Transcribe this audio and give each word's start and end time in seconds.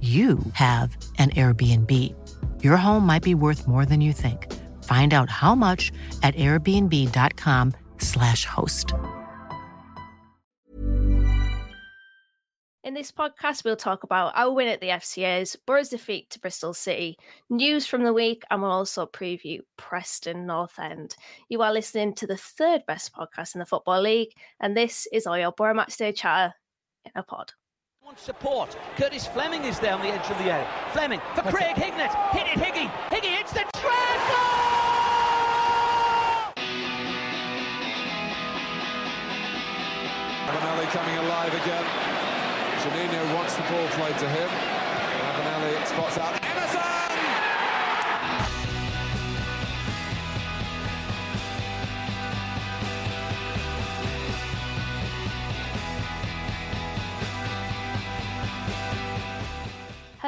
you 0.00 0.38
have 0.52 0.96
an 1.18 1.30
Airbnb. 1.30 2.14
Your 2.62 2.76
home 2.76 3.04
might 3.04 3.24
be 3.24 3.34
worth 3.34 3.66
more 3.66 3.84
than 3.84 4.00
you 4.00 4.12
think. 4.12 4.46
Find 4.84 5.12
out 5.12 5.28
how 5.28 5.56
much 5.56 5.90
at 6.22 6.36
airbnb.com/slash 6.36 8.44
host. 8.44 8.94
In 12.88 12.94
this 12.94 13.12
podcast, 13.12 13.64
we'll 13.64 13.76
talk 13.76 14.04
about 14.04 14.32
our 14.34 14.50
win 14.50 14.68
at 14.68 14.80
the 14.80 14.86
FCA's, 14.86 15.56
Boro's 15.66 15.90
defeat 15.90 16.30
to 16.30 16.40
Bristol 16.40 16.72
City, 16.72 17.18
news 17.50 17.86
from 17.86 18.02
the 18.02 18.14
week, 18.14 18.44
and 18.50 18.62
we'll 18.62 18.70
also 18.70 19.04
preview 19.04 19.60
Preston 19.76 20.46
North 20.46 20.78
End. 20.78 21.14
You 21.50 21.60
are 21.60 21.70
listening 21.70 22.14
to 22.14 22.26
the 22.26 22.38
third 22.38 22.86
best 22.86 23.12
podcast 23.12 23.54
in 23.54 23.58
the 23.58 23.66
Football 23.66 24.00
League, 24.00 24.32
and 24.60 24.74
this 24.74 25.06
is 25.12 25.26
all 25.26 25.36
your 25.36 25.52
Boro 25.52 25.74
Matchday 25.74 26.16
chatter 26.16 26.54
in 27.04 27.12
a 27.14 27.22
pod. 27.22 27.52
Wants 28.08 28.22
support. 28.22 28.74
Curtis 28.96 29.26
Fleming 29.26 29.64
is 29.64 29.78
there 29.80 29.92
on 29.92 30.00
the 30.00 30.08
edge 30.08 30.30
of 30.30 30.38
the 30.38 30.44
area. 30.44 30.66
Fleming 30.94 31.20
for 31.34 31.42
Craig 31.42 31.76
Hignett. 31.76 32.08
Hit 32.32 32.46
it, 32.48 32.58
Higgy. 32.58 32.88
Higgy 33.10 33.36
hits 33.36 33.52
the 33.52 33.66
tread. 33.76 34.20
Ravanelli 40.48 40.86
coming 40.86 41.18
alive 41.18 41.52
again. 41.52 41.84
Juninho 42.80 43.34
wants 43.34 43.56
the 43.56 43.62
ball 43.64 43.86
played 43.88 44.16
to 44.16 44.28
him. 44.30 44.48
Ravanelli 44.48 45.86
spots 45.86 46.16
out 46.16 46.42
Emerson! 46.42 46.87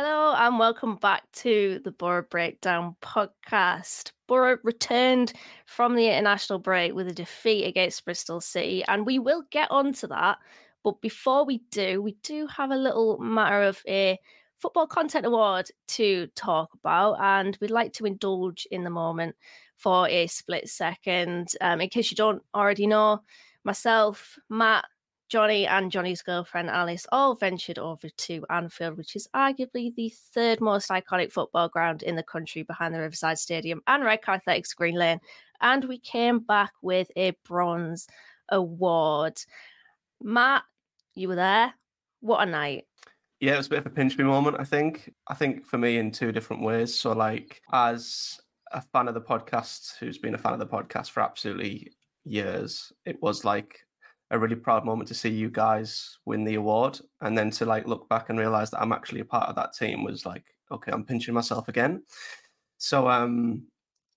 Hello 0.03 0.34
and 0.34 0.59
welcome 0.59 0.97
back 0.97 1.31
to 1.31 1.79
the 1.84 1.91
Boro 1.91 2.23
Breakdown 2.23 2.97
podcast. 3.03 4.12
Boro 4.27 4.56
returned 4.62 5.34
from 5.67 5.95
the 5.95 6.06
international 6.06 6.59
break 6.59 6.95
with 6.95 7.09
a 7.09 7.12
defeat 7.12 7.66
against 7.66 8.06
Bristol 8.06 8.41
City, 8.41 8.83
and 8.88 9.05
we 9.05 9.19
will 9.19 9.43
get 9.50 9.71
on 9.71 9.93
to 9.93 10.06
that. 10.06 10.38
But 10.83 11.03
before 11.03 11.44
we 11.44 11.59
do, 11.71 12.00
we 12.00 12.16
do 12.22 12.47
have 12.47 12.71
a 12.71 12.77
little 12.77 13.19
matter 13.19 13.62
of 13.62 13.83
a 13.87 14.19
football 14.56 14.87
content 14.87 15.27
award 15.27 15.69
to 15.88 16.28
talk 16.28 16.71
about, 16.72 17.21
and 17.21 17.59
we'd 17.61 17.71
like 17.71 17.93
to 17.93 18.06
indulge 18.06 18.67
in 18.71 18.84
the 18.84 18.88
moment 18.88 19.37
for 19.77 20.09
a 20.09 20.28
split 20.28 20.71
second. 20.71 21.49
Um, 21.61 21.82
in 21.82 21.91
case 21.91 22.11
you 22.11 22.17
don't 22.17 22.43
already 22.55 22.87
know, 22.87 23.21
myself, 23.65 24.38
Matt, 24.49 24.87
Johnny 25.31 25.65
and 25.65 25.93
Johnny's 25.93 26.23
girlfriend 26.23 26.69
Alice 26.71 27.07
all 27.13 27.37
ventured 27.37 27.79
over 27.79 28.09
to 28.09 28.45
Anfield, 28.51 28.99
which 28.99 29.15
is 29.15 29.29
arguably 29.35 29.95
the 29.95 30.13
third 30.35 30.61
most 30.61 30.91
iconic 30.91 31.31
football 31.31 31.69
ground 31.69 32.03
in 32.03 32.17
the 32.17 32.23
country 32.25 32.65
behind 32.65 32.93
the 32.93 32.99
Riverside 32.99 33.39
Stadium 33.39 33.81
and 33.87 34.05
Redcar 34.05 34.35
Athletics 34.35 34.75
Green 34.75 34.97
Lane. 34.97 35.21
And 35.61 35.85
we 35.85 35.99
came 35.99 36.41
back 36.41 36.73
with 36.83 37.13
a 37.17 37.37
bronze 37.47 38.09
award. 38.49 39.41
Matt, 40.21 40.65
you 41.15 41.29
were 41.29 41.37
there. 41.37 41.75
What 42.19 42.47
a 42.47 42.51
night. 42.51 42.87
Yeah, 43.39 43.55
it 43.55 43.59
was 43.59 43.69
a 43.69 43.71
bit 43.71 43.79
of 43.79 43.87
a 43.87 43.91
pinch 43.91 44.19
me 44.19 44.25
moment, 44.25 44.57
I 44.59 44.65
think. 44.65 45.15
I 45.29 45.35
think 45.35 45.65
for 45.65 45.79
me 45.79 45.99
in 45.99 46.11
two 46.11 46.33
different 46.33 46.62
ways. 46.62 46.99
So, 46.99 47.12
like, 47.12 47.62
as 47.73 48.41
a 48.73 48.83
fan 48.83 49.07
of 49.07 49.15
the 49.15 49.21
podcast 49.21 49.97
who's 49.99 50.19
been 50.19 50.35
a 50.35 50.39
fan 50.39 50.55
of 50.55 50.59
the 50.59 50.67
podcast 50.67 51.11
for 51.11 51.21
absolutely 51.21 51.93
years, 52.25 52.93
it 53.07 53.23
was 53.23 53.45
like 53.45 53.79
a 54.31 54.39
really 54.39 54.57
proud 54.57 54.85
moment 54.85 55.09
to 55.09 55.15
see 55.15 55.29
you 55.29 55.51
guys 55.51 56.19
win 56.25 56.45
the 56.45 56.55
award. 56.55 57.01
And 57.21 57.37
then 57.37 57.51
to 57.53 57.65
like 57.65 57.87
look 57.87 58.09
back 58.09 58.31
and 58.31 58.39
realize 58.39 58.71
that 58.71 58.81
I'm 58.81 58.93
actually 58.93 59.21
a 59.21 59.25
part 59.25 59.49
of 59.49 59.57
that 59.57 59.75
team 59.75 60.05
was 60.05 60.25
like, 60.25 60.45
okay, 60.71 60.93
I'm 60.93 61.05
pinching 61.05 61.35
myself 61.35 61.69
again. 61.69 62.03
So, 62.79 63.09
um, 63.09 63.65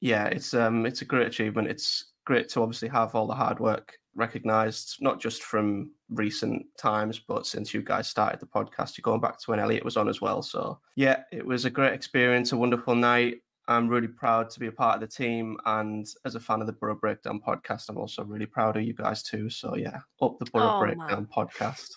yeah, 0.02 0.26
it's 0.26 0.54
um, 0.54 0.86
it's 0.86 1.02
a 1.02 1.06
great 1.06 1.28
achievement. 1.28 1.68
It's 1.68 2.14
great 2.26 2.50
to 2.50 2.62
obviously 2.62 2.90
have 2.90 3.16
all 3.16 3.28
the 3.28 3.34
hard 3.34 3.60
work 3.60 3.98
recognized, 4.16 4.98
not 5.02 5.20
just 5.20 5.44
from 5.44 5.92
recent 6.10 6.66
times, 6.78 7.20
but 7.20 7.48
since 7.48 7.74
you 7.74 7.82
guys 7.82 8.08
started 8.08 8.40
the 8.40 8.46
podcast, 8.46 8.98
you're 8.98 9.04
going 9.04 9.22
back 9.22 9.40
to 9.40 9.52
when 9.52 9.60
Elliot 9.60 9.84
was 9.84 9.98
on 9.98 10.08
as 10.08 10.22
well. 10.22 10.42
So, 10.42 10.80
yeah, 10.96 11.24
it 11.32 11.46
was 11.46 11.66
a 11.66 11.70
great 11.70 11.94
experience, 11.94 12.52
a 12.52 12.58
wonderful 12.58 12.96
night. 12.96 13.42
I'm 13.68 13.88
really 13.88 14.08
proud 14.08 14.50
to 14.52 14.60
be 14.60 14.68
a 14.68 14.72
part 14.72 14.96
of 14.96 15.02
the 15.02 15.08
team. 15.08 15.58
And 15.66 16.08
as 16.26 16.36
a 16.36 16.40
fan 16.40 16.62
of 16.62 16.68
the 16.68 16.74
Boro 16.74 16.96
Breakdown 16.96 17.40
podcast, 17.46 17.90
I'm 17.90 17.98
also 17.98 18.24
really 18.24 18.46
proud 18.46 18.76
of 18.78 18.84
you 18.84 18.94
guys 18.94 19.24
too. 19.24 19.50
So, 19.50 19.76
yeah, 19.76 20.00
up 20.22 20.38
the 20.40 20.46
Boro 20.52 20.76
Oh, 20.76 20.80
Breakdown 20.80 21.28
podcast. 21.36 21.90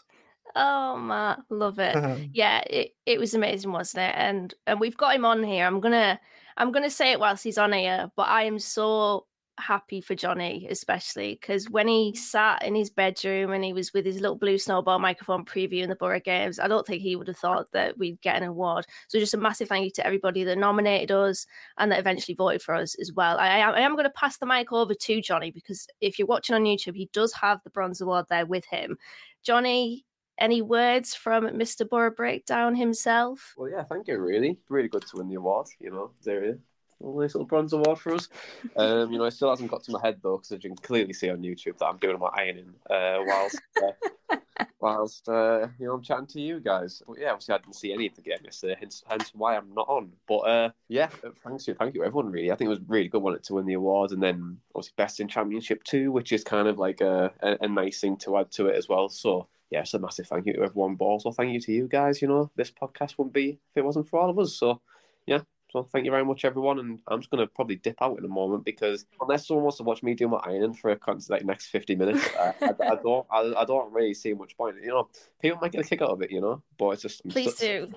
Oh, 0.54 0.96
Matt, 0.96 1.40
love 1.50 1.78
it. 1.78 2.30
yeah, 2.32 2.60
it, 2.70 2.92
it 3.04 3.18
was 3.18 3.34
amazing, 3.34 3.72
wasn't 3.72 4.04
it? 4.08 4.14
And 4.16 4.54
and 4.66 4.80
we've 4.80 4.96
got 4.96 5.14
him 5.14 5.24
on 5.24 5.42
here. 5.42 5.66
I'm 5.66 5.80
gonna 5.80 6.18
I'm 6.56 6.72
gonna 6.72 6.90
say 6.90 7.12
it 7.12 7.20
whilst 7.20 7.44
he's 7.44 7.58
on 7.58 7.72
here, 7.72 8.10
but 8.16 8.28
I 8.28 8.44
am 8.44 8.58
so 8.58 9.26
happy 9.58 10.00
for 10.00 10.14
Johnny, 10.14 10.66
especially 10.70 11.38
because 11.40 11.68
when 11.70 11.88
he 11.88 12.12
mm. 12.12 12.16
sat 12.16 12.62
in 12.62 12.74
his 12.74 12.90
bedroom 12.90 13.52
and 13.52 13.64
he 13.64 13.72
was 13.72 13.92
with 13.92 14.04
his 14.04 14.20
little 14.20 14.36
blue 14.36 14.58
snowball 14.58 14.98
microphone 14.98 15.44
previewing 15.44 15.88
the 15.88 15.96
Boro 15.96 16.20
games, 16.20 16.58
I 16.58 16.68
don't 16.68 16.86
think 16.86 17.02
he 17.02 17.16
would 17.16 17.28
have 17.28 17.36
thought 17.36 17.70
that 17.72 17.98
we'd 17.98 18.20
get 18.20 18.36
an 18.36 18.48
award. 18.48 18.86
So 19.08 19.18
just 19.18 19.34
a 19.34 19.38
massive 19.38 19.68
thank 19.68 19.84
you 19.84 19.90
to 19.92 20.06
everybody 20.06 20.44
that 20.44 20.58
nominated 20.58 21.10
us 21.10 21.46
and 21.78 21.90
that 21.90 21.98
eventually 21.98 22.34
voted 22.34 22.62
for 22.62 22.74
us 22.74 22.94
as 23.00 23.12
well. 23.12 23.38
I, 23.38 23.60
I 23.60 23.80
am 23.80 23.92
going 23.92 24.04
to 24.04 24.10
pass 24.10 24.36
the 24.36 24.46
mic 24.46 24.72
over 24.72 24.94
to 24.94 25.22
Johnny 25.22 25.50
because 25.50 25.86
if 26.00 26.18
you're 26.18 26.28
watching 26.28 26.54
on 26.54 26.64
YouTube, 26.64 26.96
he 26.96 27.10
does 27.12 27.32
have 27.34 27.60
the 27.64 27.70
bronze 27.70 28.00
award 28.00 28.26
there 28.28 28.46
with 28.46 28.64
him. 28.66 28.96
Johnny, 29.42 30.04
any 30.38 30.60
words 30.60 31.14
from 31.14 31.44
Mr. 31.44 31.88
Boro 31.88 32.10
Breakdown 32.10 32.74
himself? 32.74 33.54
Well, 33.56 33.70
yeah, 33.70 33.84
thank 33.84 34.08
you. 34.08 34.18
Really, 34.18 34.58
really 34.68 34.88
good 34.88 35.06
to 35.06 35.16
win 35.16 35.28
the 35.28 35.36
award. 35.36 35.68
You 35.80 35.90
know, 35.90 36.10
there 36.22 36.44
is 36.44 36.58
a 37.02 37.06
nice 37.06 37.34
little 37.34 37.44
bronze 37.44 37.72
award 37.72 37.98
for 37.98 38.14
us. 38.14 38.28
Um, 38.76 39.12
you 39.12 39.18
know, 39.18 39.24
it 39.24 39.32
still 39.32 39.50
hasn't 39.50 39.70
got 39.70 39.82
to 39.84 39.92
my 39.92 40.00
head 40.00 40.18
though, 40.22 40.38
because 40.38 40.50
you 40.52 40.58
can 40.58 40.76
clearly 40.76 41.12
see 41.12 41.30
on 41.30 41.42
YouTube 41.42 41.78
that 41.78 41.86
I'm 41.86 41.98
doing 41.98 42.18
my 42.18 42.30
ironing 42.34 42.72
uh, 42.88 43.18
whilst 43.26 43.60
uh, 43.82 44.36
whilst 44.80 45.28
uh, 45.28 45.68
you 45.78 45.86
know 45.86 45.94
I'm 45.94 46.02
chatting 46.02 46.26
to 46.28 46.40
you 46.40 46.60
guys. 46.60 47.02
But 47.06 47.18
yeah, 47.18 47.30
obviously 47.30 47.54
I 47.54 47.58
didn't 47.58 47.74
see 47.76 47.92
any 47.92 48.06
of 48.06 48.14
the 48.14 48.22
game 48.22 48.38
yesterday, 48.44 48.76
hence, 48.78 49.04
hence 49.08 49.32
why 49.34 49.56
I'm 49.56 49.72
not 49.74 49.88
on. 49.88 50.12
But 50.26 50.38
uh, 50.38 50.70
yeah, 50.88 51.08
thanks 51.44 51.66
you, 51.68 51.74
thank 51.74 51.94
you 51.94 52.04
everyone. 52.04 52.30
Really, 52.30 52.50
I 52.50 52.56
think 52.56 52.66
it 52.66 52.70
was 52.70 52.80
really 52.86 53.08
good 53.08 53.22
one 53.22 53.38
to 53.40 53.54
win 53.54 53.66
the 53.66 53.74
award, 53.74 54.12
and 54.12 54.22
then 54.22 54.58
obviously 54.74 54.94
best 54.96 55.20
in 55.20 55.28
championship 55.28 55.84
too, 55.84 56.12
which 56.12 56.32
is 56.32 56.44
kind 56.44 56.68
of 56.68 56.78
like 56.78 57.00
a, 57.00 57.32
a, 57.40 57.56
a 57.62 57.68
nice 57.68 58.00
thing 58.00 58.16
to 58.18 58.36
add 58.38 58.50
to 58.52 58.66
it 58.66 58.76
as 58.76 58.88
well. 58.88 59.08
So 59.08 59.48
yeah, 59.70 59.80
it's 59.80 59.94
a 59.94 59.98
massive 59.98 60.28
thank 60.28 60.46
you 60.46 60.54
to 60.54 60.62
everyone, 60.62 60.94
but 60.94 61.04
also 61.04 61.32
thank 61.32 61.52
you 61.52 61.60
to 61.60 61.72
you 61.72 61.88
guys. 61.88 62.22
You 62.22 62.28
know, 62.28 62.50
this 62.56 62.70
podcast 62.70 63.18
wouldn't 63.18 63.34
be 63.34 63.50
if 63.50 63.76
it 63.76 63.84
wasn't 63.84 64.08
for 64.08 64.20
all 64.20 64.30
of 64.30 64.38
us. 64.38 64.54
So 64.54 64.80
yeah, 65.26 65.40
so 65.76 65.82
thank 65.82 66.04
you 66.04 66.10
very 66.10 66.24
much, 66.24 66.44
everyone. 66.44 66.78
And 66.78 66.98
I'm 67.08 67.20
just 67.20 67.30
going 67.30 67.46
to 67.46 67.52
probably 67.54 67.76
dip 67.76 68.00
out 68.00 68.18
in 68.18 68.24
a 68.24 68.28
moment 68.28 68.64
because 68.64 69.04
unless 69.20 69.46
someone 69.46 69.64
wants 69.64 69.76
to 69.78 69.82
watch 69.82 70.02
me 70.02 70.14
do 70.14 70.26
my 70.28 70.38
ironing 70.38 70.72
for 70.74 70.90
a 70.90 70.96
con- 70.96 71.20
like 71.28 71.44
next 71.44 71.66
50 71.66 71.96
minutes, 71.96 72.26
uh, 72.38 72.52
I, 72.62 72.66
I 72.92 72.94
don't, 72.96 73.26
I, 73.30 73.54
I 73.58 73.64
don't 73.64 73.92
really 73.92 74.14
see 74.14 74.32
much 74.32 74.56
point. 74.56 74.76
You 74.82 74.88
know, 74.88 75.08
people 75.42 75.58
might 75.60 75.72
get 75.72 75.82
a 75.84 75.88
kick 75.88 76.00
out 76.02 76.10
of 76.10 76.22
it, 76.22 76.30
you 76.30 76.40
know, 76.40 76.62
but 76.78 76.90
it's 76.90 77.02
just 77.02 77.26
Please 77.28 77.54
still- 77.56 77.86
do. 77.86 77.94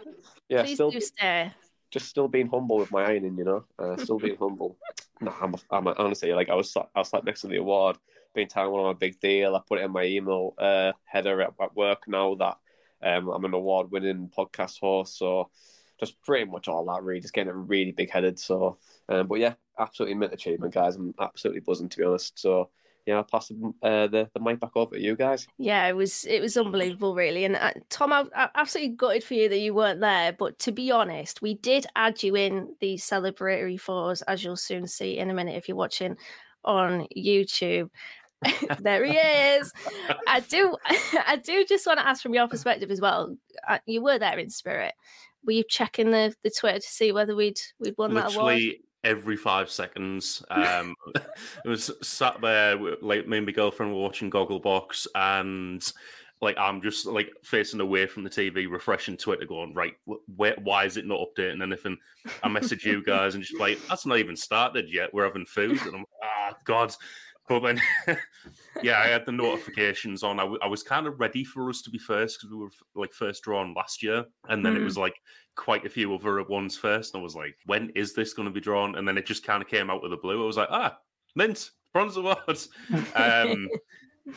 yeah, 0.49 0.63
Please 0.63 0.73
still 0.75 0.91
do 0.91 0.99
stay. 0.99 1.51
just 1.91 2.07
still 2.07 2.27
being 2.27 2.47
humble 2.49 2.77
with 2.77 2.91
my 2.91 3.03
ironing, 3.05 3.37
you 3.37 3.45
know, 3.45 3.63
uh, 3.79 3.95
still 3.97 4.19
being 4.19 4.37
humble. 4.37 4.77
No, 5.21 5.33
I'm, 5.41 5.53
I'm 5.69 5.85
honestly 5.87 6.31
like 6.31 6.47
I 6.47 6.55
was 6.55 6.73
I 6.77 6.85
was 6.99 7.09
sat 7.09 7.25
next 7.25 7.41
to 7.41 7.47
the 7.47 7.57
award, 7.57 7.97
being 8.33 8.47
telling 8.47 8.71
one 8.71 8.79
of 8.79 8.85
my 8.85 8.93
big 8.97 9.19
deal. 9.19 9.53
I 9.53 9.59
put 9.67 9.79
it 9.79 9.83
in 9.83 9.91
my 9.91 10.05
email 10.05 10.53
uh, 10.57 10.93
header 11.03 11.41
at, 11.41 11.53
at 11.61 11.75
work 11.75 12.07
now 12.07 12.35
that 12.35 12.57
Um, 13.01 13.27
I'm 13.27 13.43
an 13.43 13.53
award-winning 13.53 14.29
podcast 14.37 14.79
host, 14.79 15.17
so 15.17 15.49
just 15.99 16.21
pretty 16.23 16.49
much 16.49 16.67
all 16.67 16.85
that. 16.85 17.03
Really, 17.03 17.21
just 17.21 17.33
getting 17.33 17.53
really 17.53 17.91
big-headed. 17.91 18.39
So, 18.39 18.77
um, 19.07 19.27
but 19.27 19.39
yeah, 19.39 19.53
absolutely 19.77 20.15
mint 20.15 20.33
achievement, 20.33 20.73
guys. 20.73 20.95
I'm 20.95 21.13
absolutely 21.19 21.61
buzzing 21.61 21.89
to 21.89 21.97
be 21.97 22.03
honest. 22.03 22.39
So 22.39 22.69
yeah, 23.05 23.15
I'll 23.15 23.23
pass 23.23 23.51
uh, 23.51 24.07
the 24.07 24.29
the 24.33 24.39
mic 24.39 24.59
back 24.59 24.75
over 24.75 24.95
to 24.95 25.01
you 25.01 25.15
guys. 25.15 25.47
Yeah, 25.57 25.87
it 25.87 25.95
was 25.95 26.25
it 26.25 26.41
was 26.41 26.55
unbelievable, 26.57 27.15
really. 27.15 27.45
And 27.45 27.55
uh, 27.55 27.71
Tom, 27.89 28.13
I, 28.13 28.25
I 28.35 28.49
absolutely 28.55 28.95
gutted 28.95 29.23
for 29.23 29.33
you 29.33 29.49
that 29.49 29.57
you 29.57 29.73
weren't 29.73 29.99
there. 29.99 30.33
But 30.33 30.59
to 30.59 30.71
be 30.71 30.91
honest, 30.91 31.41
we 31.41 31.55
did 31.55 31.87
add 31.95 32.21
you 32.21 32.35
in 32.35 32.75
the 32.79 32.95
celebratory 32.95 33.79
fours, 33.79 34.21
as 34.23 34.43
you'll 34.43 34.57
soon 34.57 34.85
see 34.85 35.17
in 35.17 35.29
a 35.29 35.33
minute 35.33 35.55
if 35.55 35.67
you're 35.67 35.77
watching 35.77 36.17
on 36.63 37.07
YouTube. 37.17 37.89
there 38.79 39.03
he 39.03 39.17
is. 39.17 39.73
I 40.27 40.39
do, 40.41 40.77
I 41.27 41.37
do 41.43 41.65
just 41.65 41.85
want 41.85 41.99
to 41.99 42.07
ask 42.07 42.21
from 42.21 42.33
your 42.33 42.47
perspective 42.47 42.91
as 42.91 43.01
well. 43.01 43.35
Uh, 43.67 43.79
you 43.85 44.01
were 44.01 44.19
there 44.19 44.37
in 44.37 44.49
spirit. 44.49 44.93
Were 45.49 45.53
you 45.53 45.63
checking 45.67 46.11
the 46.11 46.31
the 46.43 46.51
Twitter 46.51 46.77
to 46.77 46.87
see 46.87 47.11
whether 47.11 47.35
we'd 47.35 47.59
we'd 47.79 47.97
won 47.97 48.13
Literally, 48.13 48.35
that 48.35 48.39
award? 48.39 48.75
every 49.03 49.35
five 49.35 49.71
seconds. 49.71 50.43
Um, 50.51 50.93
it 51.15 51.67
was 51.67 51.89
sat 52.03 52.39
there, 52.39 52.77
like 53.01 53.27
me 53.27 53.37
and 53.37 53.47
my 53.47 53.51
girlfriend 53.51 53.91
were 53.91 53.99
watching 53.99 54.29
Gogglebox, 54.29 55.07
and 55.15 55.83
like 56.39 56.55
I'm 56.59 56.83
just 56.83 57.07
like 57.07 57.31
facing 57.43 57.79
away 57.79 58.05
from 58.05 58.23
the 58.23 58.29
TV, 58.29 58.69
refreshing 58.69 59.17
Twitter, 59.17 59.47
going 59.47 59.73
right, 59.73 59.95
where, 60.35 60.55
why 60.61 60.85
is 60.85 60.97
it 60.97 61.07
not 61.07 61.19
updating 61.19 61.63
anything? 61.63 61.97
I 62.43 62.47
message 62.47 62.85
you 62.85 63.03
guys 63.05 63.33
and 63.33 63.43
just 63.43 63.59
like 63.59 63.79
that's 63.87 64.05
not 64.05 64.19
even 64.19 64.35
started 64.35 64.93
yet. 64.93 65.11
We're 65.15 65.25
having 65.25 65.47
food, 65.47 65.81
and 65.81 65.95
I'm 65.95 66.05
ah, 66.23 66.53
God. 66.63 66.93
But 67.49 67.61
then, 67.61 67.81
yeah, 68.83 68.99
I 68.99 69.07
had 69.07 69.25
the 69.25 69.31
notifications 69.31 70.21
on. 70.21 70.39
I, 70.39 70.43
w- 70.43 70.59
I 70.61 70.67
was 70.67 70.83
kind 70.83 71.07
of 71.07 71.19
ready 71.19 71.43
for 71.43 71.67
us 71.69 71.81
to 71.81 71.89
be 71.89 71.97
first 71.97 72.39
because 72.39 72.51
we 72.51 72.57
were 72.57 72.69
like 72.95 73.11
first 73.11 73.43
drawn 73.43 73.73
last 73.73 74.03
year, 74.03 74.23
and 74.47 74.63
then 74.63 74.75
mm. 74.75 74.81
it 74.81 74.83
was 74.83 74.97
like 74.97 75.15
quite 75.55 75.83
a 75.85 75.89
few 75.89 76.13
other 76.13 76.43
ones 76.43 76.77
first. 76.77 77.13
And 77.13 77.21
I 77.21 77.23
was 77.23 77.35
like, 77.35 77.55
when 77.65 77.89
is 77.95 78.13
this 78.13 78.33
going 78.33 78.47
to 78.47 78.53
be 78.53 78.61
drawn? 78.61 78.95
And 78.95 79.07
then 79.07 79.17
it 79.17 79.25
just 79.25 79.43
kind 79.43 79.63
of 79.63 79.67
came 79.67 79.89
out 79.89 80.03
with 80.03 80.11
the 80.11 80.17
blue. 80.17 80.43
I 80.43 80.45
was 80.45 80.57
like, 80.57 80.69
ah, 80.69 80.95
mint 81.35 81.71
bronze 81.91 82.17
awards. 82.17 82.69
um, 83.15 83.67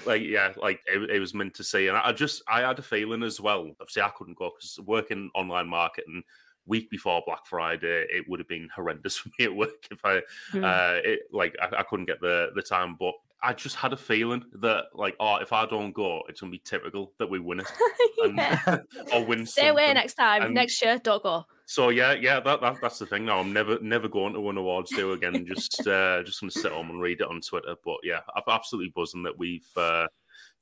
like 0.06 0.22
yeah, 0.22 0.52
like 0.56 0.80
it, 0.86 1.10
it, 1.10 1.20
was 1.20 1.34
meant 1.34 1.52
to 1.54 1.64
see, 1.64 1.88
and 1.88 1.96
I 1.98 2.12
just 2.12 2.42
I 2.48 2.62
had 2.62 2.78
a 2.78 2.82
feeling 2.82 3.22
as 3.22 3.42
well. 3.42 3.70
Obviously, 3.78 4.02
I 4.02 4.10
couldn't 4.16 4.38
go 4.38 4.50
because 4.56 4.78
working 4.86 5.30
online 5.34 5.68
marketing 5.68 6.22
week 6.66 6.90
before 6.90 7.22
Black 7.26 7.46
Friday, 7.46 8.06
it 8.10 8.24
would 8.28 8.40
have 8.40 8.48
been 8.48 8.68
horrendous 8.74 9.16
for 9.18 9.30
me 9.38 9.44
at 9.44 9.54
work 9.54 9.86
if 9.90 10.04
I, 10.04 10.20
mm. 10.52 10.64
uh, 10.64 11.00
it, 11.04 11.20
like, 11.32 11.56
I, 11.60 11.78
I, 11.78 11.82
couldn't 11.82 12.06
get 12.06 12.20
the 12.20 12.50
the 12.54 12.62
time. 12.62 12.96
But 12.98 13.14
I 13.42 13.52
just 13.52 13.76
had 13.76 13.92
a 13.92 13.96
feeling 13.96 14.44
that, 14.60 14.86
like, 14.94 15.16
oh, 15.18 15.36
if 15.36 15.52
I 15.52 15.66
don't 15.66 15.92
go, 15.92 16.22
it's 16.28 16.40
gonna 16.40 16.52
be 16.52 16.62
typical 16.64 17.12
that 17.18 17.28
we 17.28 17.38
win 17.40 17.60
it, 17.60 17.72
and, 18.24 18.82
or 19.12 19.24
win. 19.24 19.46
Stay 19.46 19.62
something. 19.62 19.70
away 19.70 19.94
next 19.94 20.14
time. 20.14 20.42
And 20.42 20.54
next 20.54 20.80
year, 20.82 20.98
don't 21.02 21.22
go. 21.22 21.44
So 21.66 21.88
yeah, 21.88 22.12
yeah, 22.12 22.40
that, 22.40 22.60
that 22.60 22.76
that's 22.80 22.98
the 22.98 23.06
thing. 23.06 23.24
Now 23.24 23.38
I'm 23.38 23.52
never 23.52 23.78
never 23.80 24.08
going 24.08 24.34
to 24.34 24.40
win 24.40 24.58
awards 24.58 24.90
do 24.90 25.12
again. 25.12 25.46
just 25.46 25.86
uh, 25.86 26.22
just 26.22 26.40
gonna 26.40 26.50
sit 26.50 26.72
home 26.72 26.90
and 26.90 27.00
read 27.00 27.20
it 27.20 27.28
on 27.28 27.40
Twitter. 27.40 27.74
But 27.84 27.98
yeah, 28.02 28.20
I'm 28.36 28.42
absolutely 28.46 28.92
buzzing 28.94 29.22
that 29.24 29.38
we've 29.38 29.68
uh, 29.76 30.06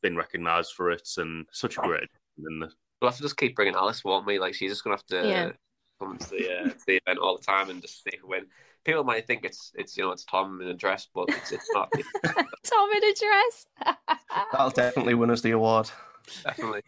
been 0.02 0.16
recognised 0.16 0.72
for 0.72 0.90
it 0.90 1.08
and 1.16 1.46
such 1.52 1.78
a 1.78 1.80
great. 1.80 2.08
We'll 2.38 3.10
have 3.10 3.16
to 3.16 3.22
just 3.22 3.36
keep 3.36 3.56
bringing 3.56 3.74
Alice, 3.74 4.04
won't 4.04 4.26
we? 4.26 4.38
Like 4.38 4.54
she's 4.54 4.70
just 4.70 4.84
gonna 4.84 4.96
have 4.96 5.06
to. 5.06 5.28
Yeah 5.28 5.50
come 6.00 6.18
to 6.18 6.30
the, 6.30 6.60
uh, 6.60 6.70
the 6.86 6.96
event 6.96 7.18
all 7.18 7.36
the 7.36 7.44
time 7.44 7.70
and 7.70 7.80
just 7.80 8.02
see 8.02 8.16
who 8.20 8.28
win. 8.28 8.46
People 8.84 9.04
might 9.04 9.26
think 9.26 9.44
it's 9.44 9.72
it's 9.74 9.96
you 9.96 10.04
know 10.04 10.10
it's 10.10 10.24
Tom 10.24 10.60
in 10.62 10.68
a 10.68 10.74
dress, 10.74 11.06
but 11.14 11.28
it's, 11.28 11.52
it's 11.52 11.68
not. 11.74 11.92
Tom 12.24 12.90
in 12.96 13.04
a 13.04 13.14
dress. 13.14 13.66
That'll 14.52 14.70
definitely 14.70 15.14
win 15.14 15.30
us 15.30 15.42
the 15.42 15.50
award. 15.50 15.90
Definitely. 16.44 16.82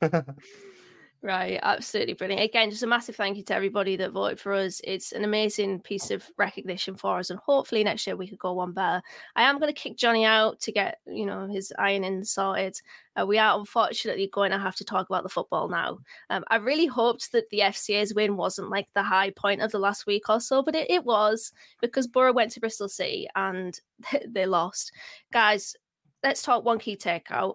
Right, 1.22 1.58
absolutely 1.62 2.12
brilliant. 2.12 2.44
Again, 2.44 2.70
just 2.70 2.82
a 2.84 2.86
massive 2.86 3.16
thank 3.16 3.36
you 3.36 3.42
to 3.44 3.54
everybody 3.54 3.96
that 3.96 4.12
voted 4.12 4.38
for 4.38 4.52
us. 4.52 4.80
It's 4.84 5.10
an 5.12 5.24
amazing 5.24 5.80
piece 5.80 6.10
of 6.12 6.24
recognition 6.36 6.94
for 6.94 7.18
us, 7.18 7.30
and 7.30 7.38
hopefully 7.40 7.82
next 7.82 8.06
year 8.06 8.14
we 8.16 8.28
could 8.28 8.38
go 8.38 8.52
one 8.52 8.72
better. 8.72 9.02
I 9.34 9.42
am 9.42 9.58
going 9.58 9.72
to 9.72 9.80
kick 9.80 9.96
Johnny 9.96 10.24
out 10.24 10.60
to 10.60 10.72
get 10.72 10.98
you 11.06 11.26
know 11.26 11.48
his 11.48 11.72
ironing 11.78 12.22
sorted. 12.22 12.80
Uh, 13.18 13.26
we 13.26 13.38
are 13.38 13.58
unfortunately 13.58 14.28
going 14.32 14.52
to 14.52 14.58
have 14.58 14.76
to 14.76 14.84
talk 14.84 15.08
about 15.08 15.24
the 15.24 15.28
football 15.28 15.68
now. 15.68 15.98
Um, 16.30 16.44
I 16.48 16.56
really 16.56 16.86
hoped 16.86 17.32
that 17.32 17.48
the 17.50 17.60
FCA's 17.60 18.14
win 18.14 18.36
wasn't 18.36 18.70
like 18.70 18.86
the 18.94 19.02
high 19.02 19.30
point 19.30 19.62
of 19.62 19.72
the 19.72 19.78
last 19.80 20.06
week 20.06 20.28
or 20.28 20.38
so, 20.38 20.62
but 20.62 20.76
it, 20.76 20.88
it 20.90 21.04
was 21.04 21.50
because 21.80 22.06
Borough 22.06 22.34
went 22.34 22.52
to 22.52 22.60
Bristol 22.60 22.88
City 22.88 23.26
and 23.34 23.80
they 24.28 24.46
lost. 24.46 24.92
Guys, 25.32 25.74
let's 26.22 26.42
talk 26.42 26.64
one 26.64 26.78
key 26.78 26.96
takeout 26.96 27.54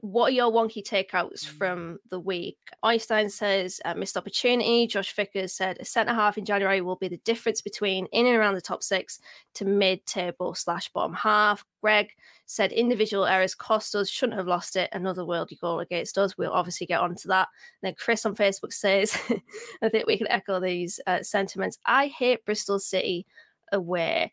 what 0.00 0.28
are 0.28 0.34
your 0.34 0.52
wonky 0.52 0.82
takeouts 0.82 1.46
from 1.46 1.98
the 2.10 2.20
week? 2.20 2.58
Einstein 2.82 3.30
says 3.30 3.80
uh, 3.84 3.94
missed 3.94 4.16
opportunity. 4.16 4.86
Josh 4.86 5.14
Vickers 5.14 5.54
said 5.54 5.78
a 5.80 5.84
centre 5.84 6.12
half 6.12 6.36
in 6.36 6.44
January 6.44 6.82
will 6.82 6.96
be 6.96 7.08
the 7.08 7.16
difference 7.18 7.62
between 7.62 8.06
in 8.12 8.26
and 8.26 8.36
around 8.36 8.54
the 8.54 8.60
top 8.60 8.82
six 8.82 9.20
to 9.54 9.64
mid 9.64 10.04
table 10.04 10.54
slash 10.54 10.90
bottom 10.90 11.14
half. 11.14 11.64
Greg 11.80 12.10
said 12.44 12.72
individual 12.72 13.24
errors 13.24 13.54
cost 13.54 13.94
us, 13.94 14.08
shouldn't 14.08 14.38
have 14.38 14.46
lost 14.46 14.76
it. 14.76 14.90
Another 14.92 15.24
worldly 15.24 15.58
goal 15.60 15.80
against 15.80 16.18
us. 16.18 16.36
We'll 16.36 16.52
obviously 16.52 16.86
get 16.86 17.00
onto 17.00 17.28
that. 17.28 17.48
And 17.82 17.88
then 17.88 17.94
Chris 17.98 18.26
on 18.26 18.36
Facebook 18.36 18.72
says, 18.72 19.16
I 19.82 19.88
think 19.88 20.06
we 20.06 20.18
can 20.18 20.28
echo 20.28 20.60
these 20.60 21.00
uh, 21.06 21.22
sentiments. 21.22 21.78
I 21.86 22.08
hate 22.08 22.44
Bristol 22.44 22.78
City 22.78 23.26
away. 23.72 24.32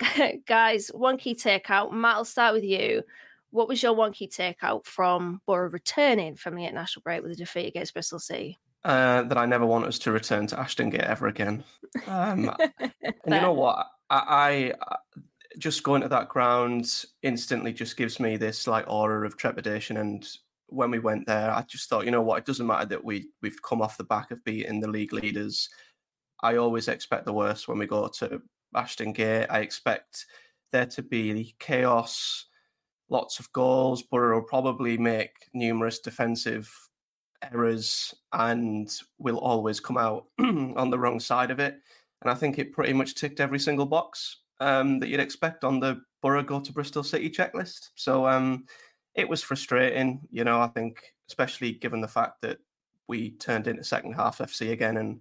Guys, 0.46 0.88
one 0.88 1.16
key 1.16 1.34
takeout. 1.34 1.92
Matt, 1.92 2.16
I'll 2.16 2.24
start 2.24 2.54
with 2.54 2.64
you. 2.64 3.02
What 3.50 3.68
was 3.68 3.82
your 3.82 3.94
one 3.94 4.12
key 4.12 4.28
takeout 4.28 4.84
from 4.84 5.40
Borough 5.46 5.70
returning 5.70 6.36
from 6.36 6.54
the 6.54 6.64
international 6.64 7.02
break 7.02 7.22
with 7.22 7.32
a 7.32 7.36
defeat 7.36 7.66
against 7.66 7.94
Bristol 7.94 8.18
City? 8.18 8.58
Uh, 8.84 9.22
that 9.22 9.38
I 9.38 9.46
never 9.46 9.66
want 9.66 9.86
us 9.86 9.98
to 10.00 10.12
return 10.12 10.46
to 10.48 10.60
Ashton 10.60 10.90
Gate 10.90 11.00
ever 11.00 11.26
again. 11.26 11.64
Um, 12.06 12.54
and 12.70 12.92
you 13.26 13.40
know 13.40 13.52
what? 13.52 13.86
I, 14.10 14.72
I, 14.80 14.94
just 15.58 15.82
going 15.82 16.02
to 16.02 16.08
that 16.08 16.28
ground 16.28 17.04
instantly 17.22 17.72
just 17.72 17.96
gives 17.96 18.20
me 18.20 18.36
this 18.36 18.66
like 18.66 18.88
aura 18.88 19.26
of 19.26 19.36
trepidation. 19.36 19.96
And 19.96 20.26
when 20.68 20.90
we 20.90 20.98
went 21.00 21.26
there, 21.26 21.50
I 21.50 21.62
just 21.62 21.88
thought, 21.88 22.04
you 22.04 22.10
know 22.10 22.22
what? 22.22 22.38
It 22.38 22.46
doesn't 22.46 22.66
matter 22.66 22.86
that 22.86 23.04
we 23.04 23.28
we've 23.42 23.60
come 23.62 23.82
off 23.82 23.98
the 23.98 24.04
back 24.04 24.30
of 24.30 24.44
beating 24.44 24.80
the 24.80 24.88
league 24.88 25.12
leaders. 25.12 25.68
I 26.42 26.56
always 26.56 26.88
expect 26.88 27.24
the 27.24 27.32
worst 27.32 27.66
when 27.66 27.78
we 27.78 27.86
go 27.86 28.06
to 28.06 28.40
Ashton 28.74 29.12
Gate. 29.12 29.46
I 29.50 29.60
expect 29.60 30.26
there 30.70 30.86
to 30.86 31.02
be 31.02 31.56
chaos 31.58 32.46
lots 33.10 33.38
of 33.38 33.52
goals, 33.52 34.02
but 34.02 34.22
it'll 34.22 34.42
probably 34.42 34.98
make 34.98 35.32
numerous 35.54 35.98
defensive 35.98 36.70
errors 37.42 38.14
and 38.32 38.90
will 39.18 39.38
always 39.38 39.80
come 39.80 39.96
out 39.96 40.26
on 40.38 40.90
the 40.90 40.98
wrong 40.98 41.20
side 41.20 41.50
of 41.50 41.60
it. 41.60 41.78
And 42.22 42.30
I 42.30 42.34
think 42.34 42.58
it 42.58 42.72
pretty 42.72 42.92
much 42.92 43.14
ticked 43.14 43.40
every 43.40 43.58
single 43.58 43.86
box 43.86 44.38
um, 44.60 44.98
that 44.98 45.08
you'd 45.08 45.20
expect 45.20 45.64
on 45.64 45.80
the 45.80 46.00
Boro 46.20 46.42
go 46.42 46.60
to 46.60 46.72
Bristol 46.72 47.04
City 47.04 47.30
checklist. 47.30 47.90
So 47.94 48.26
um, 48.26 48.64
it 49.14 49.28
was 49.28 49.42
frustrating, 49.42 50.20
you 50.30 50.44
know, 50.44 50.60
I 50.60 50.66
think, 50.68 51.02
especially 51.28 51.72
given 51.72 52.00
the 52.00 52.08
fact 52.08 52.42
that 52.42 52.58
we 53.06 53.32
turned 53.32 53.66
into 53.66 53.84
second 53.84 54.12
half 54.12 54.38
FC 54.38 54.72
again 54.72 54.96
and 54.96 55.20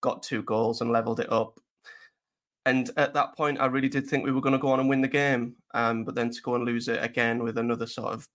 got 0.00 0.22
two 0.22 0.42
goals 0.42 0.80
and 0.80 0.92
leveled 0.92 1.20
it 1.20 1.32
up. 1.32 1.58
And 2.66 2.90
at 2.96 3.14
that 3.14 3.36
point, 3.36 3.60
I 3.60 3.66
really 3.66 3.88
did 3.88 4.08
think 4.08 4.24
we 4.24 4.32
were 4.32 4.40
going 4.40 4.52
to 4.52 4.58
go 4.58 4.70
on 4.72 4.80
and 4.80 4.88
win 4.88 5.00
the 5.00 5.08
game. 5.08 5.54
Um, 5.72 6.04
but 6.04 6.16
then 6.16 6.30
to 6.30 6.42
go 6.42 6.56
and 6.56 6.64
lose 6.64 6.88
it 6.88 7.02
again 7.02 7.42
with 7.42 7.58
another 7.58 7.86
sort 7.86 8.12
of, 8.12 8.28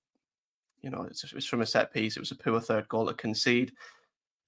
you 0.81 0.89
know, 0.89 1.03
it 1.03 1.21
was 1.35 1.45
from 1.45 1.61
a 1.61 1.65
set 1.65 1.93
piece. 1.93 2.15
It 2.15 2.21
was 2.21 2.31
a 2.31 2.35
poor 2.35 2.61
third 2.61 2.87
goal 2.87 3.07
to 3.07 3.13
concede. 3.13 3.73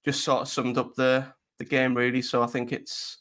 Just 0.05 0.23
sort 0.23 0.41
of 0.41 0.47
summed 0.47 0.77
up 0.77 0.95
the 0.95 1.27
the 1.59 1.65
game 1.65 1.95
really. 1.95 2.21
So 2.21 2.41
I 2.41 2.47
think 2.47 2.71
it's 2.71 3.19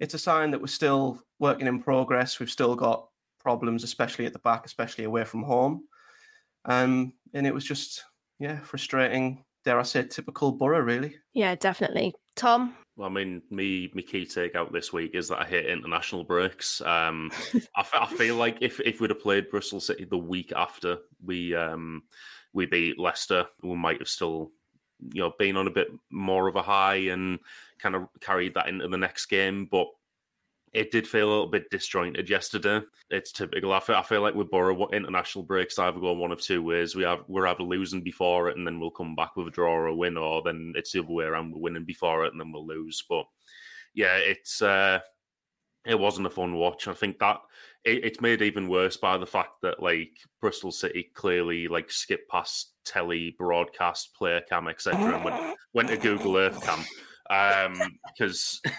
it's 0.00 0.14
a 0.14 0.18
sign 0.18 0.50
that 0.50 0.60
we're 0.60 0.66
still 0.66 1.20
working 1.38 1.66
in 1.66 1.82
progress. 1.82 2.40
We've 2.40 2.50
still 2.50 2.74
got 2.74 3.06
problems, 3.38 3.84
especially 3.84 4.24
at 4.24 4.32
the 4.32 4.38
back, 4.40 4.64
especially 4.64 5.04
away 5.04 5.24
from 5.24 5.42
home. 5.42 5.84
Um, 6.64 7.12
and 7.34 7.46
it 7.46 7.54
was 7.54 7.64
just 7.64 8.02
yeah 8.38 8.60
frustrating. 8.60 9.44
Dare 9.64 9.78
I 9.78 9.82
say, 9.82 10.04
typical 10.04 10.52
Boro, 10.52 10.80
really. 10.80 11.16
Yeah, 11.34 11.54
definitely. 11.54 12.14
Tom, 12.34 12.76
I 13.02 13.08
mean, 13.10 13.42
me, 13.50 13.90
my 13.94 14.00
key 14.00 14.24
takeout 14.24 14.72
this 14.72 14.92
week 14.92 15.14
is 15.14 15.28
that 15.28 15.40
I 15.40 15.44
hate 15.44 15.66
international 15.66 16.24
breaks. 16.24 16.80
Um, 16.80 17.30
I, 17.76 17.80
f- 17.80 17.94
I 17.94 18.06
feel 18.06 18.36
like 18.36 18.58
if, 18.62 18.80
if 18.80 19.00
we'd 19.00 19.10
have 19.10 19.20
played 19.20 19.50
Bristol 19.50 19.80
City 19.80 20.04
the 20.04 20.16
week 20.16 20.52
after 20.56 20.98
we 21.22 21.54
um, 21.54 22.04
we 22.54 22.64
beat 22.64 22.98
Leicester, 22.98 23.46
we 23.62 23.76
might 23.76 23.98
have 23.98 24.08
still, 24.08 24.50
you 25.12 25.20
know, 25.20 25.32
been 25.38 25.58
on 25.58 25.66
a 25.66 25.70
bit 25.70 25.88
more 26.10 26.48
of 26.48 26.56
a 26.56 26.62
high 26.62 27.10
and 27.10 27.38
kind 27.78 27.94
of 27.94 28.08
carried 28.20 28.54
that 28.54 28.68
into 28.68 28.88
the 28.88 28.96
next 28.96 29.26
game. 29.26 29.68
But 29.70 29.88
it 30.76 30.90
did 30.90 31.08
feel 31.08 31.26
a 31.26 31.30
little 31.30 31.46
bit 31.46 31.70
disjointed 31.70 32.28
yesterday. 32.28 32.82
It's 33.08 33.32
typical. 33.32 33.72
I 33.72 33.80
feel, 33.80 33.96
I 33.96 34.02
feel 34.02 34.20
like 34.20 34.34
with 34.34 34.50
Borough 34.50 34.88
international 34.88 35.44
breaks 35.44 35.78
either 35.78 35.98
go 35.98 36.12
one 36.12 36.32
of 36.32 36.40
two 36.42 36.62
ways. 36.62 36.94
We 36.94 37.02
have 37.04 37.20
we're 37.28 37.46
either 37.46 37.62
losing 37.62 38.02
before 38.02 38.50
it 38.50 38.58
and 38.58 38.66
then 38.66 38.78
we'll 38.78 38.90
come 38.90 39.16
back 39.16 39.36
with 39.36 39.48
a 39.48 39.50
draw 39.50 39.72
or 39.72 39.86
a 39.86 39.94
win, 39.94 40.18
or 40.18 40.42
then 40.42 40.74
it's 40.76 40.92
the 40.92 41.00
other 41.00 41.12
way 41.12 41.24
around. 41.24 41.52
We're 41.52 41.60
winning 41.60 41.86
before 41.86 42.26
it 42.26 42.32
and 42.32 42.40
then 42.40 42.52
we'll 42.52 42.66
lose. 42.66 43.02
But 43.08 43.24
yeah, 43.94 44.16
it's 44.16 44.60
uh, 44.60 45.00
it 45.86 45.98
wasn't 45.98 46.26
a 46.26 46.30
fun 46.30 46.54
watch. 46.54 46.88
I 46.88 46.92
think 46.92 47.18
that 47.20 47.38
it, 47.82 48.04
it's 48.04 48.20
made 48.20 48.42
even 48.42 48.68
worse 48.68 48.98
by 48.98 49.16
the 49.16 49.24
fact 49.24 49.62
that 49.62 49.82
like 49.82 50.10
Bristol 50.42 50.72
City 50.72 51.10
clearly 51.14 51.68
like 51.68 51.90
skipped 51.90 52.28
past 52.28 52.74
telly 52.84 53.34
broadcast 53.38 54.14
player 54.14 54.42
cam 54.48 54.68
etc 54.68 55.16
and 55.16 55.24
went, 55.24 55.56
went 55.72 55.88
to 55.88 55.96
Google 55.96 56.36
Earth 56.36 56.62
cam 56.62 56.84
because 58.12 58.60
um, 58.64 58.72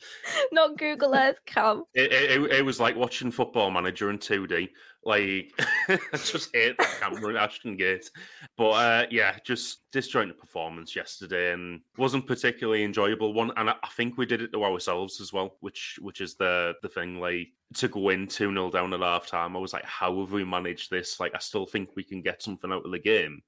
not 0.52 0.78
Google 0.78 1.14
Earth 1.14 1.38
cam. 1.46 1.84
It, 1.94 2.12
it, 2.12 2.52
it, 2.52 2.64
was 2.64 2.80
like 2.80 2.96
watching 2.96 3.30
Football 3.30 3.70
Manager 3.70 4.10
in 4.10 4.18
2D. 4.18 4.68
Like, 5.04 5.52
I 5.88 6.16
just 6.16 6.54
hate 6.54 6.76
the 6.76 6.86
camera 7.00 7.30
in 7.30 7.36
Ashton 7.36 7.76
Gate. 7.76 8.10
But 8.56 8.70
uh, 8.70 9.06
yeah, 9.10 9.36
just 9.44 9.90
disjointed 9.92 10.38
performance 10.38 10.94
yesterday 10.94 11.52
and 11.52 11.80
wasn't 11.96 12.26
particularly 12.26 12.84
enjoyable 12.84 13.32
one. 13.32 13.52
And 13.56 13.70
I, 13.70 13.74
I 13.82 13.88
think 13.96 14.16
we 14.16 14.26
did 14.26 14.42
it 14.42 14.52
to 14.52 14.64
ourselves 14.64 15.20
as 15.20 15.32
well, 15.32 15.56
which 15.60 15.98
which 16.00 16.20
is 16.20 16.34
the 16.34 16.74
the 16.82 16.88
thing. 16.88 17.20
Like 17.20 17.48
to 17.74 17.88
go 17.88 18.08
in 18.10 18.26
2 18.26 18.52
0 18.52 18.70
down 18.70 18.94
at 18.94 19.00
half 19.00 19.26
time, 19.26 19.56
I 19.56 19.60
was 19.60 19.72
like, 19.72 19.84
how 19.84 20.18
have 20.20 20.32
we 20.32 20.44
managed 20.44 20.90
this? 20.90 21.20
Like, 21.20 21.32
I 21.34 21.38
still 21.38 21.66
think 21.66 21.90
we 21.94 22.04
can 22.04 22.22
get 22.22 22.42
something 22.42 22.72
out 22.72 22.84
of 22.84 22.92
the 22.92 22.98
game. 22.98 23.42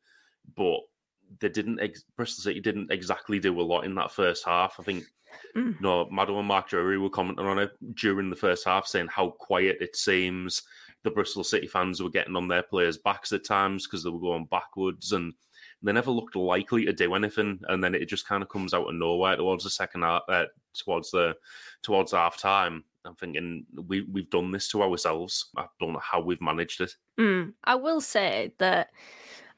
But 0.56 0.80
they 1.38 1.48
didn't 1.48 1.80
ex- 1.80 2.04
Bristol 2.16 2.42
City 2.42 2.60
didn't 2.60 2.90
exactly 2.90 3.38
do 3.38 3.60
a 3.60 3.62
lot 3.62 3.84
in 3.84 3.94
that 3.94 4.10
first 4.10 4.44
half. 4.44 4.76
I 4.78 4.82
think 4.82 5.04
mm. 5.56 5.80
no, 5.80 6.06
Maddo 6.06 6.38
and 6.38 6.48
Mark 6.48 6.68
Drury 6.68 6.98
were 6.98 7.10
commenting 7.10 7.46
on 7.46 7.58
it 7.58 7.72
during 7.94 8.30
the 8.30 8.36
first 8.36 8.64
half, 8.64 8.86
saying 8.86 9.08
how 9.08 9.30
quiet 9.30 9.78
it 9.80 9.96
seems. 9.96 10.62
The 11.02 11.10
Bristol 11.10 11.44
City 11.44 11.66
fans 11.66 12.02
were 12.02 12.10
getting 12.10 12.36
on 12.36 12.48
their 12.48 12.62
players' 12.62 12.98
backs 12.98 13.32
at 13.32 13.44
times 13.44 13.86
because 13.86 14.02
they 14.02 14.10
were 14.10 14.20
going 14.20 14.46
backwards, 14.46 15.12
and 15.12 15.32
they 15.82 15.92
never 15.92 16.10
looked 16.10 16.36
likely 16.36 16.84
to 16.84 16.92
do 16.92 17.14
anything. 17.14 17.60
And 17.68 17.82
then 17.82 17.94
it 17.94 18.08
just 18.08 18.26
kind 18.26 18.42
of 18.42 18.48
comes 18.48 18.74
out 18.74 18.88
of 18.88 18.94
nowhere 18.94 19.36
towards 19.36 19.64
the 19.64 19.70
second 19.70 20.02
half, 20.02 20.22
uh, 20.28 20.46
towards 20.74 21.10
the 21.10 21.34
towards 21.82 22.12
half 22.12 22.36
time. 22.36 22.84
I'm 23.06 23.14
thinking 23.14 23.64
we 23.86 24.02
we've 24.02 24.28
done 24.28 24.50
this 24.50 24.68
to 24.72 24.82
ourselves. 24.82 25.50
I 25.56 25.66
don't 25.78 25.94
know 25.94 26.02
how 26.02 26.20
we've 26.20 26.40
managed 26.42 26.82
it. 26.82 26.92
Mm. 27.18 27.54
I 27.64 27.76
will 27.76 28.00
say 28.00 28.52
that 28.58 28.90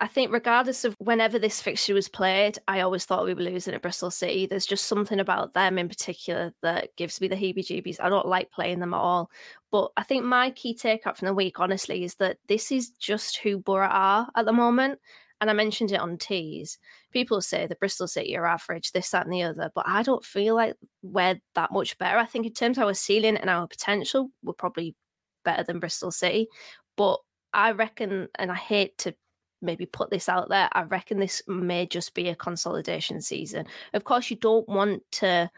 I 0.02 0.09
think 0.09 0.32
regardless 0.32 0.85
of 0.85 0.97
whenever 0.99 1.38
this 1.38 1.62
fixture 1.62 1.94
was 1.94 2.09
played, 2.09 2.59
I 2.66 2.80
always 2.80 3.04
thought 3.04 3.25
we 3.25 3.35
were 3.35 3.42
losing 3.42 3.73
at 3.73 3.82
Bristol 3.82 4.11
City. 4.11 4.47
There's 4.47 4.66
just 4.66 4.87
something 4.87 5.21
about 5.21 5.54
them 5.54 5.78
in 5.78 5.88
particular 5.88 6.52
that 6.61 6.88
gives 6.97 7.21
me 7.21 7.28
the 7.28 7.37
heebie-jeebies. 7.37 8.00
I 8.00 8.09
don't 8.09 8.26
like 8.26 8.50
playing 8.50 8.80
them 8.80 8.94
at 8.94 8.99
all. 8.99 9.30
But 9.71 9.92
I 9.97 10.02
think 10.02 10.25
my 10.25 10.50
key 10.50 10.75
takeout 10.75 11.16
from 11.16 11.26
the 11.26 11.35
week, 11.35 11.61
honestly, 11.61 12.02
is 12.02 12.16
that 12.16 12.38
this 12.49 12.73
is 12.73 12.90
just 12.90 13.37
who 13.37 13.59
Boro 13.59 13.87
are 13.87 14.28
at 14.35 14.44
the 14.44 14.52
moment. 14.52 14.99
And 15.40 15.49
I 15.49 15.52
mentioned 15.52 15.92
it 15.92 16.00
on 16.00 16.18
teas. 16.18 16.80
People 17.12 17.40
say 17.40 17.68
that 17.68 17.78
Bristol 17.78 18.09
City 18.09 18.37
are 18.37 18.44
average, 18.44 18.90
this, 18.90 19.11
that, 19.11 19.26
and 19.26 19.32
the 19.32 19.44
other, 19.44 19.71
but 19.73 19.85
I 19.87 20.02
don't 20.02 20.25
feel 20.25 20.56
like 20.56 20.75
we're 21.02 21.40
that 21.54 21.71
much 21.71 21.97
better. 21.99 22.18
I 22.18 22.26
think 22.26 22.44
in 22.44 22.52
terms 22.52 22.76
of 22.76 22.85
our 22.85 22.94
ceiling 22.94 23.37
and 23.37 23.49
our 23.49 23.68
potential, 23.68 24.32
we're 24.42 24.52
probably 24.52 24.97
better 25.44 25.62
than 25.62 25.78
Bristol 25.78 26.11
City. 26.11 26.49
But 26.97 27.21
I 27.52 27.71
reckon, 27.71 28.26
and 28.35 28.50
I 28.50 28.56
hate 28.56 28.99
to 28.99 29.14
maybe 29.62 29.87
put 29.87 30.11
this 30.11 30.28
out 30.28 30.49
there. 30.49 30.69
I 30.73 30.83
reckon 30.83 31.19
this 31.19 31.42
may 31.47 31.87
just 31.87 32.14
be 32.14 32.28
a 32.28 32.37
consolidation 32.37 33.21
season. 33.21 33.66
Of 33.95 34.04
course, 34.04 34.31
you 34.31 34.37
don't 34.37 34.69
want 34.69 35.02
to 35.12 35.50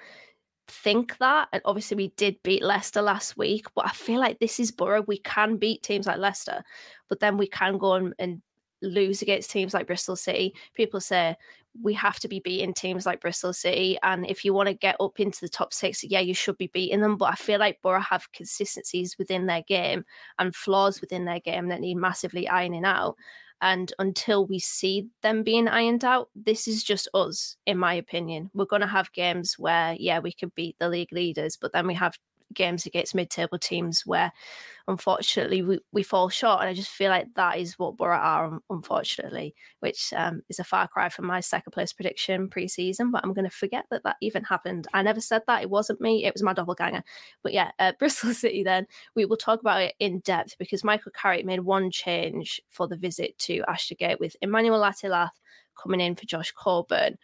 think 0.69 1.19
that. 1.19 1.49
And 1.53 1.63
obviously, 1.65 1.97
we 1.97 2.09
did 2.17 2.43
beat 2.43 2.63
Leicester 2.63 3.03
last 3.03 3.37
week, 3.37 3.67
but 3.75 3.87
I 3.87 3.91
feel 3.91 4.21
like 4.21 4.39
this 4.39 4.61
is 4.61 4.71
Boro. 4.71 5.03
We 5.03 5.19
can 5.19 5.57
beat 5.57 5.83
teams 5.83 6.07
like 6.07 6.19
Leicester, 6.19 6.63
but 7.09 7.21
then 7.21 7.37
we 7.37 7.47
can 7.47 7.79
go 7.79 7.95
and, 7.95 8.15
and 8.19 8.43
lose 8.83 9.23
against 9.23 9.51
teams 9.51 9.75
like 9.75 9.87
Bristol 9.87 10.17
City. 10.17 10.55
People 10.75 11.01
say 11.01 11.37
we 11.83 11.93
have 11.95 12.21
to 12.21 12.29
be 12.29 12.39
beating 12.39 12.73
teams 12.73 13.05
like 13.05 13.21
Bristol 13.21 13.53
City. 13.53 13.99
And 14.03 14.27
if 14.27 14.45
you 14.45 14.55
want 14.55 14.69
to 14.69 14.75
get 14.75 14.97
up 15.01 15.19
into 15.19 15.41
the 15.41 15.49
top 15.49 15.73
six, 15.73 16.05
yeah, 16.05 16.21
you 16.21 16.35
should 16.35 16.57
be 16.57 16.69
beating 16.69 17.01
them. 17.01 17.17
But 17.17 17.33
I 17.33 17.35
feel 17.35 17.59
like 17.59 17.83
Boro 17.83 18.01
have 18.01 18.31
consistencies 18.33 19.17
within 19.19 19.47
their 19.47 19.63
game 19.63 20.05
and 20.39 20.55
flaws 20.55 21.01
within 21.01 21.25
their 21.25 21.41
game 21.41 21.69
that 21.69 21.81
need 21.81 21.97
massively 21.97 22.49
ironing 22.49 22.85
out. 22.85 23.17
And 23.65 23.91
until 23.99 24.47
we 24.47 24.59
see 24.59 25.09
them 25.23 25.43
being 25.43 25.69
ironed 25.69 26.05
out, 26.05 26.29
this 26.37 26.69
is 26.69 26.85
just 26.85 27.09
us, 27.15 27.57
in 27.65 27.79
my 27.79 27.95
opinion. 27.95 28.51
We're 28.53 28.67
going 28.67 28.83
to 28.83 28.87
have 28.87 29.11
games 29.15 29.59
where, 29.59 29.97
yeah, 29.99 30.19
we 30.19 30.33
can 30.33 30.53
beat 30.55 30.77
the 30.79 30.91
league 30.91 31.13
leaders, 31.13 31.57
but 31.57 31.73
then 31.73 31.87
we 31.87 31.95
have 31.95 32.19
games 32.55 32.87
against 32.87 33.15
mid-table 33.15 33.59
teams 33.59 34.03
where 34.07 34.33
unfortunately 34.87 35.63
we, 35.63 35.79
we 35.93 36.03
fall 36.03 36.29
short 36.29 36.61
and 36.61 36.69
i 36.69 36.75
just 36.75 36.91
feel 36.91 37.11
like 37.11 37.27
that 37.35 37.59
is 37.59 37.79
what 37.79 37.95
are 38.01 38.61
unfortunately 38.71 39.55
which 39.81 40.13
um, 40.15 40.43
is 40.49 40.59
a 40.59 40.65
far 40.65 40.87
cry 40.87 41.09
from 41.09 41.27
my 41.27 41.41
second 41.41 41.73
place 41.73 41.93
prediction 41.93 42.49
pre-season 42.49 43.11
but 43.11 43.23
i'm 43.25 43.33
going 43.33 43.49
to 43.49 43.51
forget 43.51 43.85
that 43.91 44.03
that 44.05 44.17
even 44.21 44.45
happened. 44.45 44.87
I 44.93 45.03
never 45.03 45.21
said 45.21 45.43
that 45.47 45.63
it 45.63 45.71
wasn't 45.71 46.01
me 46.01 46.25
it 46.25 46.33
was 46.33 46.43
my 46.43 46.53
doppelganger. 46.53 47.03
But 47.43 47.53
yeah 47.53 47.71
uh, 47.79 47.93
bristol 47.99 48.35
city 48.35 48.63
then 48.63 48.87
we 49.15 49.25
will 49.25 49.37
talk 49.37 49.61
about 49.61 49.83
it 49.83 49.95
in 49.99 50.21
depth 50.21 50.57
because 50.59 50.85
michael 50.85 51.13
carrick 51.13 51.45
made 51.45 51.61
one 51.61 51.91
change 51.91 52.61
for 52.69 52.87
the 52.87 52.97
visit 52.97 53.39
to 53.39 53.65
ashton 53.69 53.97
gate 53.99 54.21
with 54.21 54.37
emmanuel 54.43 54.79
latte-lath 54.79 55.39
coming 55.81 56.01
in 56.01 56.15
for 56.15 56.27
josh 56.27 56.53
coburn 56.53 57.17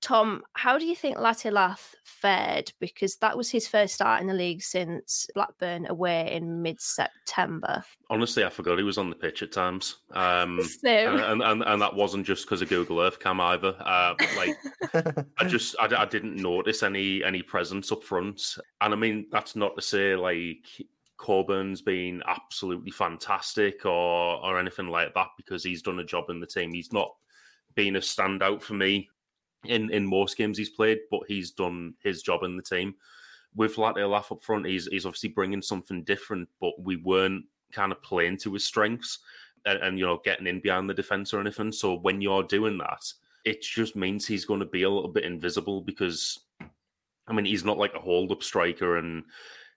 Tom, 0.00 0.42
how 0.52 0.78
do 0.78 0.86
you 0.86 0.94
think 0.94 1.18
Latte-Lath 1.18 1.94
fared? 2.04 2.72
Because 2.78 3.16
that 3.16 3.36
was 3.36 3.50
his 3.50 3.66
first 3.66 3.94
start 3.94 4.20
in 4.20 4.28
the 4.28 4.34
league 4.34 4.62
since 4.62 5.26
Blackburn 5.34 5.86
away 5.88 6.32
in 6.32 6.62
mid 6.62 6.80
September. 6.80 7.82
Honestly, 8.08 8.44
I 8.44 8.48
forgot 8.48 8.78
he 8.78 8.84
was 8.84 8.98
on 8.98 9.10
the 9.10 9.16
pitch 9.16 9.42
at 9.42 9.50
times. 9.50 9.96
Um, 10.12 10.60
and, 10.84 11.20
and, 11.20 11.42
and, 11.42 11.62
and, 11.62 11.82
that 11.82 11.94
wasn't 11.94 12.26
just 12.26 12.44
because 12.44 12.62
of 12.62 12.68
Google 12.68 13.00
Earth 13.00 13.18
Cam 13.18 13.40
either. 13.40 13.74
Uh, 13.80 14.14
like, 14.36 14.56
I 15.38 15.44
just 15.46 15.74
I, 15.80 15.88
I 15.96 16.04
didn't 16.04 16.36
notice 16.36 16.82
any 16.84 17.24
any 17.24 17.42
presence 17.42 17.90
up 17.90 18.04
front. 18.04 18.56
And 18.80 18.94
I 18.94 18.96
mean, 18.96 19.26
that's 19.32 19.56
not 19.56 19.74
to 19.76 19.82
say 19.82 20.14
like 20.14 20.66
Coburn's 21.16 21.82
been 21.82 22.22
absolutely 22.26 22.92
fantastic 22.92 23.84
or 23.84 24.44
or 24.44 24.60
anything 24.60 24.88
like 24.88 25.12
that 25.14 25.28
because 25.36 25.64
he's 25.64 25.82
done 25.82 25.98
a 25.98 26.04
job 26.04 26.30
in 26.30 26.38
the 26.38 26.46
team. 26.46 26.72
He's 26.72 26.92
not 26.92 27.10
been 27.74 27.96
a 27.96 28.00
standout 28.00 28.62
for 28.62 28.74
me 28.74 29.08
in 29.64 29.90
in 29.90 30.06
most 30.06 30.36
games 30.36 30.58
he's 30.58 30.70
played, 30.70 30.98
but 31.10 31.20
he's 31.26 31.50
done 31.50 31.94
his 32.02 32.22
job 32.22 32.42
in 32.42 32.56
the 32.56 32.62
team. 32.62 32.94
With 33.54 33.78
Latte 33.78 34.04
Lath 34.04 34.32
up 34.32 34.42
front, 34.42 34.66
he's 34.66 34.86
he's 34.86 35.06
obviously 35.06 35.30
bringing 35.30 35.62
something 35.62 36.04
different, 36.04 36.48
but 36.60 36.72
we 36.78 36.96
weren't 36.96 37.44
kind 37.72 37.92
of 37.92 38.02
playing 38.02 38.38
to 38.38 38.54
his 38.54 38.64
strengths 38.64 39.18
and, 39.66 39.80
and 39.82 39.98
you 39.98 40.06
know 40.06 40.20
getting 40.24 40.46
in 40.46 40.60
behind 40.60 40.88
the 40.88 40.94
defense 40.94 41.34
or 41.34 41.40
anything. 41.40 41.72
So 41.72 41.94
when 41.94 42.20
you're 42.20 42.44
doing 42.44 42.78
that, 42.78 43.04
it 43.44 43.62
just 43.62 43.96
means 43.96 44.26
he's 44.26 44.44
going 44.44 44.60
to 44.60 44.66
be 44.66 44.82
a 44.82 44.90
little 44.90 45.10
bit 45.10 45.24
invisible 45.24 45.80
because, 45.80 46.38
I 47.26 47.32
mean, 47.32 47.44
he's 47.44 47.64
not 47.64 47.78
like 47.78 47.94
a 47.94 48.00
hold 48.00 48.32
up 48.32 48.42
striker 48.42 48.98
and 48.98 49.24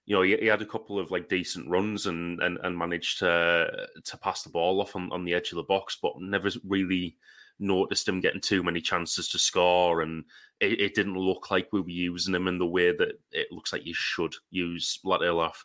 you 0.08 0.16
know, 0.16 0.24
he, 0.24 0.36
he, 0.36 0.48
had 0.48 0.64
a 0.64 0.66
couple 0.66 1.00
of 1.00 1.12
like 1.12 1.30
decent 1.30 1.70
runs 1.70 2.08
and, 2.08 2.42
and 2.42 2.58
and 2.64 2.78
managed 2.78 3.20
to 3.20 3.88
to 4.04 4.18
pass 4.18 4.42
the 4.44 4.50
ball 4.50 4.82
off 4.82 4.96
on, 4.96 5.12
on 5.12 5.24
the 5.24 5.34
edge 5.34 5.52
of 5.52 5.58
the 5.58 5.64
box, 5.64 5.98
but 6.02 6.20
never 6.20 6.50
really 6.66 7.18
noticed 7.62 8.08
him 8.08 8.20
getting 8.20 8.42
too 8.42 8.64
many 8.64 8.82
chances 8.82 9.30
to 9.30 9.40
score, 9.40 10.02
and 10.02 10.26
it, 10.60 10.80
it, 10.80 10.96
didn't 10.96 11.18
look 11.18 11.52
like 11.52 11.70
we 11.72 11.82
were 11.82 11.90
using 11.90 12.36
him 12.36 12.48
in 12.48 12.58
the 12.58 12.66
way 12.66 12.92
that 12.92 13.20
it 13.32 13.48
looks 13.52 13.72
like 13.72 13.86
you 13.86 13.94
should 13.94 14.34
use 14.50 15.00
Latte-Lath. 15.04 15.64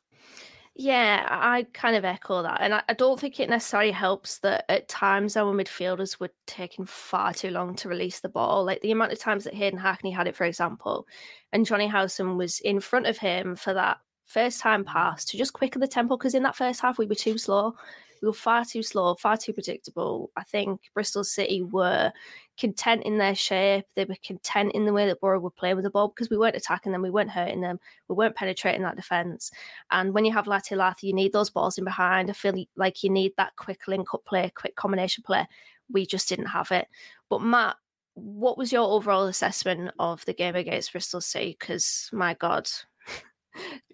Yeah, 0.79 1.27
I 1.31 1.67
kind 1.73 1.97
of 1.97 2.05
echo 2.05 2.43
that. 2.43 2.61
And 2.61 2.75
I, 2.75 2.83
I, 2.87 2.93
don't 2.93 3.19
think 3.19 3.41
it 3.41 3.49
necessarily 3.49 3.93
helps 3.93 4.41
that 4.41 4.67
at 4.69 4.89
times 4.89 5.35
our 5.35 5.55
midfielders 5.55 6.21
were 6.21 6.31
taking 6.47 6.85
far 6.85 7.33
too 7.33 7.49
long 7.49 7.75
to 7.77 7.89
release 7.89 8.21
the 8.21 8.29
ball. 8.29 8.63
Like 8.63 8.83
the 8.83 8.91
amount 8.91 9.13
of 9.13 9.19
times 9.19 9.45
that 9.45 9.55
Hayden 9.55 9.79
Hackney 9.79 10.11
had 10.11 10.29
it, 10.29 10.37
for 10.37 10.45
example, 10.45 11.07
and 11.53 11.65
Johnny 11.65 11.87
Howson 11.87 12.37
was 12.37 12.61
in 12.61 12.81
front 12.81 13.07
of 13.07 13.17
him 13.17 13.57
for 13.57 13.73
that 13.73 13.99
first 14.27 14.61
time 14.61 14.85
pass 14.85 15.25
to 15.25 15.39
just 15.39 15.55
quicken 15.55 15.81
the 15.81 15.89
tempo 15.89 16.17
because 16.17 16.35
in 16.35 16.43
that 16.43 16.57
first 16.57 16.81
half 16.81 16.99
we 16.99 17.07
were 17.07 17.15
too 17.15 17.39
slow 17.39 17.75
we 18.21 18.29
were 18.29 18.35
far 18.35 18.65
too 18.65 18.83
slow, 18.83 19.15
far 19.15 19.37
too 19.37 19.53
predictable. 19.53 20.31
I 20.37 20.45
think 20.45 20.81
Bristol 20.95 21.25
City 21.25 21.63
were 21.63 22.13
content 22.59 23.03
in 23.05 23.19
their 23.19 23.35
shape. 23.35 23.85
They 23.95 24.05
were 24.05 24.17
content 24.25 24.73
in 24.73 24.87
the 24.87 24.93
way 24.93 25.07
that 25.07 25.21
Boro 25.21 25.39
were 25.41 25.51
playing 25.51 25.77
with 25.77 25.85
the 25.85 25.91
ball 25.91 26.09
because 26.09 26.31
we 26.31 26.39
weren't 26.39 26.57
attacking 26.57 26.93
them, 26.93 27.03
we 27.03 27.11
weren't 27.11 27.31
hurting 27.31 27.61
them, 27.61 27.79
we 28.09 28.15
weren't 28.15 28.37
penetrating 28.37 28.83
that 28.83 28.97
defence. 28.97 29.51
And 29.91 30.15
when 30.15 30.25
you 30.25 30.33
have 30.33 30.47
Latte-Lath, 30.47 31.03
you 31.03 31.13
need 31.13 31.33
those 31.33 31.51
balls 31.51 31.79
in 31.79 31.85
behind. 31.85 32.31
I 32.31 32.33
feel 32.33 32.65
like 32.77 33.03
you 33.03 33.11
need 33.11 33.33
that 33.37 33.57
quick 33.57 33.87
link 33.89 34.15
up 34.15 34.25
play, 34.25 34.51
quick 34.55 34.77
combination 34.77 35.23
play. 35.25 35.47
We 35.91 36.07
just 36.07 36.29
didn't 36.29 36.47
have 36.47 36.71
it. 36.73 36.89
But 37.29 37.43
Matt, 37.43 37.77
what 38.15 38.57
was 38.57 38.73
your 38.73 38.89
overall 38.89 39.27
assessment 39.27 39.91
of 39.99 40.25
the 40.25 40.33
game 40.33 40.57
against 40.57 40.93
Bristol 40.93 41.21
City? 41.21 41.57
Because 41.59 42.09
my 42.13 42.35
God. 42.35 42.69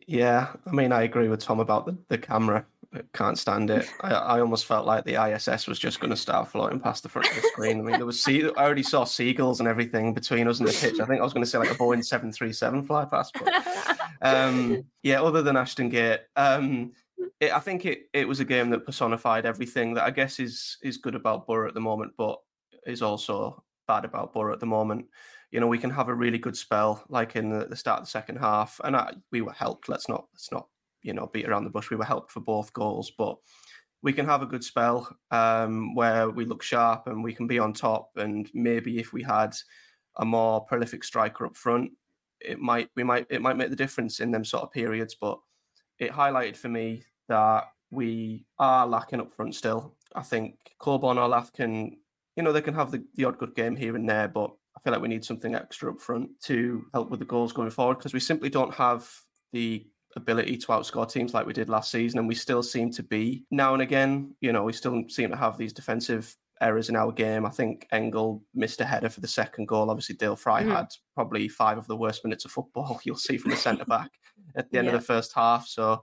yeah, 0.07 0.53
I 0.67 0.71
mean, 0.71 0.93
I 0.93 1.03
agree 1.03 1.29
with 1.29 1.41
Tom 1.41 1.61
about 1.61 1.87
the, 1.87 1.97
the 2.09 2.19
camera 2.19 2.65
can't 3.15 3.39
stand 3.39 3.71
it. 3.71 3.89
I, 4.01 4.11
I 4.13 4.41
almost 4.41 4.67
felt 4.67 4.87
like 4.87 5.05
the 5.05 5.23
ISS 5.23 5.67
was 5.67 5.79
just 5.79 6.01
going 6.01 6.11
to 6.11 6.17
start 6.17 6.49
floating 6.49 6.81
past 6.81 7.03
the 7.03 7.09
front 7.09 7.29
of 7.29 7.37
the 7.37 7.49
screen. 7.49 7.81
I 7.81 7.83
mean, 7.83 7.97
there 7.97 8.07
was 8.07 8.23
sea- 8.23 8.51
I 8.57 8.65
already 8.65 8.83
saw 8.83 9.05
seagulls 9.05 9.61
and 9.61 9.69
everything 9.69 10.13
between 10.13 10.47
us 10.47 10.59
and 10.59 10.69
the 10.69 10.73
pitch. 10.73 11.01
I 11.01 11.07
think 11.07 11.21
I 11.21 11.25
was 11.25 11.33
going 11.33 11.45
to 11.45 11.51
say 11.51 11.59
like 11.59 11.71
a 11.71 11.75
Boeing 11.75 12.05
seven 12.05 12.33
three 12.33 12.53
seven 12.53 12.83
fly 12.83 13.05
past. 13.05 13.35
But, 13.35 13.99
um, 14.23 14.85
yeah, 15.03 15.23
other 15.23 15.43
than 15.43 15.57
Ashton 15.57 15.89
Gate, 15.89 16.21
um, 16.37 16.93
it, 17.41 17.53
I 17.53 17.61
think 17.61 17.87
it 17.87 18.09
it 18.13 18.29
was 18.29 18.41
a 18.41 18.45
game 18.45 18.71
that 18.71 18.87
personified 18.87 19.47
everything 19.47 19.95
that 19.95 20.05
I 20.05 20.11
guess 20.11 20.39
is 20.39 20.77
is 20.83 20.99
good 20.99 21.15
about 21.15 21.47
Boro 21.47 21.69
at 21.69 21.75
the 21.75 21.81
moment, 21.81 22.13
but 22.19 22.39
is 22.87 23.03
also 23.03 23.63
bad 23.89 24.05
about 24.05 24.33
Boro 24.33 24.53
at 24.53 24.61
the 24.61 24.67
moment. 24.67 25.07
You 25.51 25.61
know, 25.61 25.67
we 25.67 25.79
can 25.79 25.91
have 25.91 26.09
a 26.09 26.15
really 26.15 26.39
good 26.39 26.57
spell 26.57 27.05
like 27.09 27.37
in 27.37 27.51
the, 27.51 27.67
the 27.67 27.77
start 27.77 28.01
of 28.01 28.07
the 28.07 28.11
second 28.11 28.37
half, 28.37 28.81
and 28.85 28.97
I, 28.97 29.15
we 29.31 29.43
were 29.43 29.53
helped. 29.53 29.89
Let's 29.89 30.09
not 30.09 30.27
let's 30.35 30.53
not 30.53 30.67
you 31.03 31.13
know 31.13 31.31
beat 31.33 31.49
around 31.49 31.65
the 31.65 31.71
bush. 31.71 31.91
We 31.91 31.97
were 31.97 32.05
helped 32.05 32.31
for 32.31 32.41
both 32.41 32.73
goals, 32.73 33.13
but 33.17 33.37
we 34.03 34.13
can 34.13 34.27
have 34.27 34.43
a 34.43 34.47
good 34.47 34.65
spell 34.65 35.17
um, 35.31 35.95
where 35.95 36.29
we 36.29 36.45
look 36.45 36.63
sharp 36.63 37.07
and 37.07 37.23
we 37.23 37.33
can 37.33 37.47
be 37.47 37.59
on 37.59 37.73
top. 37.73 38.11
And 38.17 38.51
maybe 38.53 38.99
if 38.99 39.13
we 39.13 39.23
had 39.23 39.55
a 40.17 40.25
more 40.25 40.65
prolific 40.65 41.05
striker 41.05 41.47
up 41.47 41.57
front, 41.57 41.93
it 42.41 42.59
might 42.59 42.89
we 42.97 43.05
might 43.05 43.27
it 43.31 43.41
might 43.41 43.57
make 43.57 43.71
the 43.71 43.77
difference 43.77 44.21
in 44.21 44.31
them 44.31 44.45
sort 44.45 44.65
of 44.65 44.73
periods. 44.73 45.15
But 45.21 45.39
it 45.99 46.11
highlighted 46.11 46.57
for 46.57 46.69
me 46.69 47.05
that 47.29 47.65
we 47.91 48.45
are 48.59 48.87
lacking 48.87 49.21
up 49.21 49.33
front 49.33 49.55
still. 49.55 49.95
I 50.15 50.23
think 50.23 50.57
Coburn 50.79 51.19
or 51.19 51.29
Lath 51.29 51.53
can, 51.53 51.97
you 52.37 52.43
know, 52.43 52.53
they 52.53 52.61
can 52.61 52.75
have 52.75 52.91
the, 52.91 53.05
the 53.15 53.25
odd 53.25 53.39
good 53.39 53.55
game 53.55 53.77
here 53.77 53.95
and 53.97 54.09
there, 54.09 54.29
but 54.29 54.51
I 54.77 54.81
feel 54.81 54.93
like 54.93 55.03
we 55.03 55.09
need 55.09 55.25
something 55.25 55.55
extra 55.55 55.93
up 55.93 56.01
front 56.01 56.31
to 56.45 56.85
help 56.93 57.11
with 57.11 57.21
the 57.21 57.27
goals 57.27 57.53
going 57.53 57.71
forward 57.71 57.99
because 57.99 58.15
we 58.15 58.21
simply 58.21 58.49
don't 58.49 58.75
have 58.75 59.09
the 59.53 59.87
ability 60.17 60.57
to 60.59 60.67
outscore 60.69 61.11
teams 61.11 61.35
like 61.35 61.47
we 61.47 61.53
did 61.53 61.69
last 61.69 61.91
season. 61.91 62.19
And 62.19 62.29
we 62.29 62.35
still 62.35 62.63
seem 62.63 62.91
to 62.93 63.03
be 63.03 63.45
now 63.51 63.73
and 63.73 63.83
again, 63.83 64.35
you 64.41 64.53
know, 64.53 64.65
we 64.65 64.73
still 64.73 65.03
seem 65.09 65.31
to 65.31 65.37
have 65.37 65.59
these 65.59 65.73
defensive 65.73 66.37
errors 66.61 66.89
in 66.89 66.97
our 66.97 67.13
game. 67.13 67.45
I 67.45 67.51
think 67.51 67.87
Engel 67.93 68.43
missed 68.55 68.81
a 68.81 68.85
header 68.85 69.11
for 69.11 69.21
the 69.21 69.29
second 69.29 69.69
goal. 69.69 69.91
Obviously, 69.91 70.17
Dael 70.17 70.37
Fry 70.37 70.63
mm. 70.63 70.75
had 70.75 70.89
probably 71.15 71.49
five 71.49 71.79
of 71.79 71.87
the 71.87 71.97
worst 71.97 72.25
minutes 72.25 72.45
of 72.45 72.53
football 72.53 73.01
you'll 73.05 73.17
see 73.17 73.37
from 73.37 73.51
the 73.51 73.57
centre 73.57 73.85
back 73.85 74.11
at 74.57 74.71
the 74.71 74.79
end 74.79 74.87
yeah. 74.87 74.95
of 74.95 75.01
the 75.01 75.07
first 75.07 75.33
half. 75.35 75.67
So, 75.67 76.03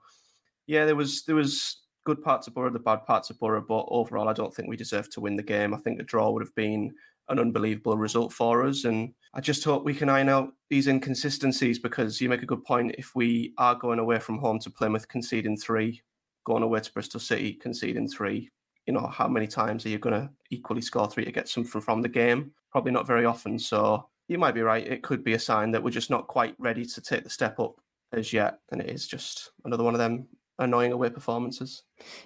yeah, 0.68 0.86
there 0.86 0.96
was 0.96 1.24
there 1.26 1.36
was 1.36 1.84
good 2.06 2.24
parts 2.24 2.48
of 2.48 2.54
Boro, 2.54 2.70
the 2.70 2.80
bad 2.80 3.06
parts 3.06 3.30
of 3.30 3.40
Boro, 3.40 3.64
but 3.68 3.86
overall, 3.90 4.30
I 4.30 4.34
don't 4.34 4.54
think 4.54 4.68
we 4.68 4.78
deserve 4.78 5.10
to 5.12 5.22
win 5.22 5.36
the 5.36 5.44
game. 5.44 5.74
I 5.74 5.78
think 5.78 5.98
the 5.98 6.04
draw 6.04 6.32
would 6.32 6.44
have 6.44 6.56
been 6.56 6.94
an 7.30 7.40
unbelievable 7.40 7.98
result 7.98 8.34
for 8.34 8.66
us. 8.66 8.86
And 8.86 9.14
I 9.34 9.42
just 9.42 9.64
hope 9.64 9.86
we 9.86 9.94
can 9.94 10.10
iron 10.10 10.30
out 10.30 10.50
these 10.70 10.88
inconsistencies 10.88 11.80
because 11.80 12.20
you 12.20 12.30
make 12.30 12.44
a 12.44 12.48
good 12.48 12.64
point. 12.64 12.96
If 12.98 13.16
we 13.16 13.54
are 13.58 13.76
going 13.76 14.00
away 14.00 14.20
from 14.20 14.40
home 14.40 14.60
to 14.60 14.70
Plymouth, 14.70 15.08
conceding 15.08 15.58
three, 15.58 16.02
going 16.46 16.64
away 16.64 16.80
to 16.80 16.92
Bristol 16.92 17.20
City, 17.20 17.54
conceding 17.54 18.08
three, 18.08 18.50
you 18.88 18.94
know, 18.94 19.06
how 19.08 19.28
many 19.28 19.48
times 19.48 19.86
are 19.86 19.90
you 19.90 20.00
going 20.00 20.20
to 20.20 20.30
equally 20.50 20.82
score 20.82 21.08
three 21.08 21.26
to 21.26 21.32
get 21.32 21.48
something 21.48 21.82
from 21.82 22.02
the 22.02 22.10
game? 22.10 22.52
Probably 22.72 22.92
not 22.92 23.08
very 23.08 23.26
often. 23.26 23.60
So 23.60 24.10
you 24.28 24.38
might 24.38 24.56
be 24.56 24.62
right. 24.62 24.88
It 24.88 25.04
could 25.04 25.24
be 25.24 25.34
a 25.34 25.40
sign 25.40 25.72
that 25.72 25.84
we're 25.84 25.92
just 25.92 26.10
not 26.10 26.28
quite 26.28 26.56
ready 26.58 26.86
to 26.86 27.02
take 27.02 27.24
the 27.24 27.30
step 27.30 27.60
up 27.60 27.76
as 28.14 28.34
yet. 28.34 28.60
And 28.72 28.82
it 28.82 28.90
is 28.90 29.08
just 29.08 29.52
another 29.66 29.84
one 29.84 29.94
of 29.94 30.00
them 30.00 30.28
annoying 30.60 30.92
away 30.92 31.10
performances. 31.10 31.84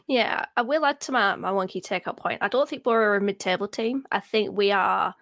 Yeah, 0.08 0.46
I 0.58 0.62
will 0.62 0.86
add 0.86 1.00
to 1.02 1.12
my, 1.12 1.36
my 1.36 1.52
wonky 1.52 1.82
take 1.82 2.08
up 2.08 2.18
point. 2.18 2.40
I 2.42 2.48
don't 2.48 2.68
think 2.68 2.86
we're 2.86 3.16
a 3.16 3.22
mid 3.22 3.40
table 3.40 3.68
team. 3.68 4.06
I 4.12 4.20
think 4.20 4.56
we 4.56 4.72
are 4.72 5.16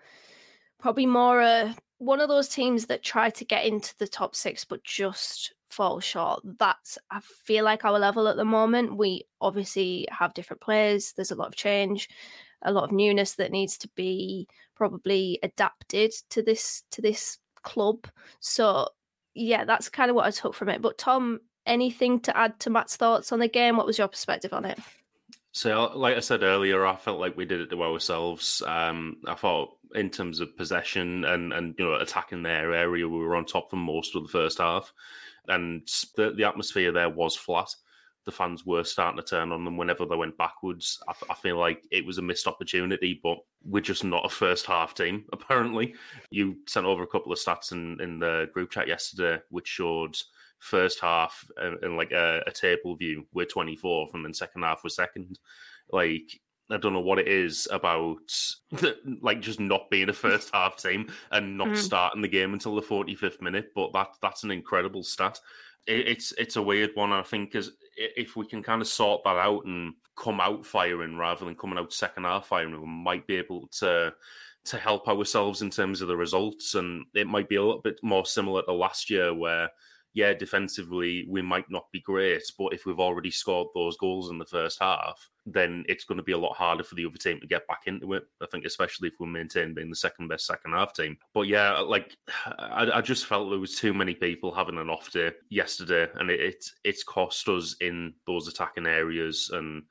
probably 0.80 1.06
more 1.06 1.42
a, 1.42 1.76
one 2.00 2.20
of 2.20 2.30
those 2.30 2.48
teams 2.48 2.88
that 2.88 3.04
try 3.04 3.30
to 3.30 3.46
get 3.46 3.66
into 3.66 3.96
the 4.00 4.08
top 4.08 4.36
six 4.36 4.66
but 4.66 4.84
just 4.84 5.54
fall 5.70 6.00
short. 6.00 6.42
That's 6.58 6.98
I 7.12 7.20
feel 7.20 7.64
like 7.66 7.86
our 7.86 8.00
level 8.00 8.28
at 8.28 8.38
the 8.38 8.46
moment. 8.46 8.98
We 8.98 9.26
obviously 9.40 10.08
have 10.12 10.34
different 10.34 10.62
players. 10.62 11.14
There's 11.14 11.32
a 11.32 11.36
lot 11.36 11.48
of 11.48 11.56
change, 11.56 12.10
a 12.64 12.72
lot 12.72 12.86
of 12.86 12.92
newness 12.92 13.36
that 13.36 13.52
needs 13.52 13.78
to 13.80 13.90
be 13.96 14.48
probably 14.76 15.40
adapted 15.44 16.12
to 16.32 16.42
this 16.42 16.84
to 16.92 17.02
this 17.02 17.38
club. 17.64 18.08
So 18.40 18.88
yeah, 19.34 19.64
that's 19.64 19.90
kind 19.90 20.10
of 20.10 20.16
what 20.16 20.26
I 20.26 20.32
took 20.32 20.54
from 20.54 20.70
it. 20.70 20.82
But 20.82 20.98
Tom, 20.98 21.40
anything 21.66 22.20
to 22.22 22.36
add 22.36 22.60
to 22.62 22.70
Matt's 22.70 22.96
thoughts 22.96 23.32
on 23.32 23.40
the 23.40 23.48
game? 23.48 23.78
What 23.78 23.86
was 23.86 23.98
your 23.98 24.08
perspective 24.08 24.54
on 24.54 24.66
it? 24.66 24.80
So, 25.54 25.92
like 25.96 26.16
I 26.16 26.22
said 26.22 26.44
earlier, 26.44 26.86
I 26.86 26.96
felt 26.96 27.20
like 27.20 27.36
we 27.36 27.46
did 27.46 27.60
it 27.60 27.70
to 27.72 27.84
ourselves. 27.84 28.62
Um, 28.66 29.18
I 29.28 29.36
thought, 29.36 29.76
in 29.94 30.10
terms 30.10 30.40
of 30.40 30.56
possession 30.56 31.26
and 31.26 31.52
and 31.52 31.76
you 31.78 31.86
know 31.86 31.96
attacking 31.96 32.44
their 32.44 32.74
area, 32.74 33.08
we 33.08 33.20
were 33.20 33.36
on 33.36 33.46
top 33.46 33.70
for 33.70 33.76
most 33.76 34.16
of 34.16 34.24
the 34.24 34.30
first 34.30 34.60
half, 34.60 34.94
and 35.48 35.88
the 36.16 36.32
the 36.32 36.46
atmosphere 36.46 36.92
there 36.92 37.10
was 37.10 37.36
flat. 37.36 37.76
The 38.24 38.32
fans 38.32 38.66
were 38.66 38.84
starting 38.84 39.18
to 39.18 39.28
turn 39.28 39.52
on 39.52 39.66
them 39.66 39.78
whenever 39.78 40.06
they 40.06 40.16
went 40.16 40.38
backwards. 40.38 41.02
I, 41.08 41.14
I 41.32 41.34
feel 41.34 41.58
like 41.58 41.84
it 41.92 42.06
was 42.06 42.20
a 42.20 42.22
missed 42.22 42.46
opportunity, 42.48 43.20
but 43.22 43.40
we're 43.66 43.82
just 43.82 44.04
not 44.04 44.26
a 44.26 44.30
first 44.30 44.68
half 44.68 44.94
team. 44.94 45.26
Apparently, 45.34 45.96
you 46.30 46.58
sent 46.68 46.86
over 46.86 47.04
a 47.04 47.08
couple 47.08 47.34
of 47.34 47.40
stats 47.40 47.74
in 47.74 48.00
in 48.00 48.20
the 48.20 48.50
group 48.54 48.72
chat 48.72 48.88
yesterday, 48.88 49.42
which 49.50 49.68
showed 49.68 50.16
first 50.62 51.00
half 51.00 51.44
and, 51.58 51.98
like 51.98 52.12
a, 52.12 52.42
a, 52.48 52.52
table 52.52 52.96
view, 52.96 53.28
we're 53.34 53.46
24th, 53.46 54.14
and 54.14 54.24
then 54.24 54.34
second 54.34 54.62
half 54.62 54.82
we're 54.84 54.90
second. 54.90 55.40
Like, 55.92 56.40
I 56.70 56.78
don't 56.78 56.94
know 56.94 57.02
what 57.02 57.20
it 57.20 57.28
is 57.28 57.68
about, 57.72 58.32
like, 59.22 59.42
just 59.42 59.60
not 59.60 59.90
being 59.90 60.10
a 60.10 60.14
first 60.14 60.50
half 60.54 60.78
team 60.78 61.12
and 61.32 61.58
not 61.58 61.70
mm. 61.70 61.78
starting 61.78 62.22
the 62.22 62.28
game 62.28 62.54
until 62.54 62.76
the 62.76 62.82
45th 62.82 63.42
minute. 63.42 63.70
But 63.76 63.92
that 63.94 64.10
that's 64.22 64.44
an 64.44 64.52
incredible 64.52 65.04
stat. 65.04 65.40
It, 65.88 66.08
it's 66.08 66.32
it's 66.38 66.56
a 66.56 66.62
weird 66.62 66.92
one. 66.94 67.12
I 67.12 67.24
think 67.24 67.52
because 67.52 67.72
if 67.98 68.36
we 68.36 68.48
can 68.48 68.62
kind 68.64 68.82
of 68.82 68.88
sort 68.88 69.24
that 69.26 69.38
out 69.38 69.66
and 69.66 69.94
come 70.16 70.40
out 70.40 70.66
firing 70.66 71.18
rather 71.18 71.44
than 71.44 71.56
coming 71.56 71.80
out 71.80 71.92
second 71.92 72.24
half 72.24 72.48
firing, 72.48 72.80
we 72.80 72.88
might 72.88 73.26
be 73.26 73.36
able 73.36 73.68
to 73.80 74.14
to 74.64 74.78
help 74.78 75.08
ourselves 75.08 75.64
in 75.64 75.72
terms 75.72 76.02
of 76.02 76.08
the 76.08 76.16
results. 76.16 76.76
And 76.76 77.06
it 77.16 77.28
might 77.28 77.50
be 77.50 77.56
a 77.56 77.64
little 77.64 77.82
bit 77.82 78.00
more 78.04 78.26
similar 78.26 78.62
to 78.64 78.74
last 78.74 79.10
year 79.10 79.34
where 79.34 79.70
yeah, 80.14 80.34
defensively 80.34 81.26
we 81.30 81.42
might 81.42 81.70
not 81.70 81.86
be 81.92 82.02
great, 82.02 82.44
but 82.58 82.74
if 82.74 82.86
we've 82.86 83.00
already 83.00 83.32
scored 83.32 83.68
those 83.74 83.96
goals 83.98 84.30
in 84.30 84.38
the 84.38 84.46
first 84.46 84.78
half, 84.82 85.30
then 85.46 85.86
it's 85.88 86.04
going 86.04 86.18
to 86.18 86.24
be 86.24 86.34
a 86.34 86.38
lot 86.38 86.56
harder 86.56 86.84
for 86.84 86.96
the 86.96 87.06
other 87.06 87.18
team 87.18 87.40
to 87.40 87.48
get 87.48 87.66
back 87.68 87.84
into 87.86 88.14
it. 88.14 88.24
I 88.42 88.46
think, 88.52 88.66
especially 88.66 89.08
if 89.08 89.16
we 89.20 89.28
maintain 89.28 89.74
being 89.74 89.90
the 89.90 89.96
second 89.96 90.28
best 90.28 90.46
second 90.46 90.74
half 90.74 90.94
team. 90.94 91.18
But 91.34 91.48
yeah, 91.48 91.80
like 91.80 92.18
I, 92.46 92.90
I 92.96 93.02
just 93.02 93.26
felt 93.26 93.50
there 93.50 93.60
was 93.60 93.76
too 93.76 93.94
many 93.94 94.14
people 94.14 94.54
having 94.54 94.78
an 94.78 94.90
off 94.90 95.12
day 95.12 95.32
yesterday, 95.50 96.08
and 96.16 96.30
it, 96.30 96.40
it 96.42 96.66
it's 96.84 97.04
cost 97.04 97.48
us 97.48 97.76
in 97.80 98.14
those 98.28 98.48
attacking 98.48 98.88
areas 98.88 99.50
and 99.54 99.84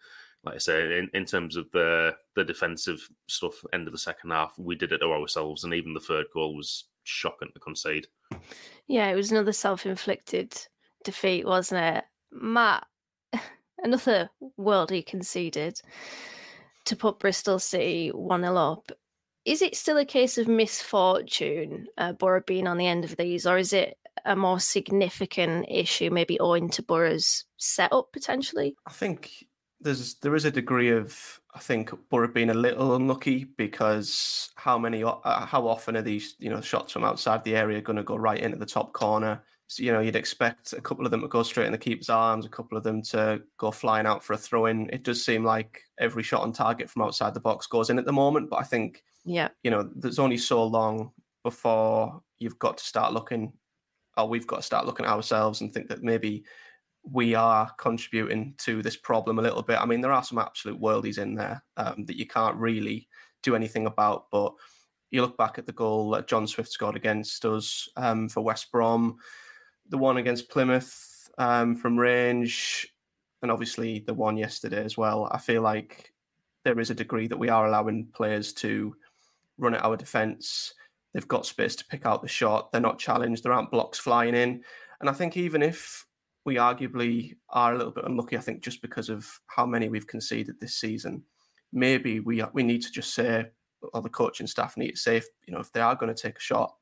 like 0.43 0.55
I 0.55 0.59
say, 0.59 0.99
in, 0.99 1.11
in 1.13 1.25
terms 1.25 1.57
of 1.57 1.71
the 1.73 2.15
the 2.35 2.45
defensive 2.45 3.07
stuff, 3.29 3.55
end 3.73 3.87
of 3.87 3.93
the 3.93 3.99
second 3.99 4.31
half, 4.31 4.55
we 4.59 4.75
did 4.75 4.93
it 4.93 4.99
to 4.99 5.13
ourselves, 5.13 5.65
and 5.65 5.75
even 5.75 5.93
the 5.93 6.01
third 6.01 6.27
goal 6.33 6.57
was 6.57 6.85
shocking 7.05 7.51
to 7.55 7.61
concede. 7.61 8.07
Yeah, 8.87 9.09
it 9.09 9.15
was 9.15 9.31
another 9.31 9.53
self-inflicted 9.53 10.57
defeat, 11.05 11.47
wasn't 11.47 11.97
it, 11.97 12.05
Matt? 12.33 12.87
Another 13.83 14.29
worldie 14.59 15.07
conceded 15.07 15.81
to 16.85 16.97
put 16.97 17.19
Bristol 17.19 17.59
City 17.59 18.09
one 18.09 18.43
0 18.43 18.57
up. 18.57 18.93
Is 19.45 19.63
it 19.63 19.75
still 19.75 19.97
a 19.97 20.05
case 20.05 20.37
of 20.37 20.49
misfortune, 20.49 21.87
uh, 21.97 22.13
Boro 22.13 22.43
being 22.47 22.67
on 22.67 22.77
the 22.77 22.87
end 22.87 23.05
of 23.05 23.17
these, 23.17 23.47
or 23.47 23.57
is 23.57 23.73
it 23.73 23.97
a 24.25 24.37
more 24.37 24.61
significant 24.61 25.67
issue, 25.69 26.11
maybe 26.11 26.39
owing 26.41 26.69
to 26.71 26.83
Boro's 26.83 27.45
setup 27.57 28.13
potentially? 28.13 28.77
I 28.87 28.93
think 28.93 29.47
there's 29.81 30.15
there 30.17 30.35
is 30.35 30.45
a 30.45 30.51
degree 30.51 30.91
of 30.91 31.41
I 31.55 31.59
think 31.59 31.93
Boro 32.11 32.29
being 32.29 32.51
a 32.51 32.55
little 32.55 32.95
unlucky 32.95 33.45
because 33.45 34.51
how 34.55 34.79
many 34.79 35.03
uh, 35.03 35.47
how 35.47 35.67
often 35.67 35.97
are 35.97 36.03
these 36.03 36.37
you 36.39 36.51
know 36.51 36.61
shots 36.61 36.93
from 36.93 37.05
outside 37.05 37.43
the 37.45 37.57
area 37.57 37.81
going 37.81 37.97
to 37.97 38.03
go 38.03 38.17
right 38.17 38.39
into 38.39 38.59
the 38.59 38.67
top 38.67 38.93
corner? 38.93 39.43
So, 39.67 39.83
you 39.83 39.93
know 39.93 40.01
you'd 40.01 40.17
expect 40.17 40.73
a 40.73 40.81
couple 40.81 41.05
of 41.05 41.11
them 41.11 41.23
to 41.23 41.29
go 41.29 41.43
straight 41.43 41.67
in 41.67 41.73
the 41.73 41.79
keeper's 41.79 42.11
arms, 42.11 42.45
a 42.45 42.51
couple 42.51 42.77
of 42.77 42.85
them 42.85 43.03
to 43.03 43.43
go 43.57 43.71
flying 43.71 44.07
out 44.07 44.23
for 44.23 44.35
a 44.35 44.39
throw 44.39 44.67
in. 44.67 44.91
It 44.93 45.03
does 45.03 45.25
seem 45.25 45.45
like 45.45 45.81
every 45.99 46.23
shot 46.23 46.43
on 46.43 46.53
target 46.53 46.91
from 46.91 47.03
outside 47.03 47.35
the 47.35 47.41
box 47.41 47.67
goes 47.67 47.91
in 47.91 47.99
at 47.99 48.05
the 48.05 48.13
moment, 48.13 48.51
but 48.51 48.57
I 48.57 48.65
think 48.65 49.03
yeah 49.25 49.49
you 49.63 49.71
know 49.71 49.89
there's 49.97 50.19
only 50.19 50.39
so 50.39 50.65
long 50.65 51.11
before 51.43 52.23
you've 52.39 52.59
got 52.59 52.79
to 52.79 52.85
start 52.85 53.13
looking 53.13 53.53
or 54.17 54.29
we've 54.29 54.47
got 54.47 54.57
to 54.57 54.63
start 54.63 54.87
looking 54.87 55.07
at 55.07 55.13
ourselves 55.13 55.61
and 55.61 55.73
think 55.73 55.89
that 55.89 56.03
maybe 56.03 56.45
we 57.13 57.35
are 57.35 57.71
contributing 57.79 58.55
to 58.59 58.83
this 58.83 58.97
problem 58.97 59.39
a 59.39 59.43
little 59.43 59.63
bit. 59.63 59.81
I 59.81 59.87
mean, 59.87 60.01
there 60.01 60.13
are 60.13 60.23
some 60.23 60.39
absolute 60.39 60.81
worldies 60.81 61.19
in 61.19 61.35
there 61.35 61.63
um, 61.77 62.05
that 62.07 62.17
you 62.17 62.27
can't 62.27 62.57
really 62.57 63.09
do 63.43 63.57
anything 63.57 63.87
about. 63.87 64.27
But 64.31 64.53
you 65.11 65.23
look 65.23 65.37
back 65.37 65.59
at 65.59 65.67
the 65.67 65.73
goal 65.73 66.11
that 66.11 66.29
John 66.29 66.47
Swift 66.47 66.71
scored 66.71 66.97
against 66.97 67.45
us 67.45 67.89
um, 67.97 68.29
for 68.29 68.43
West 68.43 68.71
Brom, 68.71 69.17
the 69.89 69.99
one 69.99 70.19
against 70.19 70.51
Plymouth 70.51 71.29
um, 71.39 71.75
from 71.75 71.99
range, 71.99 72.89
and 73.43 73.51
obviously 73.51 74.01
the 74.01 74.15
one 74.15 74.37
yesterday 74.37 74.85
as 74.85 74.97
well. 74.97 75.29
I 75.33 75.39
feel 75.39 75.63
like 75.63 76.13
there 76.65 76.79
is 76.79 76.91
a 76.91 76.95
degree 76.95 77.27
that 77.27 77.39
we 77.39 77.49
are 77.49 77.67
allowing 77.67 78.07
players 78.13 78.53
to 78.53 78.95
run 79.59 79.75
at 79.75 79.85
our 79.85 79.97
defence. 79.97 80.75
They've 81.13 81.27
got 81.27 81.47
space 81.47 81.75
to 81.77 81.87
pick 81.87 82.07
out 82.07 82.23
the 82.23 82.29
shot. 82.29 82.71
They're 82.71 82.81
not 82.81 82.99
challenged. 82.99 83.43
There 83.43 83.53
aren't 83.53 83.71
blocks 83.71 83.99
flying 83.99 84.35
in. 84.35 84.63
And 85.01 85.09
I 85.09 85.13
think 85.13 85.37
even 85.37 85.63
if 85.63 86.07
we 86.45 86.57
arguably 86.57 87.37
are 87.51 87.75
a 87.75 87.77
little 87.77 87.93
bit 87.93 88.05
unlucky, 88.05 88.37
I 88.37 88.41
think, 88.41 88.63
just 88.63 88.83
because 88.83 89.09
of 89.09 89.29
how 89.47 89.67
many 89.67 89.89
we've 89.89 90.07
conceded 90.07 90.59
this 90.59 90.75
season. 90.75 91.23
Maybe 91.73 92.21
we 92.21 92.43
we 92.53 92.63
need 92.63 92.83
to 92.83 92.91
just 92.91 93.15
say, 93.15 93.47
or 93.93 94.03
the 94.03 94.09
coaching 94.09 94.47
staff 94.47 94.77
need 94.77 94.93
to 94.93 94.97
say, 94.97 95.23
you 95.47 95.55
know, 95.55 95.61
if 95.61 95.73
they 95.73 95.81
are 95.81 95.95
going 95.95 96.13
to 96.13 96.23
take 96.23 96.39
a 96.39 96.41
shot, 96.41 96.75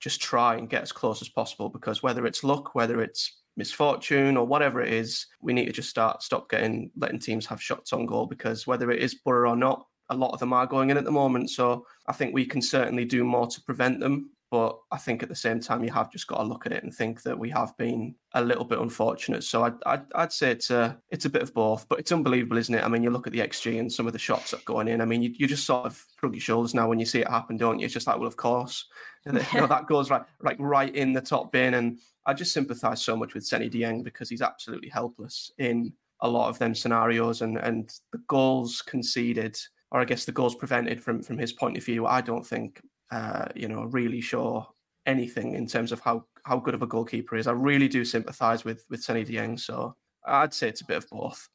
just 0.00 0.20
try 0.20 0.56
and 0.56 0.70
get 0.70 0.82
as 0.82 0.92
close 0.92 1.22
as 1.22 1.28
possible. 1.28 1.68
Because 1.68 2.02
whether 2.02 2.26
it's 2.26 2.44
luck, 2.44 2.74
whether 2.74 3.00
it's 3.00 3.40
misfortune, 3.56 4.36
or 4.36 4.46
whatever 4.46 4.80
it 4.82 4.92
is, 4.92 5.26
we 5.40 5.52
need 5.52 5.66
to 5.66 5.72
just 5.72 5.90
start 5.90 6.22
stop 6.22 6.50
getting 6.50 6.90
letting 6.96 7.20
teams 7.20 7.46
have 7.46 7.62
shots 7.62 7.92
on 7.92 8.06
goal. 8.06 8.26
Because 8.26 8.66
whether 8.66 8.90
it 8.90 9.02
is 9.02 9.14
Boro 9.14 9.50
or 9.50 9.56
not, 9.56 9.86
a 10.10 10.16
lot 10.16 10.32
of 10.32 10.40
them 10.40 10.52
are 10.52 10.66
going 10.66 10.90
in 10.90 10.96
at 10.96 11.04
the 11.04 11.10
moment. 11.10 11.50
So 11.50 11.86
I 12.06 12.12
think 12.12 12.34
we 12.34 12.46
can 12.46 12.62
certainly 12.62 13.04
do 13.04 13.24
more 13.24 13.46
to 13.46 13.62
prevent 13.62 14.00
them. 14.00 14.30
But 14.54 14.78
I 14.92 14.98
think 14.98 15.24
at 15.24 15.28
the 15.28 15.34
same 15.34 15.58
time, 15.58 15.82
you 15.82 15.90
have 15.90 16.12
just 16.12 16.28
got 16.28 16.36
to 16.36 16.44
look 16.44 16.64
at 16.64 16.70
it 16.70 16.84
and 16.84 16.94
think 16.94 17.24
that 17.24 17.36
we 17.36 17.50
have 17.50 17.76
been 17.76 18.14
a 18.34 18.40
little 18.40 18.64
bit 18.64 18.78
unfortunate. 18.78 19.42
So 19.42 19.64
I'd, 19.64 19.74
I'd, 19.84 20.04
I'd 20.14 20.32
say 20.32 20.52
it's 20.52 20.70
a 20.70 20.96
it's 21.10 21.24
a 21.24 21.28
bit 21.28 21.42
of 21.42 21.52
both, 21.52 21.88
but 21.88 21.98
it's 21.98 22.12
unbelievable, 22.12 22.58
isn't 22.58 22.72
it? 22.72 22.84
I 22.84 22.86
mean, 22.86 23.02
you 23.02 23.10
look 23.10 23.26
at 23.26 23.32
the 23.32 23.40
XG 23.40 23.80
and 23.80 23.92
some 23.92 24.06
of 24.06 24.12
the 24.12 24.18
shots 24.20 24.52
that 24.52 24.60
are 24.60 24.64
going 24.64 24.86
in. 24.86 25.00
I 25.00 25.06
mean, 25.06 25.24
you, 25.24 25.34
you 25.36 25.48
just 25.48 25.66
sort 25.66 25.86
of 25.86 26.00
shrug 26.20 26.34
your 26.34 26.40
shoulders 26.40 26.72
now 26.72 26.88
when 26.88 27.00
you 27.00 27.04
see 27.04 27.18
it 27.18 27.28
happen, 27.28 27.56
don't 27.56 27.80
you? 27.80 27.86
It's 27.86 27.94
just 27.94 28.06
like, 28.06 28.16
well, 28.16 28.28
of 28.28 28.36
course, 28.36 28.86
you 29.26 29.32
know, 29.32 29.66
that 29.66 29.88
goes 29.88 30.08
right, 30.08 30.22
like 30.40 30.58
right 30.60 30.94
in 30.94 31.12
the 31.12 31.20
top 31.20 31.50
bin. 31.50 31.74
And 31.74 31.98
I 32.24 32.32
just 32.32 32.52
sympathise 32.52 33.02
so 33.02 33.16
much 33.16 33.34
with 33.34 33.44
Seny 33.44 33.68
Dieng 33.68 34.04
because 34.04 34.28
he's 34.28 34.40
absolutely 34.40 34.88
helpless 34.88 35.50
in 35.58 35.92
a 36.20 36.28
lot 36.28 36.48
of 36.48 36.60
them 36.60 36.76
scenarios, 36.76 37.42
and 37.42 37.58
and 37.58 37.92
the 38.12 38.20
goals 38.28 38.82
conceded, 38.82 39.58
or 39.90 40.00
I 40.00 40.04
guess 40.04 40.24
the 40.24 40.30
goals 40.30 40.54
prevented 40.54 41.02
from 41.02 41.24
from 41.24 41.38
his 41.38 41.52
point 41.52 41.76
of 41.76 41.84
view. 41.84 42.06
I 42.06 42.20
don't 42.20 42.46
think, 42.46 42.80
uh, 43.10 43.46
you 43.54 43.68
know, 43.68 43.84
really 43.84 44.20
sure 44.20 44.66
anything 45.06 45.54
in 45.54 45.66
terms 45.66 45.92
of 45.92 46.00
how 46.00 46.24
how 46.44 46.58
good 46.58 46.74
of 46.74 46.82
a 46.82 46.86
goalkeeper 46.86 47.36
is. 47.36 47.46
I 47.46 47.52
really 47.52 47.88
do 47.88 48.04
sympathise 48.04 48.64
with 48.64 48.84
with 48.90 49.02
Seny 49.02 49.24
Dieng, 49.24 49.58
so 49.58 49.96
I'd 50.26 50.54
say 50.54 50.68
it's 50.68 50.80
a 50.80 50.86
bit 50.86 50.98
of 50.98 51.08
both. 51.10 51.48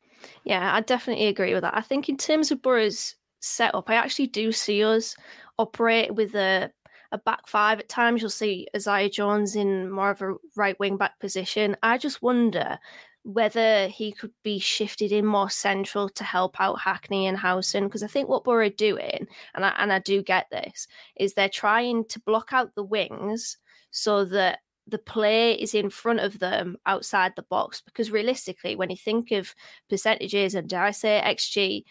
Yeah, 0.44 0.74
I 0.74 0.82
definitely 0.82 1.28
agree 1.28 1.54
with 1.54 1.64
that. 1.64 1.78
I 1.78 1.82
think 1.82 2.10
in 2.10 2.18
terms 2.18 2.52
of 2.52 2.62
Boro's 2.62 3.16
setup, 3.42 3.90
I 3.90 3.96
actually 3.96 4.28
do 4.28 4.52
see 4.52 4.84
us 4.84 5.16
operate 5.58 6.14
with 6.14 6.36
a 6.36 6.72
a 7.12 7.18
back 7.18 7.48
five 7.48 7.80
at 7.80 7.90
times. 7.90 8.22
You'll 8.22 8.30
see 8.30 8.68
Isaiah 8.76 9.10
Jones 9.10 9.56
in 9.56 9.90
more 9.90 10.12
of 10.12 10.22
a 10.22 10.36
right 10.56 10.80
wing 10.80 10.98
back 10.98 11.20
position. 11.20 11.76
I 11.82 11.98
just 11.98 12.22
wonder 12.22 12.78
whether 13.24 13.88
he 13.88 14.12
could 14.12 14.32
be 14.44 14.60
shifted 14.60 15.12
in 15.12 15.26
more 15.26 15.50
central 15.50 16.10
to 16.10 16.24
help 16.24 16.60
out 16.60 16.80
Hackney 16.80 17.28
and 17.28 17.38
Howson. 17.38 17.86
Because 17.86 18.04
I 18.04 18.08
think 18.08 18.30
what 18.30 18.44
Boro 18.44 18.66
are 18.66 18.70
doing, 18.70 19.28
and 19.56 19.66
I, 19.66 19.74
and 19.78 19.92
I 19.92 20.00
do 20.00 20.24
get 20.24 20.48
this, 20.52 20.88
is 21.16 21.34
they're 21.34 21.50
trying 21.50 22.06
to 22.06 22.20
block 22.22 22.50
out 22.52 22.76
the 22.76 22.84
wings 22.84 23.58
so 23.92 24.26
that 24.26 24.60
the 24.88 24.98
play 24.98 25.54
is 25.54 25.76
in 25.76 25.90
front 25.90 26.20
of 26.20 26.40
them 26.40 26.78
outside 26.86 27.34
the 27.36 27.44
box. 27.44 27.82
Because 27.82 28.12
realistically, 28.12 28.76
when 28.76 28.90
you 28.90 28.98
think 28.98 29.32
of 29.32 29.54
percentages 29.90 30.56
and 30.56 30.68
dare 30.68 30.84
I 30.84 30.92
say 30.92 31.22
XG, 31.24 31.84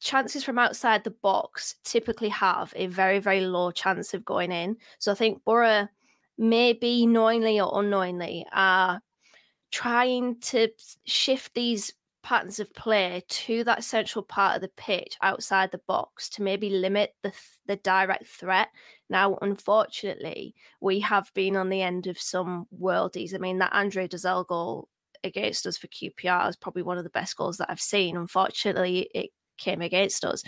chances 0.00 0.44
from 0.44 0.58
outside 0.58 1.04
the 1.04 1.10
box 1.10 1.76
typically 1.84 2.28
have 2.28 2.72
a 2.76 2.86
very, 2.86 3.18
very 3.18 3.40
low 3.40 3.70
chance 3.70 4.12
of 4.12 4.24
going 4.24 4.52
in. 4.52 4.76
So 4.98 5.12
I 5.12 5.14
think 5.14 5.42
Boro, 5.44 5.88
maybe 6.36 7.06
knowingly 7.06 7.60
or 7.60 7.80
unknowingly, 7.80 8.44
are 8.52 9.00
trying 9.70 10.38
to 10.40 10.68
shift 11.04 11.54
these 11.54 11.92
patterns 12.22 12.58
of 12.58 12.74
play 12.74 13.22
to 13.28 13.62
that 13.62 13.84
central 13.84 14.20
part 14.24 14.56
of 14.56 14.60
the 14.60 14.68
pitch 14.76 15.16
outside 15.22 15.70
the 15.70 15.80
box 15.86 16.28
to 16.28 16.42
maybe 16.42 16.68
limit 16.70 17.14
the 17.22 17.32
the 17.66 17.76
direct 17.76 18.26
threat. 18.26 18.68
Now, 19.08 19.38
unfortunately, 19.42 20.56
we 20.80 20.98
have 21.00 21.30
been 21.34 21.56
on 21.56 21.68
the 21.68 21.82
end 21.82 22.08
of 22.08 22.18
some 22.18 22.66
worldies. 22.76 23.32
I 23.32 23.38
mean, 23.38 23.58
that 23.58 23.72
Andre 23.72 24.08
Dozzell 24.08 24.44
goal 24.46 24.88
against 25.22 25.66
us 25.66 25.76
for 25.76 25.86
QPR 25.86 26.48
is 26.48 26.56
probably 26.56 26.82
one 26.82 26.98
of 26.98 27.04
the 27.04 27.10
best 27.10 27.36
goals 27.36 27.58
that 27.58 27.70
I've 27.70 27.80
seen. 27.80 28.16
Unfortunately, 28.16 29.08
it 29.14 29.30
came 29.56 29.80
against 29.80 30.24
us, 30.24 30.42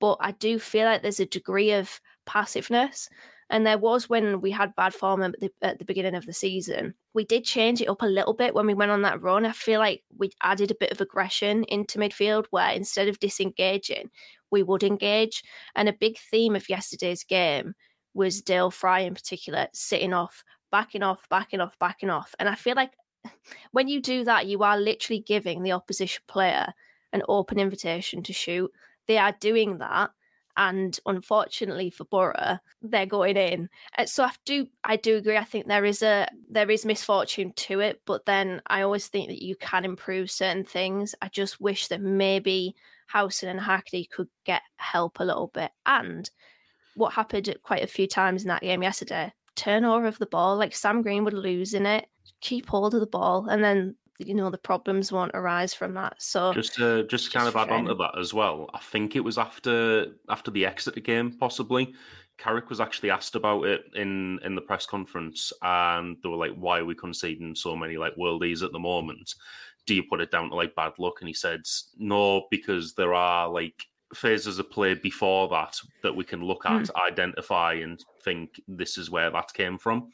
but 0.00 0.18
I 0.20 0.32
do 0.32 0.58
feel 0.58 0.84
like 0.84 1.00
there's 1.00 1.20
a 1.20 1.26
degree 1.26 1.72
of 1.72 1.98
passiveness 2.26 3.08
and 3.52 3.66
there 3.66 3.76
was 3.76 4.08
when 4.08 4.40
we 4.40 4.50
had 4.50 4.74
bad 4.74 4.94
form 4.94 5.22
at 5.22 5.38
the, 5.38 5.52
at 5.60 5.78
the 5.78 5.84
beginning 5.84 6.14
of 6.14 6.24
the 6.24 6.32
season. 6.32 6.94
We 7.12 7.26
did 7.26 7.44
change 7.44 7.82
it 7.82 7.88
up 7.88 8.00
a 8.00 8.06
little 8.06 8.32
bit 8.32 8.54
when 8.54 8.66
we 8.66 8.72
went 8.72 8.90
on 8.90 9.02
that 9.02 9.20
run. 9.20 9.44
I 9.44 9.52
feel 9.52 9.78
like 9.78 10.02
we 10.16 10.30
added 10.42 10.70
a 10.70 10.76
bit 10.80 10.90
of 10.90 11.02
aggression 11.02 11.64
into 11.64 11.98
midfield 11.98 12.46
where 12.48 12.70
instead 12.70 13.08
of 13.08 13.20
disengaging, 13.20 14.10
we 14.50 14.62
would 14.62 14.82
engage. 14.82 15.44
And 15.76 15.86
a 15.86 15.92
big 15.92 16.16
theme 16.18 16.56
of 16.56 16.70
yesterday's 16.70 17.24
game 17.24 17.74
was 18.14 18.40
Dael 18.40 18.70
Fry 18.70 19.00
in 19.00 19.14
particular 19.14 19.68
sitting 19.74 20.14
off, 20.14 20.44
backing 20.70 21.02
off, 21.02 21.28
backing 21.28 21.60
off, 21.60 21.78
backing 21.78 22.08
off. 22.08 22.34
And 22.38 22.48
I 22.48 22.54
feel 22.54 22.74
like 22.74 22.92
when 23.72 23.86
you 23.86 24.00
do 24.00 24.24
that, 24.24 24.46
you 24.46 24.62
are 24.62 24.78
literally 24.78 25.20
giving 25.20 25.62
the 25.62 25.72
opposition 25.72 26.22
player 26.26 26.72
an 27.12 27.22
open 27.28 27.58
invitation 27.58 28.22
to 28.22 28.32
shoot. 28.32 28.72
They 29.06 29.18
are 29.18 29.36
doing 29.40 29.76
that 29.76 30.10
and 30.56 30.98
unfortunately 31.06 31.90
for 31.90 32.04
Boro, 32.04 32.58
they're 32.82 33.06
going 33.06 33.36
in. 33.36 33.68
Uh, 33.96 34.06
so 34.06 34.24
I 34.24 34.32
do, 34.44 34.66
I 34.84 34.96
do 34.96 35.16
agree. 35.16 35.36
I 35.36 35.44
think 35.44 35.66
there 35.66 35.84
is 35.84 36.02
a 36.02 36.28
there 36.50 36.70
is 36.70 36.84
misfortune 36.84 37.52
to 37.56 37.80
it, 37.80 38.00
but 38.06 38.26
then 38.26 38.60
I 38.66 38.82
always 38.82 39.08
think 39.08 39.28
that 39.28 39.42
you 39.42 39.56
can 39.56 39.84
improve 39.84 40.30
certain 40.30 40.64
things. 40.64 41.14
I 41.22 41.28
just 41.28 41.60
wish 41.60 41.88
that 41.88 42.00
maybe 42.00 42.74
Howson 43.06 43.48
and 43.48 43.60
Hackney 43.60 44.06
could 44.06 44.28
get 44.44 44.62
help 44.76 45.20
a 45.20 45.24
little 45.24 45.48
bit. 45.48 45.70
And 45.86 46.28
what 46.94 47.12
happened 47.12 47.54
quite 47.62 47.82
a 47.82 47.86
few 47.86 48.06
times 48.06 48.42
in 48.42 48.48
that 48.48 48.62
game 48.62 48.82
yesterday, 48.82 49.32
turnover 49.54 50.06
of 50.06 50.18
the 50.18 50.26
ball, 50.26 50.56
like 50.56 50.74
Sam 50.74 51.02
Greenwood 51.02 51.34
lose 51.34 51.74
in 51.74 51.86
it, 51.86 52.06
keep 52.40 52.68
hold 52.68 52.94
of 52.94 53.00
the 53.00 53.06
ball, 53.06 53.48
and 53.48 53.62
then 53.62 53.96
you 54.18 54.34
know 54.34 54.50
the 54.50 54.58
problems 54.58 55.10
won't 55.10 55.32
arise 55.34 55.74
from 55.74 55.94
that. 55.94 56.14
So 56.18 56.52
just 56.52 56.74
to, 56.74 57.06
just 57.06 57.30
to 57.30 57.38
kind 57.38 57.48
of 57.48 57.56
add 57.56 57.70
on 57.70 57.86
to 57.86 57.94
that 57.94 58.18
as 58.18 58.34
well, 58.34 58.70
I 58.74 58.78
think 58.78 59.16
it 59.16 59.20
was 59.20 59.38
after 59.38 60.06
after 60.28 60.50
the 60.50 60.66
Exeter 60.66 61.00
game, 61.00 61.32
possibly. 61.38 61.94
Carrick 62.38 62.70
was 62.70 62.80
actually 62.80 63.10
asked 63.10 63.36
about 63.36 63.64
it 63.66 63.84
in 63.94 64.38
in 64.44 64.54
the 64.54 64.60
press 64.60 64.86
conference, 64.86 65.52
and 65.62 66.16
they 66.22 66.28
were 66.28 66.36
like, 66.36 66.54
"Why 66.54 66.80
are 66.80 66.84
we 66.84 66.94
conceding 66.94 67.54
so 67.54 67.76
many 67.76 67.96
like 67.96 68.16
worldies 68.16 68.64
at 68.64 68.72
the 68.72 68.78
moment? 68.78 69.34
Do 69.86 69.94
you 69.94 70.02
put 70.08 70.20
it 70.20 70.30
down 70.30 70.50
to 70.50 70.56
like 70.56 70.74
bad 70.74 70.92
luck?" 70.98 71.16
And 71.20 71.28
he 71.28 71.34
said, 71.34 71.62
"No, 71.98 72.46
because 72.50 72.94
there 72.94 73.14
are 73.14 73.48
like 73.48 73.86
phases 74.14 74.58
of 74.58 74.70
play 74.70 74.94
before 74.94 75.48
that 75.48 75.78
that 76.02 76.14
we 76.14 76.24
can 76.24 76.44
look 76.44 76.66
at, 76.66 76.82
mm. 76.82 76.90
identify, 77.06 77.74
and 77.74 78.02
think 78.24 78.60
this 78.66 78.98
is 78.98 79.10
where 79.10 79.30
that 79.30 79.52
came 79.52 79.78
from." 79.78 80.10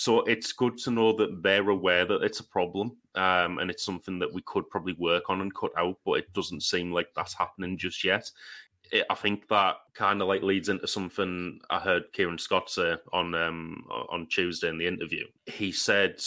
So 0.00 0.22
it's 0.22 0.52
good 0.52 0.78
to 0.78 0.90
know 0.90 1.12
that 1.18 1.42
they're 1.42 1.68
aware 1.68 2.06
that 2.06 2.22
it's 2.22 2.40
a 2.40 2.44
problem 2.44 2.96
um, 3.16 3.58
and 3.58 3.70
it's 3.70 3.84
something 3.84 4.18
that 4.20 4.32
we 4.32 4.40
could 4.46 4.66
probably 4.70 4.94
work 4.94 5.28
on 5.28 5.42
and 5.42 5.54
cut 5.54 5.72
out, 5.76 5.98
but 6.06 6.12
it 6.12 6.32
doesn't 6.32 6.62
seem 6.62 6.90
like 6.90 7.08
that's 7.14 7.34
happening 7.34 7.76
just 7.76 8.02
yet. 8.02 8.30
It, 8.92 9.04
I 9.10 9.14
think 9.14 9.46
that 9.48 9.76
kind 9.92 10.22
of 10.22 10.28
like 10.28 10.42
leads 10.42 10.70
into 10.70 10.88
something 10.88 11.60
I 11.68 11.80
heard 11.80 12.14
Kieran 12.14 12.38
Scott 12.38 12.70
say 12.70 12.96
on 13.12 13.34
um, 13.34 13.84
on 14.08 14.26
Tuesday 14.30 14.70
in 14.70 14.78
the 14.78 14.86
interview. 14.86 15.26
He 15.44 15.70
said 15.70 16.18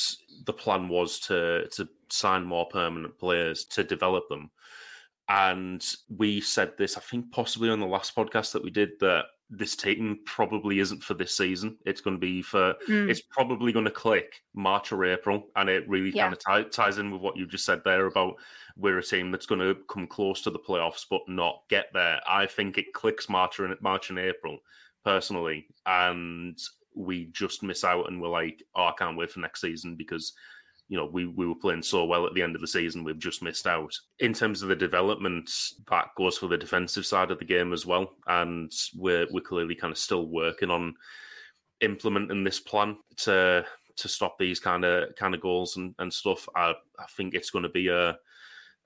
the 0.45 0.53
plan 0.53 0.87
was 0.87 1.19
to 1.21 1.67
to 1.69 1.89
sign 2.11 2.43
more 2.43 2.67
permanent 2.67 3.17
players 3.17 3.65
to 3.71 3.83
develop 3.83 4.29
them, 4.29 4.51
and 5.29 5.83
we 6.15 6.41
said 6.41 6.73
this 6.77 6.95
I 6.95 7.01
think 7.01 7.31
possibly 7.31 7.71
on 7.71 7.79
the 7.79 7.87
last 7.87 8.15
podcast 8.15 8.51
that 8.51 8.63
we 8.63 8.69
did 8.69 8.91
that 8.99 9.25
this 9.55 9.75
team 9.75 10.19
probably 10.25 10.79
isn't 10.79 11.03
for 11.03 11.13
this 11.13 11.37
season. 11.37 11.77
It's 11.85 12.01
going 12.01 12.15
to 12.15 12.19
be 12.19 12.41
for 12.41 12.73
mm. 12.89 13.09
it's 13.09 13.21
probably 13.21 13.71
going 13.71 13.85
to 13.85 13.91
click 13.91 14.41
March 14.55 14.91
or 14.91 15.05
April, 15.05 15.47
and 15.55 15.69
it 15.69 15.87
really 15.87 16.11
yeah. 16.11 16.23
kind 16.23 16.33
of 16.33 16.65
t- 16.65 16.69
ties 16.69 16.97
in 16.97 17.11
with 17.11 17.21
what 17.21 17.37
you 17.37 17.45
just 17.45 17.65
said 17.65 17.81
there 17.85 18.07
about 18.07 18.35
we're 18.75 18.97
a 18.97 19.03
team 19.03 19.31
that's 19.31 19.45
going 19.45 19.61
to 19.61 19.77
come 19.87 20.07
close 20.07 20.41
to 20.41 20.49
the 20.49 20.59
playoffs 20.59 21.05
but 21.07 21.21
not 21.27 21.61
get 21.69 21.87
there. 21.93 22.19
I 22.27 22.47
think 22.47 22.77
it 22.77 22.93
clicks 22.93 23.29
March 23.29 23.59
and 23.59 23.75
March 23.81 24.09
and 24.09 24.17
April 24.17 24.57
personally, 25.05 25.67
and 25.85 26.57
we 26.95 27.25
just 27.25 27.63
miss 27.63 27.83
out, 27.83 28.07
and 28.07 28.21
we're 28.21 28.29
like, 28.29 28.63
oh, 28.75 28.85
I 28.85 28.93
can't 28.97 29.17
wait 29.17 29.31
for 29.31 29.39
next 29.39 29.61
season 29.61 29.95
because 29.95 30.33
you 30.89 30.97
know, 30.97 31.05
we, 31.05 31.25
we 31.25 31.47
were 31.47 31.55
playing 31.55 31.81
so 31.81 32.05
well 32.05 32.25
at 32.25 32.33
the 32.33 32.41
end 32.41 32.55
of 32.55 32.61
the 32.61 32.67
season, 32.67 33.03
we've 33.03 33.19
just 33.19 33.41
missed 33.41 33.67
out. 33.67 33.93
In 34.19 34.33
terms 34.33 34.61
of 34.61 34.69
the 34.69 34.75
development, 34.75 35.49
that 35.89 36.09
goes 36.17 36.37
for 36.37 36.47
the 36.47 36.57
defensive 36.57 37.05
side 37.05 37.31
of 37.31 37.39
the 37.39 37.45
game 37.45 37.73
as 37.73 37.85
well. 37.85 38.11
And 38.27 38.71
we're 38.95 39.27
we're 39.31 39.41
clearly 39.41 39.75
kind 39.75 39.91
of 39.91 39.97
still 39.97 40.27
working 40.27 40.69
on 40.69 40.95
implementing 41.81 42.43
this 42.43 42.59
plan 42.59 42.97
to 43.17 43.65
to 43.95 44.07
stop 44.07 44.37
these 44.39 44.59
kind 44.59 44.83
of 44.83 45.15
kind 45.15 45.35
of 45.35 45.41
goals 45.41 45.77
and, 45.77 45.95
and 45.99 46.11
stuff. 46.11 46.47
I, 46.55 46.73
I 46.99 47.05
think 47.15 47.33
it's 47.33 47.49
going 47.49 47.63
to 47.63 47.69
be 47.69 47.87
a 47.87 48.17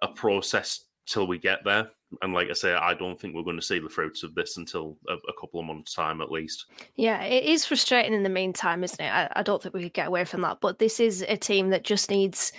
a 0.01 0.07
process 0.07 0.85
till 1.05 1.27
we 1.27 1.39
get 1.39 1.59
there. 1.65 1.89
And 2.21 2.33
like 2.33 2.49
I 2.49 2.53
say, 2.53 2.73
I 2.73 2.93
don't 2.93 3.19
think 3.19 3.35
we're 3.35 3.43
going 3.43 3.59
to 3.59 3.65
see 3.65 3.79
the 3.79 3.89
fruits 3.89 4.23
of 4.23 4.33
this 4.33 4.57
until 4.57 4.97
a, 5.09 5.13
a, 5.13 5.33
couple 5.39 5.59
of 5.59 5.65
months' 5.65 5.93
time 5.93 6.21
at 6.21 6.31
least. 6.31 6.67
Yeah, 6.95 7.21
it 7.23 7.43
is 7.43 7.65
frustrating 7.65 8.13
in 8.13 8.23
the 8.23 8.29
meantime, 8.29 8.83
isn't 8.83 9.01
it? 9.01 9.09
I, 9.09 9.29
I, 9.35 9.43
don't 9.43 9.61
think 9.61 9.75
we 9.75 9.83
could 9.83 9.93
get 9.93 10.07
away 10.07 10.23
from 10.23 10.41
that. 10.41 10.59
But 10.61 10.79
this 10.79 11.01
is 11.01 11.25
a 11.27 11.35
team 11.35 11.69
that 11.71 11.83
just 11.83 12.09
needs 12.09 12.53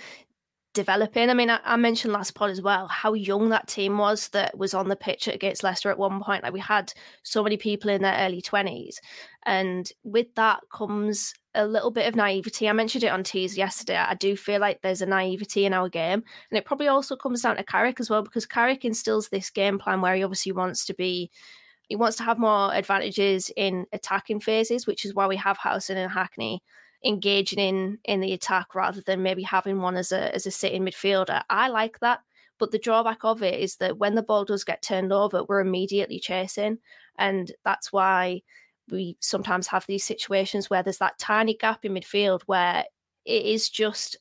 developing. 0.79 1.29
I 1.29 1.35
mean, 1.35 1.51
I, 1.51 1.59
I, 1.64 1.75
mentioned 1.75 2.12
last 2.12 2.37
pod 2.37 2.51
as 2.51 2.62
well 2.62 2.87
how 2.87 3.12
young 3.12 3.49
that 3.49 3.67
team 3.67 3.99
was 3.99 4.29
that 4.29 4.57
was 4.57 4.75
on 4.75 4.87
the 4.87 4.95
pitch 4.95 5.27
against 5.27 5.64
Leicester 5.64 5.91
at 5.91 5.99
one 5.99 6.23
point. 6.23 6.45
Like 6.45 6.53
we 6.53 6.61
had 6.61 6.93
so 7.25 7.43
many 7.43 7.57
people 7.57 7.91
in 7.91 8.01
their 8.01 8.17
early 8.21 8.41
20s. 8.41 8.95
And 9.45 9.91
with 10.05 10.33
that 10.37 10.61
comes 10.73 11.35
a 11.57 11.67
little 11.67 11.91
bit 11.91 12.07
of 12.07 12.14
naivety. 12.14 12.69
I 12.69 12.73
mentioned 12.73 13.03
it 13.03 13.11
on 13.11 13.25
tease 13.25 13.59
yesterday. 13.59 13.97
I 13.97 14.14
do 14.14 14.37
feel 14.37 14.61
like 14.61 14.81
there's 14.81 15.03
a 15.03 15.07
naivety 15.07 15.64
in 15.64 15.75
our 15.75 15.88
game. 15.88 16.23
And 16.51 16.59
it 16.59 16.64
probably 16.64 16.87
also 16.87 17.17
comes 17.17 17.43
down 17.43 17.57
to 17.57 17.64
Carrick 17.64 17.99
as 17.99 18.09
well, 18.09 18.23
because 18.23 18.47
Carrick 18.47 18.85
instills 18.85 19.31
this 19.31 19.51
game 19.51 19.81
plan 19.81 20.01
where 20.01 20.14
he 20.14 20.23
obviously 20.23 20.53
wants 20.53 20.87
to 20.87 20.95
be 20.95 21.31
he 21.88 21.97
wants 21.97 22.19
to 22.19 22.23
have 22.23 22.38
more 22.38 22.73
advantages 22.73 23.51
in 23.57 23.87
attacking 23.93 24.41
phases, 24.41 24.87
which 24.87 25.05
is 25.07 25.14
why 25.14 25.27
we 25.27 25.37
have 25.37 25.57
Howson 25.57 25.97
and 25.97 26.12
Hackney 26.12 26.62
engaging 27.04 27.58
in 27.58 27.98
in 28.04 28.20
the 28.20 28.32
attack 28.32 28.74
rather 28.74 29.00
than 29.00 29.22
maybe 29.22 29.42
having 29.42 29.80
one 29.80 29.96
as 29.96 30.12
a 30.12 30.34
as 30.34 30.46
a 30.46 30.50
sitting 30.50 30.84
midfielder. 30.84 31.42
I 31.48 31.68
like 31.68 31.98
that. 32.00 32.20
But 32.58 32.72
the 32.72 32.78
drawback 32.78 33.24
of 33.24 33.42
it 33.42 33.61
is 33.61 33.76
that 33.76 33.98
when 33.98 34.16
the 34.16 34.22
ball 34.22 34.44
does 34.44 34.64
get 34.64 34.82
turned 34.82 35.12
over, 35.12 35.44
we're 35.44 35.61
immediately 35.61 36.18
chasing. 36.18 36.78
And 37.16 37.52
that's 37.64 37.92
why 37.92 38.42
we 38.90 39.16
sometimes 39.20 39.66
have 39.68 39.87
these 39.87 40.04
situations 40.04 40.68
where 40.68 40.82
there's 40.82 40.98
that 40.98 41.18
tiny 41.18 41.54
gap 41.54 41.84
in 41.84 41.94
midfield 41.94 42.42
where 42.46 42.84
it 43.24 43.44
is 43.44 43.68
just 43.68 44.16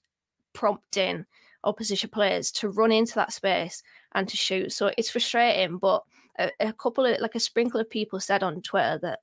prompting 0.54 1.26
opposition 1.64 2.10
players 2.10 2.52
to 2.52 2.70
run 2.70 2.92
into 2.92 3.16
that 3.16 3.34
space 3.34 3.82
and 4.14 4.28
to 4.28 4.38
shoot. 4.38 4.72
So 4.72 4.92
it's 4.98 5.10
frustrating, 5.10 5.78
but 5.78 6.04
a, 6.40 6.52
a 6.60 6.74
couple 6.74 7.06
of 7.06 7.20
like 7.20 7.36
a 7.36 7.40
sprinkle 7.40 7.80
of 7.80 7.90
people 7.90 8.20
said 8.20 8.44
on 8.44 8.62
Twitter 8.62 9.00
that 9.02 9.20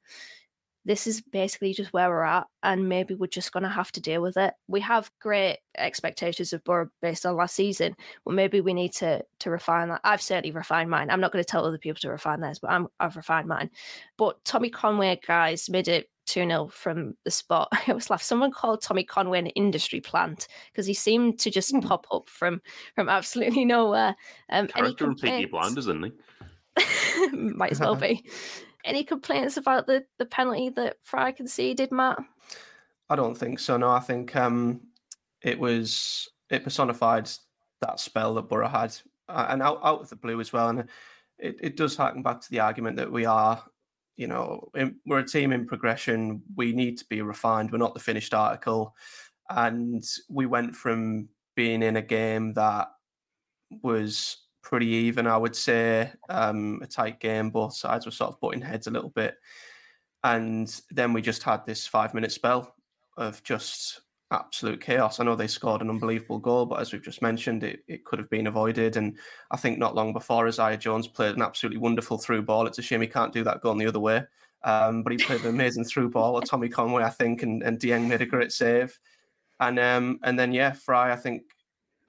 this 0.85 1.07
is 1.07 1.23
basically 1.23 1.73
just 1.73 1.93
where 1.93 2.09
we're 2.09 2.23
at, 2.23 2.47
and 2.63 2.89
maybe 2.89 3.15
we're 3.15 3.27
just 3.27 3.53
going 3.53 3.63
to 3.63 3.69
have 3.69 3.91
to 3.93 4.01
deal 4.01 4.21
with 4.23 4.37
it. 4.37 4.55
We 4.69 4.81
have 4.81 5.11
great 5.21 5.59
expectations 5.79 6.53
of 6.53 6.63
Boro 6.65 6.89
based 7.01 7.25
on 7.25 7.37
last 7.37 7.55
season, 7.55 7.97
but 8.25 8.35
maybe 8.35 8.61
we 8.61 8.75
need 8.75 8.93
to 8.95 9.25
to 9.41 9.51
refine 9.51 9.89
that. 9.89 10.01
I've 10.05 10.23
certainly 10.23 10.51
refined 10.51 10.91
mine. 10.91 11.11
I'm 11.11 11.21
not 11.21 11.33
going 11.33 11.45
to 11.45 11.51
tell 11.51 11.65
other 11.65 11.79
people 11.79 12.01
to 12.01 12.11
refine 12.11 12.41
theirs, 12.41 12.59
but 12.59 12.71
I'm, 12.71 12.89
I've 13.01 13.17
refined 13.17 13.49
mine. 13.49 13.71
But 14.17 14.45
Tommy 14.45 14.71
Conway, 14.71 15.21
guys, 15.27 15.71
made 15.71 15.89
it 15.89 16.09
2 16.27 16.47
0 16.47 16.69
from 16.69 17.17
the 17.25 17.31
spot. 17.31 17.69
I 17.87 17.93
was 17.93 18.11
laugh. 18.11 18.23
Someone 18.23 18.51
called 18.51 18.83
Tommy 18.83 19.05
Conway 19.05 19.39
an 19.39 19.47
industry 19.49 20.01
plant 20.01 20.49
because 20.73 20.87
he 20.87 20.95
seemed 20.95 21.39
to 21.41 21.51
just 21.51 21.73
mm. 21.73 21.85
pop 21.85 22.07
up 22.11 22.29
from 22.29 22.61
from 22.95 23.09
absolutely 23.09 23.65
nowhere. 23.65 24.15
Um, 24.51 24.69
Character 24.69 25.07
and 25.07 25.17
Peaky 25.17 25.47
Blinders, 25.47 25.87
isn't 25.87 26.05
he? 26.05 26.13
Might 27.33 27.73
as 27.73 27.81
well 27.81 27.97
be. 27.97 28.25
Any 28.85 29.03
complaints 29.03 29.57
about 29.57 29.87
the, 29.87 30.05
the 30.19 30.27
penalty 30.27 30.69
that 30.71 30.99
Fry 31.03 31.33
conceded, 31.33 31.91
Matt? 31.91 32.19
I 33.09 33.17
don't 33.17 33.37
think 33.37 33.59
so. 33.59 33.77
No, 33.77 33.91
I 33.91 34.01
think 34.01 34.37
um, 34.37 34.81
it 35.43 35.59
was 35.59 36.29
it 36.51 36.65
personified 36.65 37.31
that 37.81 38.01
spell 38.01 38.35
that 38.35 38.49
Boro 38.49 38.69
had, 38.69 38.95
uh, 39.29 39.47
and 39.49 39.63
out, 39.63 39.81
out 39.83 40.01
of 40.01 40.11
the 40.11 40.17
blue 40.17 40.41
as 40.41 40.53
well. 40.53 40.69
And 40.69 40.89
it, 41.39 41.57
it 41.61 41.77
does 41.77 41.97
harken 41.97 42.23
back 42.23 42.41
to 42.41 42.51
the 42.51 42.61
argument 42.61 42.97
that 42.97 43.11
we 43.11 43.25
are, 43.25 43.63
you 44.17 44.27
know, 44.27 44.69
in, 44.75 44.97
we're 45.07 45.19
a 45.19 45.27
team 45.27 45.53
in 45.53 45.67
progression. 45.67 46.43
We 46.57 46.73
need 46.73 46.99
to 46.99 47.05
be 47.09 47.23
refined. 47.23 47.73
We're 47.73 47.79
not 47.79 47.95
the 47.95 48.01
finished 48.01 48.35
article, 48.35 48.95
and 49.51 50.05
we 50.29 50.47
went 50.47 50.77
from 50.77 51.29
being 51.57 51.83
in 51.83 51.97
a 51.97 52.03
game 52.03 52.53
that 52.55 52.89
was 53.83 54.39
pretty 54.65 54.87
even, 54.87 55.27
I 55.29 55.37
would 55.37 55.55
say. 55.55 56.11
Um, 56.29 56.81
a 56.83 56.87
tight 56.87 57.21
game, 57.21 57.51
both 57.51 57.77
sides 57.77 58.07
were 58.07 58.13
sort 58.13 58.33
of 58.33 58.41
butting 58.41 58.63
heads 58.63 58.89
a 58.89 58.91
little 58.91 59.11
bit. 59.11 59.37
And 60.25 60.75
then 60.91 61.13
we 61.13 61.23
just 61.23 61.43
had 61.43 61.65
this 61.65 61.87
five 61.87 62.15
minute 62.15 62.33
spell 62.33 62.75
of 63.17 63.43
just 63.45 64.01
absolute 64.31 64.81
chaos. 64.81 65.21
I 65.21 65.25
know 65.25 65.37
they 65.37 65.47
scored 65.47 65.83
an 65.83 65.91
unbelievable 65.91 66.39
goal, 66.39 66.67
but 66.67 66.81
as 66.81 66.93
we've 66.93 67.03
just 67.03 67.23
mentioned, 67.23 67.63
it, 67.63 67.81
it 67.87 68.05
could 68.05 68.19
have 68.19 68.31
been 68.31 68.47
avoided. 68.47 68.97
And 68.97 69.19
I 69.51 69.57
think 69.59 69.79
not 69.79 69.95
long 69.95 70.13
before, 70.13 70.49
Isaiah 70.49 70.79
Jones 70.79 71.07
played 71.07 71.37
an 71.37 71.43
absolutely 71.43 71.79
wonderful 71.79 72.19
through 72.19 72.43
ball. 72.43 72.67
It's 72.67 72.79
a 72.79 72.83
shame 72.83 73.03
he 73.03 73.07
can't 73.07 73.33
do 73.33 73.45
that 73.45 73.61
going 73.61 73.79
the 73.79 73.87
other 73.87 74.01
way. 74.01 74.25
Um, 74.65 75.03
but 75.03 75.13
he 75.13 75.19
played 75.19 75.43
an 75.43 75.49
amazing 75.49 75.85
through 75.85 76.11
ball. 76.11 76.35
With 76.35 76.49
Tommy 76.49 76.71
Conway, 76.71 77.05
I 77.05 77.11
think, 77.11 77.43
and, 77.43 77.63
and 77.63 77.79
Dieng 77.79 78.09
made 78.09 78.23
a 78.23 78.27
great 78.27 78.51
save. 78.51 78.99
And 79.61 79.79
um, 79.79 80.19
and 80.25 80.39
then 80.39 80.53
yeah, 80.53 80.73
Fry, 80.73 81.13
I 81.13 81.17
think 81.17 81.43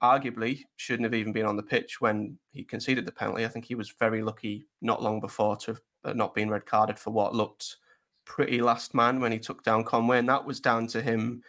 arguably 0.02 0.62
shouldn't 0.76 1.04
have 1.04 1.14
even 1.14 1.32
been 1.32 1.46
on 1.46 1.56
the 1.56 1.62
pitch 1.62 2.00
when 2.00 2.38
he 2.52 2.64
conceded 2.64 3.06
the 3.06 3.12
penalty. 3.12 3.44
I 3.44 3.48
think 3.48 3.64
he 3.64 3.74
was 3.74 3.94
very 3.98 4.22
lucky 4.22 4.66
not 4.82 5.02
long 5.02 5.20
before 5.20 5.56
to 5.56 5.72
have 5.72 5.80
uh, 6.04 6.12
not 6.12 6.34
been 6.34 6.50
red 6.50 6.66
carded 6.66 6.98
for 6.98 7.10
what 7.10 7.34
looked 7.34 7.76
pretty 8.24 8.60
last 8.60 8.94
man 8.94 9.20
when 9.20 9.32
he 9.32 9.38
took 9.38 9.62
down 9.62 9.84
Conway, 9.84 10.18
and 10.18 10.28
that 10.28 10.44
was 10.44 10.60
down 10.60 10.86
to 10.88 11.00
him 11.00 11.42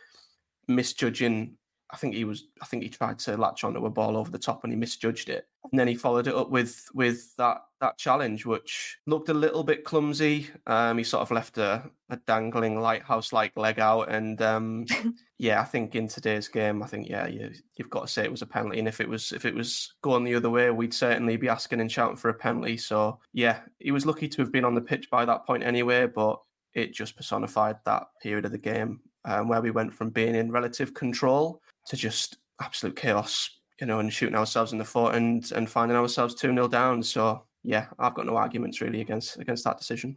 misjudging 0.67 1.57
I 1.89 1.95
think 1.95 2.15
he 2.15 2.25
was. 2.25 2.45
I 2.61 2.65
think 2.65 2.83
he 2.83 2.89
tried 2.89 3.19
to 3.19 3.37
latch 3.37 3.63
onto 3.63 3.85
a 3.85 3.89
ball 3.89 4.17
over 4.17 4.29
the 4.29 4.37
top 4.37 4.63
and 4.63 4.73
he 4.73 4.77
misjudged 4.77 5.29
it. 5.29 5.47
And 5.71 5.79
then 5.79 5.87
he 5.87 5.95
followed 5.95 6.27
it 6.27 6.35
up 6.35 6.49
with 6.49 6.87
with 6.93 7.35
that 7.37 7.61
that 7.79 7.97
challenge, 7.97 8.45
which 8.45 8.97
looked 9.05 9.29
a 9.29 9.33
little 9.33 9.63
bit 9.63 9.83
clumsy. 9.83 10.49
Um, 10.65 10.97
he 10.97 11.03
sort 11.03 11.21
of 11.21 11.31
left 11.31 11.57
a, 11.57 11.83
a 12.09 12.17
dangling 12.25 12.79
lighthouse 12.79 13.31
like 13.33 13.55
leg 13.55 13.79
out, 13.79 14.11
and 14.11 14.41
um, 14.41 14.85
yeah, 15.37 15.61
I 15.61 15.65
think 15.65 15.95
in 15.95 16.07
today's 16.07 16.47
game, 16.47 16.81
I 16.81 16.87
think 16.87 17.09
yeah, 17.09 17.27
you, 17.27 17.51
you've 17.75 17.89
got 17.89 18.01
to 18.01 18.07
say 18.07 18.23
it 18.23 18.31
was 18.31 18.41
a 18.41 18.47
penalty. 18.47 18.79
And 18.79 18.87
if 18.87 19.01
it 19.01 19.09
was 19.09 19.31
if 19.31 19.45
it 19.45 19.53
was 19.53 19.93
going 20.01 20.23
the 20.23 20.35
other 20.35 20.49
way, 20.49 20.71
we'd 20.71 20.93
certainly 20.93 21.37
be 21.37 21.49
asking 21.49 21.81
and 21.81 21.91
shouting 21.91 22.17
for 22.17 22.29
a 22.29 22.33
penalty. 22.33 22.77
So 22.77 23.19
yeah, 23.33 23.59
he 23.79 23.91
was 23.91 24.05
lucky 24.05 24.27
to 24.27 24.41
have 24.41 24.51
been 24.51 24.65
on 24.65 24.75
the 24.75 24.81
pitch 24.81 25.09
by 25.09 25.25
that 25.25 25.45
point 25.45 25.63
anyway, 25.63 26.07
but 26.07 26.39
it 26.73 26.93
just 26.93 27.17
personified 27.17 27.77
that 27.85 28.07
period 28.21 28.45
of 28.45 28.51
the 28.51 28.57
game 28.57 28.99
um, 29.25 29.47
where 29.47 29.61
we 29.61 29.71
went 29.71 29.93
from 29.93 30.09
being 30.09 30.35
in 30.35 30.51
relative 30.51 30.93
control 30.93 31.61
to 31.87 31.97
just 31.97 32.37
absolute 32.61 32.95
chaos, 32.95 33.56
you 33.79 33.87
know, 33.87 33.99
and 33.99 34.11
shooting 34.11 34.35
ourselves 34.35 34.71
in 34.71 34.77
the 34.77 34.85
foot 34.85 35.15
and 35.15 35.51
and 35.51 35.69
finding 35.69 35.97
ourselves 35.97 36.35
two 36.35 36.49
0 36.49 36.67
down. 36.67 37.03
So 37.03 37.43
yeah, 37.63 37.87
I've 37.99 38.13
got 38.13 38.25
no 38.25 38.35
arguments 38.35 38.81
really 38.81 39.01
against 39.01 39.37
against 39.37 39.63
that 39.65 39.77
decision. 39.77 40.15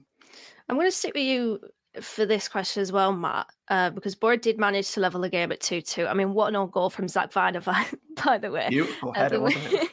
I'm 0.69 0.77
going 0.77 0.87
to 0.87 0.97
stick 0.97 1.15
with 1.15 1.25
you 1.25 1.61
for 2.01 2.25
this 2.25 2.49
question 2.49 2.81
as 2.81 2.93
well, 2.93 3.13
Matt, 3.13 3.49
uh, 3.69 3.91
because 3.91 4.15
Boro 4.15 4.37
did 4.37 4.59
manage 4.59 4.93
to 4.93 5.01
level 5.01 5.21
the 5.21 5.29
game 5.29 5.51
at 5.51 5.61
2 5.61 5.81
2. 5.81 6.07
I 6.07 6.15
mean, 6.15 6.33
what 6.33 6.49
an 6.49 6.57
old 6.57 6.73
goal 6.73 6.91
from 6.91 7.09
Zach 7.09 7.33
Vyner, 7.33 7.65
by, 7.65 7.87
by 8.25 8.39
the 8.39 8.51
way. 8.51 8.69
Beautiful 8.69 9.13
header, 9.13 9.37
uh, 9.37 9.41
wasn't 9.41 9.73
it? 9.73 9.91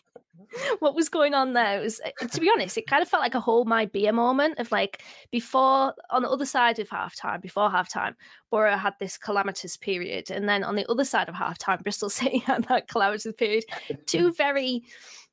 what 0.80 0.96
was 0.96 1.10
going 1.10 1.34
on 1.34 1.54
there 1.54 1.82
was 1.82 2.00
uh, 2.06 2.28
to 2.28 2.42
be 2.42 2.50
honest 2.50 2.78
it 2.78 2.88
kind 2.88 3.02
of 3.02 3.08
felt 3.08 3.22
like 3.22 3.36
a 3.36 3.40
hold 3.40 3.68
my 3.68 3.86
beer 3.86 4.12
moment 4.12 4.58
of 4.60 4.72
like 4.72 5.04
before 5.32 5.94
on 6.10 6.22
the 6.22 6.30
other 6.30 6.46
side 6.46 6.80
of 6.80 6.90
halftime 6.90 7.42
before 7.42 7.70
halftime 7.70 8.14
Boro 8.50 8.78
had 8.78 8.94
this 9.00 9.18
calamitous 9.18 9.78
period. 9.78 10.32
And 10.32 10.48
then 10.48 10.64
on 10.64 10.76
the 10.76 10.90
other 10.90 11.06
side 11.06 11.30
of 11.30 11.36
halftime 11.36 11.84
Bristol 11.84 12.10
City 12.18 12.40
had 12.40 12.64
that 12.66 12.88
calamitous 12.88 13.34
period. 13.38 13.66
Two 14.06 14.32
very 14.38 14.84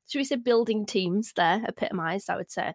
should 0.09 0.19
we 0.19 0.25
say 0.25 0.37
building 0.37 0.85
teams 0.85 1.33
there 1.35 1.63
epitomized 1.67 2.31
I 2.31 2.37
would 2.37 2.51
say. 2.51 2.73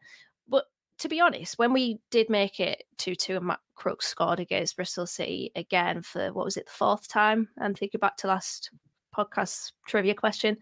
But 0.47 0.65
to 0.99 1.10
be 1.10 1.19
honest 1.19 1.58
when 1.58 1.73
we 1.73 1.99
did 2.12 2.30
make 2.30 2.60
it 2.60 2.84
2-2 2.97 3.38
and 3.38 3.47
Matt 3.47 3.60
Crooks 3.75 4.08
scored 4.08 4.39
against 4.39 4.75
Bristol 4.75 5.08
City 5.08 5.52
again 5.56 6.02
for 6.02 6.34
what 6.34 6.45
was 6.45 6.58
it 6.58 6.65
the 6.65 6.71
fourth 6.71 7.08
time? 7.08 7.49
I'm 7.60 7.73
thinking 7.73 7.99
back 7.99 8.17
to 8.17 8.28
last 8.28 8.71
podcast 9.15 9.71
trivia 9.88 10.13
question. 10.13 10.58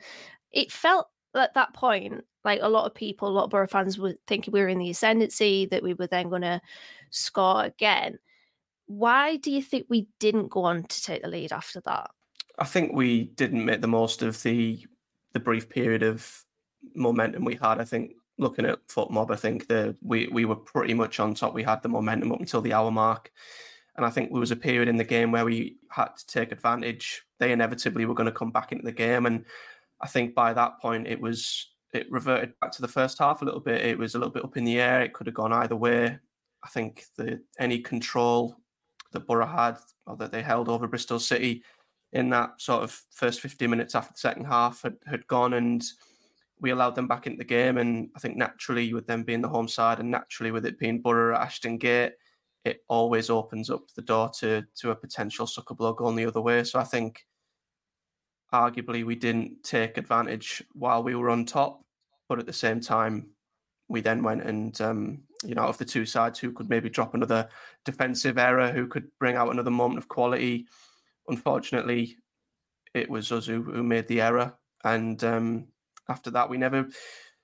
It 0.52 0.72
felt 0.72 1.08
at 1.38 1.54
that 1.54 1.73
point, 1.73 2.23
like 2.43 2.60
a 2.62 2.69
lot 2.69 2.86
of 2.86 2.95
people, 2.95 3.28
a 3.28 3.30
lot 3.30 3.45
of 3.45 3.50
Boro 3.50 3.67
fans 3.67 3.97
were 3.97 4.15
thinking 4.28 4.52
we 4.52 4.62
were 4.62 4.67
in 4.67 4.80
the 4.80 4.89
ascendancy, 4.89 5.65
that 5.67 5.84
we 5.84 5.93
were 5.93 6.08
then 6.08 6.30
going 6.30 6.43
to 6.43 6.62
score 7.10 7.63
again. 7.63 8.19
Why 8.86 9.36
do 9.38 9.52
you 9.52 9.62
think 9.62 9.86
we 9.89 10.08
didn't 10.19 10.50
go 10.50 10.63
on 10.63 10.84
to 10.84 11.04
take 11.04 11.21
the 11.21 11.28
lead 11.28 11.52
after 11.52 11.82
that? 11.82 12.10
I 12.58 12.65
think 12.65 12.93
we 12.93 13.26
didn't 13.26 13.65
make 13.65 13.82
the 13.82 13.88
most 13.88 14.21
of 14.21 14.41
the 14.43 14.86
the 15.34 15.39
brief 15.39 15.69
period 15.69 16.04
of 16.04 16.43
momentum 16.95 17.43
we 17.43 17.56
had. 17.56 17.80
I 17.80 17.84
think 17.84 18.13
looking 18.38 18.65
at 18.65 18.88
FotMob, 18.88 19.30
I 19.30 19.36
think 19.36 19.67
that 19.67 19.95
we 20.02 20.28
we 20.28 20.45
were 20.45 20.56
pretty 20.56 20.93
much 20.93 21.19
on 21.19 21.34
top. 21.34 21.54
We 21.54 21.63
had 21.63 21.84
the 21.84 21.89
momentum 21.89 22.32
up 22.32 22.39
until 22.39 22.62
the 22.62 22.73
hour 22.73 22.91
mark. 22.91 23.32
And 23.97 24.06
I 24.06 24.10
think 24.12 24.30
there 24.30 24.39
was 24.39 24.52
a 24.52 24.56
period 24.56 24.88
in 24.88 24.97
the 24.97 25.04
game 25.04 25.32
where 25.32 25.43
we 25.43 25.78
had 25.89 26.10
to 26.15 26.28
take 26.28 26.52
advantage. 26.52 27.23
They 27.39 27.52
inevitably 27.52 28.06
were 28.06 28.13
going 28.13 28.32
to 28.32 28.32
come 28.32 28.52
back 28.52 28.71
into 28.71 28.86
the 28.86 28.91
game. 28.91 29.26
And 29.26 29.43
I 30.02 30.08
think 30.08 30.36
by 30.36 30.54
that 30.54 30.80
point 30.80 31.08
it 31.08 31.20
was 31.20 31.70
it 31.94 32.12
reverted 32.12 32.54
back 32.60 32.72
to 32.74 32.82
the 32.82 32.88
first 32.88 33.18
half 33.18 33.42
a 33.42 33.46
little 33.46 33.60
bit. 33.60 33.82
It 33.82 33.98
was 33.98 34.16
a 34.16 34.20
little 34.20 34.34
bit 34.34 34.44
up 34.44 34.58
in 34.58 34.66
the 34.66 34.80
air. 34.80 35.02
It 35.02 35.14
could 35.14 35.28
have 35.28 35.34
gone 35.36 35.54
either 35.54 35.76
way. 35.76 36.18
I 36.64 36.70
think 36.70 37.06
the 37.16 37.42
any 37.60 37.80
control 37.80 38.58
that 39.14 39.26
Boro 39.26 39.46
had 39.46 39.78
or 40.06 40.18
that 40.18 40.32
they 40.32 40.42
held 40.42 40.70
over 40.70 40.88
Bristol 40.88 41.20
City 41.20 41.64
in 42.14 42.30
that 42.30 42.62
sort 42.62 42.84
of 42.84 43.02
first 43.12 43.42
50 43.42 43.68
minutes 43.68 43.96
after 43.96 44.14
the 44.14 44.20
second 44.20 44.46
half 44.46 44.82
had, 44.82 44.96
had 45.06 45.26
gone 45.28 45.54
and 45.54 45.84
we 46.60 46.72
allowed 46.72 46.96
them 46.96 47.08
back 47.08 47.28
into 47.28 47.38
the 47.38 47.44
game. 47.44 47.78
And 47.78 48.10
I 48.16 48.20
think 48.20 48.36
naturally, 48.36 48.94
with 48.94 49.08
them 49.08 49.24
being 49.24 49.42
the 49.42 49.50
home 49.50 49.68
side 49.68 50.00
and 50.00 50.10
naturally 50.10 50.52
with 50.52 50.66
it 50.66 50.80
being 50.80 51.02
Boro 51.02 51.36
at 51.36 51.42
Ashton 51.42 51.78
Gate, 51.78 52.14
it 52.66 52.84
always 52.90 53.30
opens 53.30 53.70
up 53.70 53.84
the 53.96 54.02
door 54.02 54.30
to 54.40 54.64
to 54.80 54.92
a 54.92 54.96
potential 54.96 55.48
sucker 55.48 55.76
blow 55.76 55.94
going 55.94 56.16
the 56.16 56.26
other 56.26 56.42
way. 56.42 56.64
So 56.64 56.80
I 56.80 56.84
think 56.84 57.26
arguably 58.54 59.06
we 59.06 59.16
didn't 59.16 59.64
take 59.64 59.98
advantage 59.98 60.64
while 60.74 61.04
we 61.04 61.16
were 61.16 61.30
on 61.30 61.46
top, 61.46 61.84
but 62.30 62.40
at 62.40 62.46
the 62.46 62.54
same 62.54 62.80
time, 62.80 63.28
we 63.90 64.02
then 64.02 64.24
went 64.24 64.44
and 64.44 64.80
um, 64.82 65.24
you 65.44 65.56
know, 65.56 65.64
of 65.64 65.78
the 65.78 65.86
two 65.86 66.06
sides, 66.06 66.40
who 66.40 66.52
could 66.52 66.70
maybe 66.70 66.90
drop 66.90 67.14
another 67.14 67.48
defensive 67.86 68.38
error, 68.38 68.72
who 68.72 68.88
could 68.88 69.08
bring 69.20 69.36
out 69.36 69.52
another 69.52 69.72
moment 69.72 69.98
of 69.98 70.08
quality. 70.08 70.66
Unfortunately, 71.28 72.18
it 72.94 73.10
was 73.10 73.32
us 73.32 73.46
who, 73.46 73.62
who 73.64 73.84
made 73.84 74.08
the 74.08 74.22
error, 74.22 74.54
and 74.84 75.24
um, 75.24 75.68
after 76.10 76.32
that, 76.32 76.50
we 76.50 76.58
never, 76.58 76.88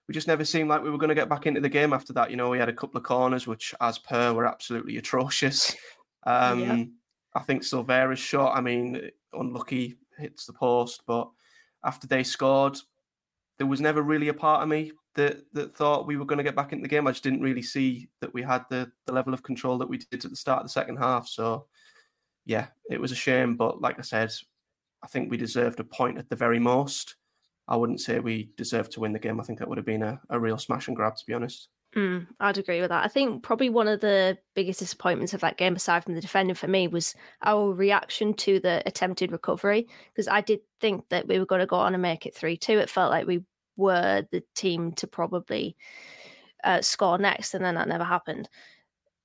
we 0.07 0.13
just 0.13 0.27
never 0.27 0.45
seemed 0.45 0.69
like 0.69 0.83
we 0.83 0.89
were 0.89 0.97
going 0.97 1.09
to 1.09 1.15
get 1.15 1.29
back 1.29 1.45
into 1.45 1.61
the 1.61 1.69
game. 1.69 1.93
After 1.93 2.13
that, 2.13 2.31
you 2.31 2.37
know, 2.37 2.49
we 2.49 2.59
had 2.59 2.69
a 2.69 2.73
couple 2.73 2.97
of 2.97 3.03
corners, 3.03 3.45
which, 3.45 3.73
as 3.81 3.99
per, 3.99 4.33
were 4.33 4.47
absolutely 4.47 4.97
atrocious. 4.97 5.75
Um, 6.25 6.61
yeah. 6.61 6.83
I 7.35 7.41
think 7.41 7.63
Silvera's 7.63 8.17
shot. 8.17 8.55
I 8.55 8.61
mean, 8.61 9.09
unlucky 9.33 9.97
hits 10.17 10.45
the 10.45 10.53
post. 10.53 11.03
But 11.07 11.29
after 11.83 12.07
they 12.07 12.23
scored, 12.23 12.77
there 13.57 13.67
was 13.67 13.81
never 13.81 14.01
really 14.01 14.29
a 14.29 14.33
part 14.33 14.63
of 14.63 14.69
me 14.69 14.91
that 15.15 15.41
that 15.53 15.75
thought 15.75 16.07
we 16.07 16.17
were 16.17 16.25
going 16.25 16.37
to 16.37 16.43
get 16.43 16.55
back 16.55 16.73
into 16.73 16.83
the 16.83 16.89
game. 16.89 17.07
I 17.07 17.11
just 17.11 17.23
didn't 17.23 17.41
really 17.41 17.61
see 17.61 18.09
that 18.21 18.33
we 18.33 18.41
had 18.41 18.65
the 18.69 18.91
the 19.05 19.13
level 19.13 19.33
of 19.33 19.43
control 19.43 19.77
that 19.77 19.89
we 19.89 19.97
did 19.97 20.23
at 20.25 20.31
the 20.31 20.35
start 20.35 20.61
of 20.61 20.65
the 20.65 20.71
second 20.71 20.97
half. 20.97 21.27
So 21.27 21.67
yeah, 22.45 22.67
it 22.89 22.99
was 22.99 23.11
a 23.11 23.15
shame. 23.15 23.55
But 23.55 23.81
like 23.81 23.99
I 23.99 24.01
said, 24.01 24.31
I 25.03 25.07
think 25.07 25.29
we 25.29 25.37
deserved 25.37 25.79
a 25.79 25.83
point 25.83 26.17
at 26.17 26.29
the 26.29 26.35
very 26.35 26.59
most. 26.59 27.15
I 27.67 27.75
wouldn't 27.75 28.01
say 28.01 28.19
we 28.19 28.51
deserved 28.57 28.91
to 28.93 28.99
win 28.99 29.13
the 29.13 29.19
game. 29.19 29.39
I 29.39 29.43
think 29.43 29.59
that 29.59 29.67
would 29.67 29.77
have 29.77 29.85
been 29.85 30.03
a, 30.03 30.19
a 30.29 30.39
real 30.39 30.57
smash 30.57 30.87
and 30.87 30.97
grab, 30.97 31.15
to 31.15 31.25
be 31.25 31.33
honest. 31.33 31.69
Mm, 31.95 32.27
I'd 32.39 32.57
agree 32.57 32.81
with 32.81 32.89
that. 32.89 33.05
I 33.05 33.07
think 33.07 33.43
probably 33.43 33.69
one 33.69 33.87
of 33.87 34.01
the 34.01 34.37
biggest 34.55 34.79
disappointments 34.79 35.33
of 35.33 35.41
that 35.41 35.57
game, 35.57 35.75
aside 35.75 36.03
from 36.03 36.15
the 36.15 36.21
defending 36.21 36.55
for 36.55 36.67
me, 36.67 36.87
was 36.87 37.13
our 37.43 37.71
reaction 37.71 38.33
to 38.35 38.59
the 38.59 38.81
attempted 38.87 39.31
recovery. 39.31 39.87
Because 40.11 40.27
I 40.27 40.41
did 40.41 40.61
think 40.81 41.07
that 41.09 41.27
we 41.27 41.37
were 41.37 41.45
going 41.45 41.61
to 41.61 41.67
go 41.67 41.75
on 41.75 41.93
and 41.93 42.01
make 42.01 42.25
it 42.25 42.35
3 42.35 42.57
2. 42.57 42.79
It 42.79 42.89
felt 42.89 43.11
like 43.11 43.27
we 43.27 43.43
were 43.77 44.25
the 44.31 44.43
team 44.55 44.93
to 44.93 45.07
probably 45.07 45.75
uh, 46.63 46.81
score 46.81 47.19
next, 47.19 47.53
and 47.53 47.63
then 47.63 47.75
that 47.75 47.87
never 47.87 48.03
happened. 48.03 48.49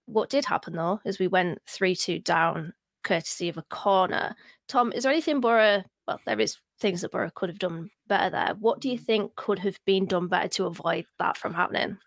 What 0.04 0.28
did 0.28 0.44
happen, 0.44 0.74
though, 0.74 1.00
is 1.06 1.18
we 1.18 1.28
went 1.28 1.60
3 1.66 1.94
2 1.94 2.18
down 2.18 2.74
courtesy 3.02 3.48
of 3.48 3.56
a 3.56 3.62
corner. 3.62 4.34
Tom, 4.68 4.92
is 4.92 5.04
there 5.04 5.12
anything 5.12 5.40
Boro, 5.40 5.82
well, 6.06 6.20
there 6.26 6.40
is 6.40 6.58
things 6.80 7.00
that 7.00 7.12
Boro 7.12 7.30
could 7.34 7.48
have 7.48 7.58
done 7.58 7.90
better 8.08 8.30
there. 8.30 8.56
What 8.58 8.80
do 8.80 8.88
you 8.88 8.98
think 8.98 9.36
could 9.36 9.58
have 9.60 9.78
been 9.84 10.06
done 10.06 10.26
better 10.28 10.48
to 10.48 10.66
avoid 10.66 11.06
that 11.18 11.36
from 11.36 11.54
happening? 11.54 11.98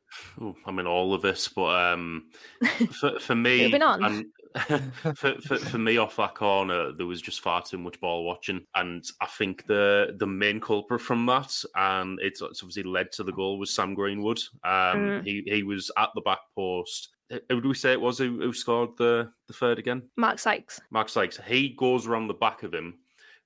Ooh, 0.41 0.55
I 0.65 0.71
mean, 0.71 0.87
all 0.87 1.13
of 1.13 1.21
this, 1.21 1.47
but 1.47 1.93
um, 1.93 2.29
for, 2.99 3.19
for 3.19 3.35
me, 3.35 3.63
Moving 3.63 3.81
on. 3.83 4.03
and 4.03 4.25
for, 5.17 5.35
for, 5.39 5.57
for 5.57 5.77
me, 5.77 5.95
off 5.97 6.17
that 6.17 6.35
corner, 6.35 6.91
there 6.91 7.05
was 7.05 7.21
just 7.21 7.39
far 7.39 7.61
too 7.61 7.77
much 7.77 7.97
ball 8.01 8.25
watching, 8.25 8.65
and 8.75 9.01
I 9.21 9.27
think 9.27 9.65
the 9.67 10.13
the 10.17 10.27
main 10.27 10.59
culprit 10.59 10.99
from 10.99 11.25
that, 11.27 11.55
and 11.75 12.19
it's, 12.21 12.41
it's 12.41 12.61
obviously 12.61 12.83
led 12.83 13.13
to 13.13 13.23
the 13.23 13.31
goal, 13.31 13.57
was 13.59 13.73
Sam 13.73 13.93
Greenwood. 13.93 14.39
Um, 14.65 14.71
Mm. 15.01 15.23
he 15.23 15.43
he 15.45 15.63
was 15.63 15.89
at 15.97 16.09
the 16.15 16.21
back 16.21 16.39
post. 16.55 17.09
Who 17.49 17.61
do 17.61 17.69
we 17.69 17.75
say 17.75 17.93
it 17.93 18.01
was 18.01 18.17
who, 18.17 18.41
who 18.41 18.51
scored 18.51 18.97
the 18.97 19.31
the 19.47 19.53
third 19.53 19.79
again? 19.79 20.01
Mark 20.17 20.37
Sykes. 20.37 20.81
Mark 20.91 21.07
Sykes. 21.07 21.39
He 21.47 21.69
goes 21.69 22.05
around 22.05 22.27
the 22.27 22.33
back 22.33 22.63
of 22.63 22.73
him 22.73 22.95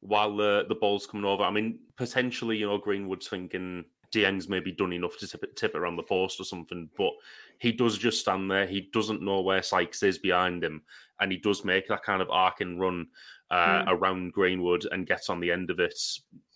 while 0.08 0.36
the, 0.36 0.66
the 0.70 0.76
ball's 0.76 1.08
coming 1.08 1.26
over. 1.26 1.44
I 1.44 1.52
mean, 1.52 1.80
potentially, 1.98 2.58
you 2.58 2.68
know, 2.68 2.78
Greenwood's 2.78 3.28
thinking 3.28 3.86
Dieng's 4.12 4.48
maybe 4.48 4.72
done 4.72 4.94
enough 4.94 5.18
to 5.18 5.28
tip 5.28 5.44
it, 5.44 5.56
tip 5.56 5.76
it 5.76 5.78
around 5.78 5.96
the 5.98 6.04
post 6.04 6.40
or 6.40 6.44
something, 6.44 6.90
but 6.98 7.12
he 7.60 7.72
does 7.72 7.98
just 7.98 8.20
stand 8.20 8.50
there. 8.50 8.68
He 8.68 8.90
doesn't 8.94 9.22
know 9.22 9.42
where 9.42 9.64
Sykes 9.64 10.04
is 10.04 10.18
behind 10.18 10.64
him, 10.64 10.84
and 11.20 11.32
he 11.32 11.38
does 11.38 11.66
make 11.66 11.88
that 11.88 12.04
kind 12.04 12.22
of 12.22 12.30
arc 12.30 12.62
and 12.62 12.80
run 12.80 13.08
uh, 13.52 13.84
Mm. 13.84 13.86
around 13.90 14.34
Greenwood 14.34 14.88
and 14.92 15.06
gets 15.06 15.30
on 15.30 15.40
the 15.40 15.52
end 15.52 15.70
of 15.70 15.80
it 15.80 16.00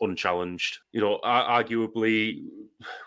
unchallenged. 0.01 0.79
You 0.91 1.01
know, 1.01 1.19
arguably, 1.23 2.43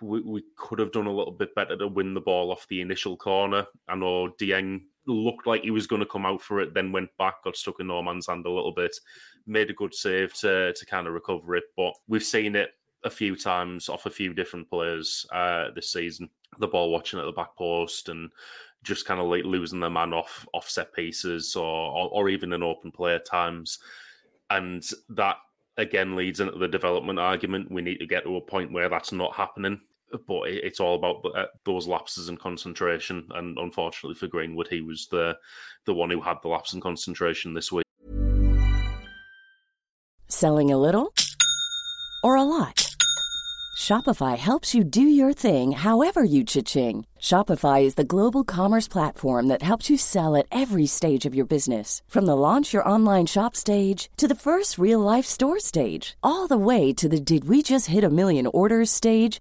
we, 0.00 0.20
we 0.20 0.44
could 0.56 0.78
have 0.78 0.92
done 0.92 1.06
a 1.06 1.12
little 1.12 1.32
bit 1.32 1.52
better 1.56 1.76
to 1.76 1.88
win 1.88 2.14
the 2.14 2.20
ball 2.20 2.52
off 2.52 2.66
the 2.68 2.80
initial 2.80 3.16
corner. 3.16 3.66
I 3.88 3.96
know 3.96 4.30
Dieng 4.40 4.82
looked 5.06 5.46
like 5.46 5.62
he 5.62 5.70
was 5.70 5.86
going 5.86 6.00
to 6.00 6.06
come 6.06 6.26
out 6.26 6.42
for 6.42 6.60
it, 6.60 6.74
then 6.74 6.92
went 6.92 7.10
back, 7.18 7.42
got 7.44 7.56
stuck 7.56 7.80
in 7.80 7.88
no 7.88 8.02
man's 8.02 8.26
hand 8.26 8.46
a 8.46 8.50
little 8.50 8.72
bit, 8.72 8.96
made 9.46 9.70
a 9.70 9.74
good 9.74 9.94
save 9.94 10.34
to 10.34 10.72
to 10.72 10.86
kind 10.86 11.06
of 11.06 11.14
recover 11.14 11.56
it. 11.56 11.64
But 11.76 11.94
we've 12.08 12.22
seen 12.22 12.56
it 12.56 12.70
a 13.04 13.10
few 13.10 13.36
times 13.36 13.88
off 13.88 14.06
a 14.06 14.10
few 14.10 14.32
different 14.32 14.68
players 14.68 15.26
uh, 15.32 15.68
this 15.74 15.90
season. 15.90 16.28
The 16.58 16.68
ball 16.68 16.90
watching 16.90 17.18
at 17.18 17.24
the 17.24 17.32
back 17.32 17.56
post 17.56 18.08
and 18.08 18.30
just 18.82 19.06
kind 19.06 19.20
of 19.20 19.26
like 19.26 19.44
losing 19.44 19.80
their 19.80 19.90
man 19.90 20.12
off 20.12 20.46
off 20.52 20.68
set 20.68 20.92
pieces 20.92 21.56
or, 21.56 21.64
or 21.64 22.08
or 22.10 22.28
even 22.28 22.52
an 22.52 22.62
open 22.62 22.90
play 22.92 23.14
at 23.14 23.26
times, 23.26 23.78
and 24.50 24.84
that 25.10 25.36
again 25.78 26.14
leads 26.16 26.40
into 26.40 26.58
the 26.58 26.68
development 26.68 27.18
argument. 27.18 27.70
We 27.70 27.82
need 27.82 27.98
to 27.98 28.06
get 28.06 28.24
to 28.24 28.36
a 28.36 28.40
point 28.40 28.72
where 28.72 28.88
that's 28.88 29.12
not 29.12 29.34
happening. 29.34 29.80
But 30.28 30.48
it- 30.48 30.64
it's 30.64 30.80
all 30.80 30.94
about 30.96 31.24
uh, 31.34 31.46
those 31.64 31.86
lapses 31.88 32.28
in 32.28 32.36
concentration, 32.36 33.26
and 33.34 33.56
unfortunately 33.58 34.14
for 34.14 34.26
Greenwood, 34.26 34.68
he 34.68 34.80
was 34.80 35.08
the 35.10 35.36
the 35.86 35.94
one 35.94 36.10
who 36.10 36.20
had 36.20 36.36
the 36.42 36.48
lapse 36.48 36.72
in 36.72 36.80
concentration 36.80 37.54
this 37.54 37.72
week. 37.72 37.84
Selling 40.28 40.70
a 40.72 40.76
little 40.78 41.12
or 42.24 42.36
a 42.36 42.42
lot? 42.44 42.88
Shopify 43.78 44.36
helps 44.38 44.74
you 44.74 44.84
do 44.84 45.02
your 45.02 45.32
thing 45.32 45.72
however 45.72 46.22
you 46.22 46.44
cha-ching. 46.44 47.04
Shopify 47.18 47.82
is 47.82 47.96
the 47.96 48.04
global 48.04 48.44
commerce 48.44 48.86
platform 48.86 49.48
that 49.48 49.62
helps 49.62 49.90
you 49.90 49.96
sell 49.96 50.36
at 50.36 50.46
every 50.52 50.86
stage 50.86 51.26
of 51.26 51.34
your 51.34 51.46
business. 51.46 52.00
From 52.06 52.26
the 52.26 52.36
launch 52.36 52.72
your 52.72 52.88
online 52.88 53.26
shop 53.26 53.56
stage 53.56 54.08
to 54.18 54.28
the 54.28 54.36
first 54.36 54.78
real 54.78 55.00
life 55.00 55.24
store 55.26 55.58
stage, 55.58 56.16
all 56.22 56.46
the 56.46 56.56
way 56.58 56.92
to 56.92 57.08
the 57.08 57.18
did 57.20 57.48
we 57.48 57.60
just 57.62 57.88
hit 57.88 58.04
a 58.04 58.10
million 58.10 58.46
orders 58.46 58.90
stage. 58.90 59.40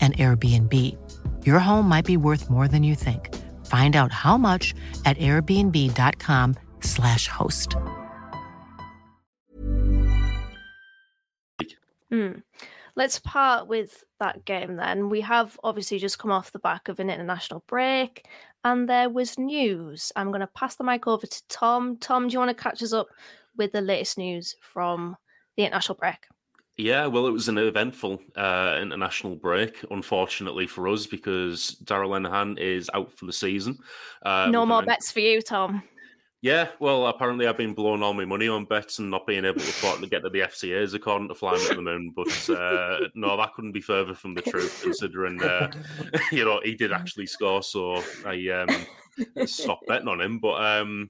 an 0.00 0.12
Airbnb. 0.12 0.96
Your 1.46 1.60
home 1.60 1.88
might 1.88 2.04
be 2.04 2.18
worth 2.18 2.50
more 2.50 2.68
than 2.68 2.82
you 2.82 2.94
think. 2.94 3.34
Find 3.64 3.96
out 3.96 4.12
how 4.12 4.36
much 4.36 4.74
at 5.06 5.16
airbnb.com/slash 5.16 7.28
host. 7.28 7.74
Hmm. 12.10 12.32
Let's 12.96 13.18
part 13.18 13.66
with 13.66 14.04
that 14.20 14.44
game 14.44 14.76
then. 14.76 15.08
We 15.08 15.20
have 15.22 15.58
obviously 15.64 15.98
just 15.98 16.18
come 16.18 16.30
off 16.30 16.52
the 16.52 16.60
back 16.60 16.88
of 16.88 17.00
an 17.00 17.10
international 17.10 17.64
break, 17.66 18.26
and 18.62 18.88
there 18.88 19.10
was 19.10 19.36
news. 19.36 20.12
I'm 20.14 20.28
going 20.28 20.40
to 20.40 20.46
pass 20.46 20.76
the 20.76 20.84
mic 20.84 21.08
over 21.08 21.26
to 21.26 21.48
Tom. 21.48 21.96
Tom, 21.96 22.28
do 22.28 22.34
you 22.34 22.38
want 22.38 22.56
to 22.56 22.62
catch 22.62 22.82
us 22.82 22.92
up 22.92 23.08
with 23.56 23.72
the 23.72 23.80
latest 23.80 24.16
news 24.16 24.54
from 24.60 25.16
the 25.56 25.64
international 25.64 25.98
break? 25.98 26.18
Yeah, 26.76 27.06
well, 27.06 27.28
it 27.28 27.32
was 27.32 27.48
an 27.48 27.58
eventful 27.58 28.20
uh, 28.36 28.78
international 28.82 29.36
break, 29.36 29.84
unfortunately 29.90 30.66
for 30.66 30.88
us, 30.88 31.06
because 31.06 31.76
Darragh 31.84 32.08
Lenihan 32.08 32.58
is 32.58 32.90
out 32.92 33.12
for 33.12 33.26
the 33.26 33.32
season. 33.32 33.78
Uh, 34.24 34.48
no 34.50 34.66
more 34.66 34.80
an- 34.80 34.86
bets 34.86 35.12
for 35.12 35.20
you, 35.20 35.40
Tom. 35.40 35.84
Yeah, 36.44 36.68
well, 36.78 37.06
apparently 37.06 37.46
I've 37.46 37.56
been 37.56 37.72
blowing 37.72 38.02
all 38.02 38.12
my 38.12 38.26
money 38.26 38.48
on 38.48 38.66
bets 38.66 38.98
and 38.98 39.10
not 39.10 39.26
being 39.26 39.46
able 39.46 39.60
to 39.60 40.06
get 40.10 40.22
to 40.24 40.28
the 40.28 40.40
FCAs 40.40 40.92
according 40.92 41.28
to 41.28 41.34
Flying 41.34 41.64
at 41.70 41.76
the 41.76 41.80
Moon. 41.80 42.12
But 42.14 42.50
uh, 42.50 43.08
no, 43.14 43.34
that 43.38 43.54
couldn't 43.54 43.72
be 43.72 43.80
further 43.80 44.12
from 44.12 44.34
the 44.34 44.42
truth, 44.42 44.80
considering 44.82 45.42
uh, 45.42 45.70
you 46.32 46.44
know 46.44 46.60
he 46.62 46.74
did 46.74 46.92
actually 46.92 47.24
score. 47.24 47.62
So 47.62 48.02
I 48.26 48.46
um, 48.48 49.46
stopped 49.46 49.86
betting 49.86 50.06
on 50.06 50.20
him. 50.20 50.38
But 50.38 50.62
um, 50.62 51.08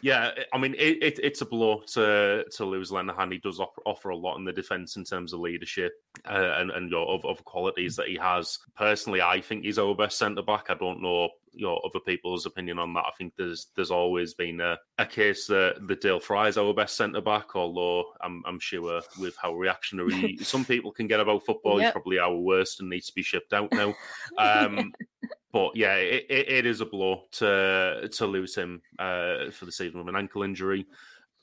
yeah, 0.00 0.30
I 0.52 0.58
mean 0.58 0.74
it, 0.74 1.02
it, 1.02 1.20
it's 1.22 1.40
a 1.40 1.46
blow 1.46 1.82
to 1.92 2.44
to 2.44 2.64
lose 2.64 2.90
Lenihan. 2.90 3.32
He 3.32 3.38
does 3.38 3.60
offer, 3.60 3.82
offer 3.84 4.10
a 4.10 4.16
lot 4.16 4.36
in 4.36 4.44
the 4.44 4.52
defence 4.52 4.96
in 4.96 5.04
terms 5.04 5.32
of 5.32 5.40
leadership 5.40 5.92
uh, 6.28 6.54
and 6.58 6.70
and 6.70 6.90
you 6.90 6.96
know, 6.96 7.06
of, 7.06 7.24
of 7.24 7.44
qualities 7.44 7.96
that 7.96 8.08
he 8.08 8.16
has. 8.16 8.58
Personally, 8.76 9.22
I 9.22 9.40
think 9.40 9.64
he's 9.64 9.78
our 9.78 9.94
best 9.94 10.18
centre 10.18 10.42
back. 10.42 10.66
I 10.68 10.74
don't 10.74 11.02
know 11.02 11.30
you 11.56 11.66
know 11.66 11.80
other 11.84 12.00
people's 12.00 12.46
opinion 12.46 12.78
on 12.78 12.92
that. 12.94 13.04
I 13.06 13.10
think 13.16 13.34
there's 13.36 13.68
there's 13.74 13.90
always 13.90 14.34
been 14.34 14.60
a, 14.60 14.78
a 14.98 15.06
case 15.06 15.46
that 15.46 15.76
the 15.86 15.96
Dael 15.96 16.20
Fry 16.20 16.48
is 16.48 16.58
our 16.58 16.72
best 16.74 16.96
centre 16.96 17.20
back. 17.20 17.56
Although 17.56 18.04
I'm 18.20 18.42
I'm 18.46 18.60
sure 18.60 19.00
with 19.18 19.34
how 19.40 19.54
reactionary 19.54 20.36
some 20.42 20.64
people 20.64 20.92
can 20.92 21.08
get 21.08 21.20
about 21.20 21.44
football, 21.44 21.78
he's 21.78 21.90
probably 21.90 22.18
our 22.18 22.36
worst 22.36 22.80
and 22.80 22.90
needs 22.90 23.06
to 23.06 23.14
be 23.14 23.22
shipped 23.22 23.52
out 23.52 23.72
now. 23.72 23.94
Um, 24.38 24.92
but 25.56 25.74
yeah, 25.74 25.94
it, 25.94 26.26
it, 26.28 26.48
it 26.50 26.66
is 26.66 26.82
a 26.82 26.84
blow 26.84 27.22
to 27.32 28.10
to 28.12 28.26
lose 28.26 28.54
him 28.54 28.82
uh, 28.98 29.50
for 29.50 29.64
the 29.64 29.72
season 29.72 29.98
with 29.98 30.08
an 30.08 30.20
ankle 30.20 30.42
injury. 30.42 30.86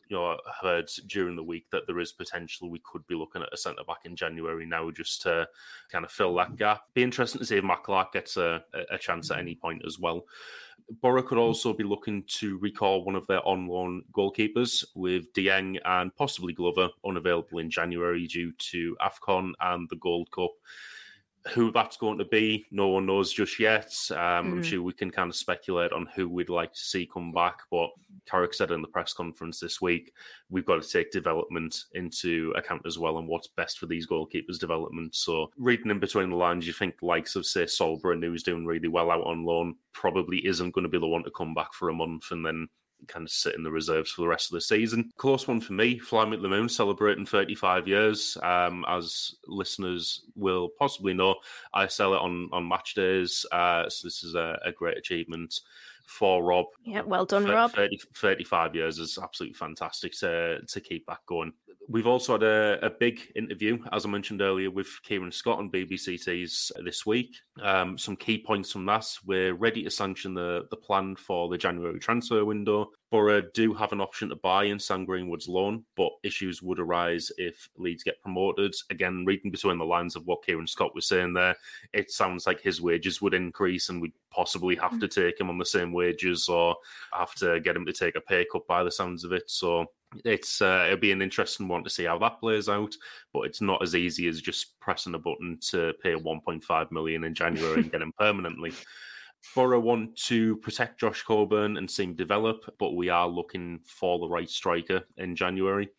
you 0.07 0.15
know 0.15 0.37
heard 0.61 0.87
during 1.07 1.35
the 1.35 1.43
week 1.43 1.65
that 1.71 1.87
there 1.87 1.99
is 1.99 2.11
potential 2.11 2.69
we 2.69 2.79
could 2.83 3.05
be 3.07 3.15
looking 3.15 3.41
at 3.41 3.51
a 3.51 3.57
centre 3.57 3.83
back 3.87 4.01
in 4.05 4.15
January 4.15 4.67
now 4.67 4.91
just 4.91 5.23
to 5.23 5.47
kind 5.91 6.05
of 6.05 6.11
fill 6.11 6.35
that 6.35 6.55
gap. 6.57 6.81
Be 6.93 7.01
interesting 7.01 7.39
to 7.39 7.45
see 7.45 7.57
if 7.57 7.63
Matt 7.63 7.87
gets 8.13 8.37
a, 8.37 8.63
a 8.91 8.99
chance 8.99 9.31
at 9.31 9.39
any 9.39 9.55
point 9.55 9.81
as 9.83 9.97
well. 9.97 10.25
Boro 11.01 11.23
could 11.23 11.39
also 11.39 11.73
be 11.73 11.83
looking 11.83 12.23
to 12.27 12.59
recall 12.59 13.03
one 13.03 13.15
of 13.15 13.25
their 13.25 13.43
on 13.47 13.67
loan 13.67 14.03
goalkeepers 14.15 14.83
with 14.93 15.33
Dieng 15.33 15.79
and 15.85 16.15
possibly 16.15 16.53
Glover 16.53 16.89
unavailable 17.03 17.57
in 17.57 17.71
January 17.71 18.27
due 18.27 18.51
to 18.51 18.95
AFCON 19.01 19.53
and 19.59 19.89
the 19.89 19.95
Gold 19.95 20.29
Cup 20.29 20.51
who 21.51 21.71
that's 21.71 21.97
going 21.97 22.17
to 22.17 22.25
be, 22.25 22.65
no 22.71 22.87
one 22.87 23.05
knows 23.05 23.33
just 23.33 23.59
yet. 23.59 23.93
Um, 24.11 24.17
mm. 24.17 24.51
I'm 24.51 24.63
sure 24.63 24.81
we 24.81 24.93
can 24.93 25.11
kind 25.11 25.29
of 25.29 25.35
speculate 25.35 25.91
on 25.91 26.07
who 26.15 26.29
we'd 26.29 26.49
like 26.49 26.71
to 26.73 26.79
see 26.79 27.09
come 27.11 27.33
back. 27.33 27.59
But 27.69 27.89
Carrick 28.25 28.53
said 28.53 28.71
in 28.71 28.81
the 28.81 28.87
press 28.87 29.13
conference 29.13 29.59
this 29.59 29.81
week, 29.81 30.13
we've 30.49 30.65
got 30.65 30.81
to 30.81 30.87
take 30.87 31.11
development 31.11 31.83
into 31.95 32.53
account 32.55 32.83
as 32.85 32.97
well 32.97 33.17
and 33.17 33.27
what's 33.27 33.49
best 33.49 33.77
for 33.77 33.87
these 33.87 34.07
goalkeepers' 34.07 34.59
development. 34.59 35.15
So, 35.15 35.51
reading 35.57 35.91
in 35.91 35.99
between 35.99 36.29
the 36.29 36.35
lines, 36.37 36.65
you 36.65 36.73
think 36.73 36.95
likes 37.01 37.35
of, 37.35 37.45
say, 37.45 37.65
Solborough, 37.65 38.21
who's 38.21 38.43
doing 38.43 38.65
really 38.65 38.87
well 38.87 39.11
out 39.11 39.25
on 39.25 39.43
loan, 39.43 39.75
probably 39.91 40.45
isn't 40.47 40.73
going 40.73 40.83
to 40.83 40.89
be 40.89 40.99
the 40.99 41.07
one 41.07 41.23
to 41.25 41.31
come 41.31 41.53
back 41.53 41.73
for 41.73 41.89
a 41.89 41.93
month 41.93 42.31
and 42.31 42.45
then 42.45 42.69
kind 43.07 43.25
of 43.25 43.31
sit 43.31 43.55
in 43.55 43.63
the 43.63 43.71
reserves 43.71 44.11
for 44.11 44.21
the 44.21 44.27
rest 44.27 44.51
of 44.51 44.55
the 44.55 44.61
season. 44.61 45.11
Close 45.17 45.47
one 45.47 45.61
for 45.61 45.73
me. 45.73 45.99
Fly 45.99 46.25
Me 46.25 46.35
to 46.35 46.41
the 46.41 46.49
Moon 46.49 46.69
celebrating 46.69 47.25
35 47.25 47.87
years. 47.87 48.37
Um, 48.41 48.85
as 48.87 49.35
listeners 49.47 50.23
will 50.35 50.69
possibly 50.79 51.13
know, 51.13 51.35
I 51.73 51.87
sell 51.87 52.13
it 52.13 52.21
on 52.21 52.49
on 52.51 52.67
match 52.67 52.93
days. 52.95 53.45
Uh, 53.51 53.89
so 53.89 54.07
this 54.07 54.23
is 54.23 54.35
a, 54.35 54.59
a 54.65 54.71
great 54.71 54.97
achievement 54.97 55.59
for 56.05 56.43
Rob. 56.43 56.65
Yeah, 56.85 57.01
well 57.01 57.25
done, 57.25 57.43
30, 57.43 57.53
Rob. 57.53 57.71
30, 57.71 57.99
35 58.15 58.75
years 58.75 58.99
is 58.99 59.17
absolutely 59.21 59.55
fantastic 59.55 60.13
to 60.19 60.59
to 60.61 60.81
keep 60.81 61.05
that 61.07 61.19
going. 61.25 61.53
We've 61.89 62.07
also 62.07 62.33
had 62.33 62.43
a, 62.43 62.79
a, 62.85 62.89
big 62.89 63.19
interview, 63.35 63.77
as 63.91 64.05
I 64.05 64.09
mentioned 64.09 64.41
earlier, 64.41 64.71
with 64.71 64.87
Kieran 65.03 65.33
Scott 65.33 65.59
on 65.59 65.69
BBC 65.69 66.13
BBCT's 66.13 66.71
this 66.83 67.05
week. 67.05 67.35
Um, 67.61 67.97
some 67.99 68.15
key 68.15 68.39
points 68.39 68.71
from 68.71 68.85
that. 68.87 69.05
We're 69.25 69.53
ready 69.53 69.83
to 69.83 69.91
sanction 69.91 70.33
the, 70.33 70.67
the 70.71 70.77
plan 70.77 71.15
for 71.15 71.49
the 71.49 71.57
January 71.57 71.99
transfer 71.99 72.43
window. 72.43 72.91
Boro 73.11 73.43
do 73.53 73.75
have 73.75 73.91
an 73.91 74.01
option 74.01 74.29
to 74.29 74.35
buy 74.35 74.63
in 74.63 74.79
Sam 74.79 75.05
Greenwood's 75.05 75.47
loan, 75.47 75.85
but 75.95 76.09
issues 76.23 76.63
would 76.63 76.79
arise 76.79 77.31
if 77.37 77.69
Leeds 77.77 78.03
get 78.03 78.19
promoted. 78.23 78.73
Again, 78.89 79.23
reading 79.25 79.51
between 79.51 79.77
the 79.77 79.85
lines 79.85 80.15
of 80.15 80.25
what 80.25 80.43
Kieran 80.43 80.65
Scott 80.65 80.95
was 80.95 81.07
saying 81.07 81.33
there, 81.33 81.55
it 81.93 82.09
sounds 82.09 82.47
like 82.47 82.59
his 82.59 82.81
wages 82.81 83.21
would 83.21 83.35
increase 83.35 83.89
and 83.89 84.01
we'd 84.01 84.13
possibly 84.31 84.75
have 84.75 84.99
to 84.99 85.07
take 85.07 85.39
him 85.39 85.51
on 85.51 85.59
the 85.59 85.65
same 85.65 85.93
wages 85.93 86.49
or 86.49 86.75
have 87.13 87.35
to 87.35 87.59
get 87.59 87.75
him 87.75 87.85
to 87.85 87.93
take 87.93 88.15
a 88.15 88.21
pay 88.21 88.47
cut 88.51 88.65
by 88.65 88.83
the 88.83 88.91
sounds 88.91 89.23
of 89.23 89.31
it. 89.31 89.43
So 89.45 89.85
it's 90.25 90.61
uh, 90.61 90.85
it'll 90.87 90.99
be 90.99 91.11
an 91.11 91.21
interesting 91.21 91.67
one 91.67 91.83
to 91.83 91.89
see 91.89 92.05
how 92.05 92.17
that 92.19 92.39
plays 92.39 92.69
out. 92.69 92.93
But 93.33 93.41
it's 93.41 93.61
not 93.61 93.81
as 93.81 93.95
easy 93.95 94.27
as 94.27 94.41
just 94.41 94.79
pressing 94.79 95.15
a 95.15 95.19
button 95.19 95.57
to 95.69 95.93
pay 96.01 96.13
1.5 96.13 96.91
million 96.91 97.23
in 97.23 97.33
January 97.33 97.81
and 97.81 97.91
get 97.91 98.01
him 98.01 98.13
permanently. 98.17 98.73
Boro 99.55 99.79
want 99.79 100.15
to 100.27 100.55
protect 100.57 100.99
Josh 100.99 101.21
Coburn 101.23 101.77
and 101.77 101.89
see 101.89 102.03
him 102.03 102.15
develop, 102.15 102.63
but 102.79 102.95
we 102.95 103.09
are 103.09 103.27
looking 103.27 103.79
for 103.85 104.19
the 104.19 104.29
right 104.29 104.49
striker 104.49 105.03
in 105.17 105.35
January. 105.35 105.89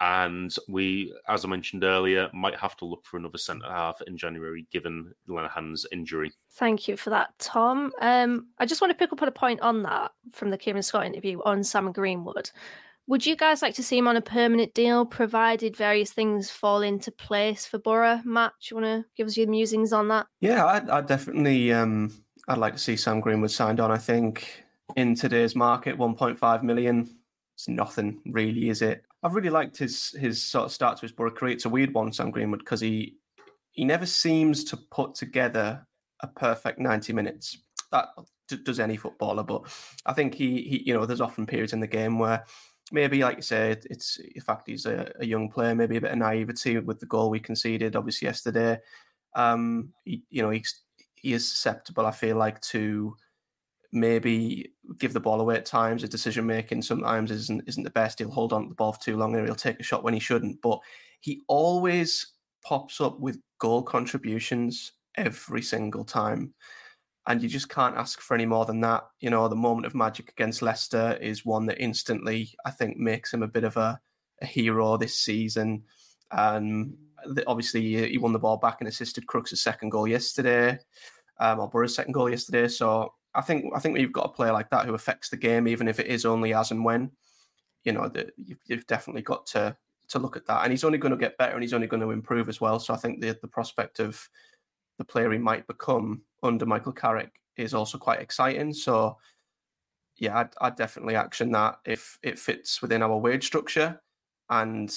And 0.00 0.54
we, 0.68 1.14
as 1.26 1.44
I 1.44 1.48
mentioned 1.48 1.82
earlier, 1.82 2.28
might 2.34 2.56
have 2.56 2.76
to 2.78 2.84
look 2.84 3.06
for 3.06 3.16
another 3.16 3.38
centre 3.38 3.66
half 3.66 4.00
in 4.06 4.16
January 4.16 4.66
given 4.70 5.12
Lenihan's 5.26 5.86
injury. 5.90 6.32
Thank 6.52 6.86
you 6.86 6.98
for 6.98 7.10
that, 7.10 7.30
Tom. 7.38 7.92
Um, 8.00 8.48
I 8.58 8.66
just 8.66 8.82
want 8.82 8.90
to 8.90 8.96
pick 8.96 9.12
up 9.12 9.22
on 9.22 9.28
a 9.28 9.32
point 9.32 9.60
on 9.60 9.82
that 9.84 10.12
from 10.32 10.50
the 10.50 10.58
Kieran 10.58 10.82
Scott 10.82 11.06
interview 11.06 11.40
on 11.44 11.64
Sam 11.64 11.92
Greenwood. 11.92 12.50
Would 13.08 13.24
you 13.24 13.36
guys 13.36 13.62
like 13.62 13.74
to 13.74 13.84
see 13.84 13.98
him 13.98 14.08
on 14.08 14.16
a 14.16 14.20
permanent 14.20 14.74
deal, 14.74 15.06
provided 15.06 15.76
various 15.76 16.12
things 16.12 16.50
fall 16.50 16.82
into 16.82 17.12
place 17.12 17.64
for 17.64 17.78
Boro? 17.78 18.20
Matt, 18.24 18.52
you 18.68 18.76
want 18.76 18.86
to 18.86 19.04
give 19.16 19.28
us 19.28 19.36
your 19.36 19.46
musings 19.46 19.92
on 19.92 20.08
that? 20.08 20.26
Yeah, 20.40 20.66
I'd, 20.66 20.90
I'd 20.90 21.06
definitely. 21.06 21.72
Um, 21.72 22.12
I'd 22.48 22.58
like 22.58 22.74
to 22.74 22.80
see 22.80 22.96
Sam 22.96 23.20
Greenwood 23.20 23.50
signed 23.50 23.78
on. 23.78 23.92
I 23.92 23.98
think 23.98 24.64
in 24.96 25.14
today's 25.14 25.54
market, 25.54 25.96
1.5 25.96 26.62
million. 26.64 27.08
It's 27.54 27.68
nothing, 27.68 28.20
really, 28.26 28.68
is 28.68 28.82
it? 28.82 29.04
I've 29.22 29.34
really 29.34 29.50
liked 29.50 29.76
his 29.78 30.10
his 30.18 30.42
sort 30.42 30.66
of 30.66 30.72
start 30.72 30.96
to 30.98 31.02
his 31.02 31.12
Boro 31.12 31.30
career. 31.30 31.54
It's 31.54 31.64
a 31.64 31.70
weird 31.70 31.94
one, 31.94 32.12
Sam 32.12 32.30
Greenwood, 32.30 32.60
because 32.60 32.80
he 32.80 33.16
he 33.70 33.84
never 33.84 34.06
seems 34.06 34.64
to 34.64 34.76
put 34.76 35.14
together 35.14 35.86
a 36.20 36.26
perfect 36.26 36.78
90 36.78 37.12
minutes. 37.12 37.58
That 37.92 38.08
does 38.64 38.80
any 38.80 38.96
footballer, 38.96 39.42
but 39.42 39.62
I 40.06 40.12
think 40.12 40.34
he, 40.34 40.62
he 40.62 40.82
you 40.86 40.94
know, 40.94 41.06
there's 41.06 41.20
often 41.20 41.46
periods 41.46 41.72
in 41.72 41.80
the 41.80 41.86
game 41.86 42.18
where 42.18 42.44
maybe, 42.92 43.22
like 43.22 43.36
you 43.36 43.42
said, 43.42 43.84
it's 43.90 44.18
in 44.18 44.40
fact 44.40 44.64
he's 44.66 44.86
a, 44.86 45.12
a, 45.20 45.26
young 45.26 45.50
player, 45.50 45.74
maybe 45.74 45.96
a 45.96 46.00
bit 46.00 46.12
of 46.12 46.18
naivety 46.18 46.78
with 46.78 47.00
the 47.00 47.06
goal 47.06 47.30
we 47.30 47.40
conceded, 47.40 47.96
obviously 47.96 48.26
yesterday. 48.26 48.78
Um, 49.34 49.92
he, 50.04 50.22
you 50.30 50.42
know, 50.42 50.50
he's, 50.50 50.82
he 51.14 51.32
is 51.32 51.48
susceptible, 51.48 52.06
I 52.06 52.12
feel 52.12 52.36
like, 52.36 52.60
to 52.62 53.16
maybe 53.92 54.72
give 54.98 55.12
the 55.12 55.20
ball 55.20 55.40
away 55.40 55.56
at 55.56 55.66
times. 55.66 56.02
His 56.02 56.10
decision 56.10 56.46
making 56.46 56.82
sometimes 56.82 57.30
isn't 57.30 57.64
isn't 57.66 57.82
the 57.82 57.90
best. 57.90 58.18
He'll 58.18 58.30
hold 58.30 58.52
on 58.52 58.64
to 58.64 58.68
the 58.68 58.74
ball 58.74 58.92
for 58.92 59.00
too 59.00 59.16
long, 59.16 59.34
and 59.34 59.44
he'll 59.44 59.54
take 59.54 59.80
a 59.80 59.84
shot 59.84 60.04
when 60.04 60.14
he 60.14 60.20
shouldn't. 60.20 60.60
But 60.62 60.78
he 61.20 61.42
always 61.48 62.34
pops 62.62 63.00
up 63.00 63.18
with 63.18 63.40
goal 63.58 63.82
contributions 63.82 64.92
every 65.16 65.62
single 65.62 66.04
time 66.04 66.52
and 67.26 67.42
you 67.42 67.48
just 67.48 67.68
can't 67.68 67.96
ask 67.96 68.20
for 68.20 68.34
any 68.34 68.46
more 68.46 68.64
than 68.64 68.80
that. 68.80 69.04
You 69.20 69.30
know, 69.30 69.48
the 69.48 69.56
moment 69.56 69.86
of 69.86 69.94
magic 69.94 70.30
against 70.30 70.62
Leicester 70.62 71.18
is 71.20 71.44
one 71.44 71.66
that 71.66 71.82
instantly, 71.82 72.54
I 72.64 72.70
think, 72.70 72.96
makes 72.96 73.34
him 73.34 73.42
a 73.42 73.48
bit 73.48 73.64
of 73.64 73.76
a, 73.76 74.00
a 74.42 74.46
hero 74.46 74.96
this 74.96 75.18
season. 75.18 75.82
Um, 76.30 76.96
obviously, 77.46 78.08
he 78.08 78.18
won 78.18 78.32
the 78.32 78.38
ball 78.38 78.58
back 78.58 78.76
and 78.80 78.88
assisted 78.88 79.26
Crooks' 79.26 79.60
second 79.60 79.90
goal 79.90 80.06
yesterday, 80.06 80.78
um, 81.40 81.58
or 81.58 81.68
Boro's 81.68 81.94
second 81.94 82.12
goal 82.12 82.30
yesterday. 82.30 82.68
So 82.68 83.12
I 83.34 83.40
think 83.40 83.64
I 83.74 83.80
think 83.80 83.98
we've 83.98 84.12
got 84.12 84.26
a 84.26 84.32
player 84.32 84.52
like 84.52 84.70
that 84.70 84.86
who 84.86 84.94
affects 84.94 85.28
the 85.28 85.36
game, 85.36 85.66
even 85.66 85.88
if 85.88 85.98
it 85.98 86.06
is 86.06 86.24
only 86.24 86.54
as 86.54 86.70
and 86.70 86.84
when. 86.84 87.10
You 87.84 87.92
know, 87.92 88.08
that 88.08 88.32
you've, 88.36 88.58
you've 88.66 88.86
definitely 88.86 89.22
got 89.22 89.46
to 89.46 89.76
to 90.08 90.18
look 90.20 90.36
at 90.36 90.46
that, 90.46 90.62
and 90.62 90.72
he's 90.72 90.84
only 90.84 90.98
going 90.98 91.12
to 91.12 91.18
get 91.18 91.38
better, 91.38 91.54
and 91.54 91.62
he's 91.62 91.74
only 91.74 91.88
going 91.88 92.02
to 92.02 92.12
improve 92.12 92.48
as 92.48 92.60
well. 92.60 92.78
So 92.78 92.94
I 92.94 92.98
think 92.98 93.20
the 93.20 93.36
the 93.42 93.48
prospect 93.48 93.98
of 93.98 94.28
the 94.98 95.04
player 95.04 95.30
he 95.32 95.38
might 95.38 95.66
become 95.66 96.22
under 96.46 96.66
Michael 96.66 96.92
Carrick 96.92 97.32
is 97.56 97.74
also 97.74 97.98
quite 97.98 98.20
exciting. 98.20 98.72
So, 98.72 99.16
yeah, 100.16 100.38
I'd, 100.38 100.50
I'd, 100.60 100.76
definitely 100.76 101.16
action 101.16 101.52
that 101.52 101.78
if 101.84 102.18
it 102.22 102.38
fits 102.38 102.80
within 102.80 103.02
our 103.02 103.16
wage 103.16 103.44
structure. 103.44 104.00
And 104.50 104.94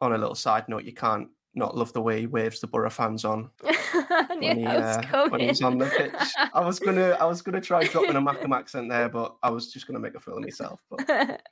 on 0.00 0.12
a 0.12 0.18
little 0.18 0.34
side 0.34 0.68
note, 0.68 0.84
you 0.84 0.92
can't 0.94 1.28
not 1.54 1.76
love 1.76 1.92
the 1.92 2.00
way 2.00 2.20
he 2.20 2.26
waves 2.26 2.60
the 2.60 2.66
Boro 2.66 2.88
fans 2.90 3.24
on 3.24 3.50
when, 3.60 4.58
he, 4.58 4.64
uh, 4.64 5.28
when 5.28 5.40
he's 5.40 5.62
on 5.62 5.78
the 5.78 5.86
pitch. 5.86 6.32
I 6.54 6.64
was 6.64 6.78
gonna, 6.78 7.16
I 7.20 7.24
was 7.24 7.42
gonna 7.42 7.60
try 7.60 7.84
dropping 7.84 8.16
a 8.16 8.20
Mackem 8.20 8.56
accent 8.56 8.88
there, 8.88 9.08
but 9.08 9.36
I 9.42 9.50
was 9.50 9.72
just 9.72 9.86
gonna 9.86 9.98
make 9.98 10.14
a 10.14 10.20
fool 10.20 10.38
of 10.38 10.44
myself. 10.44 10.80
But 10.90 11.00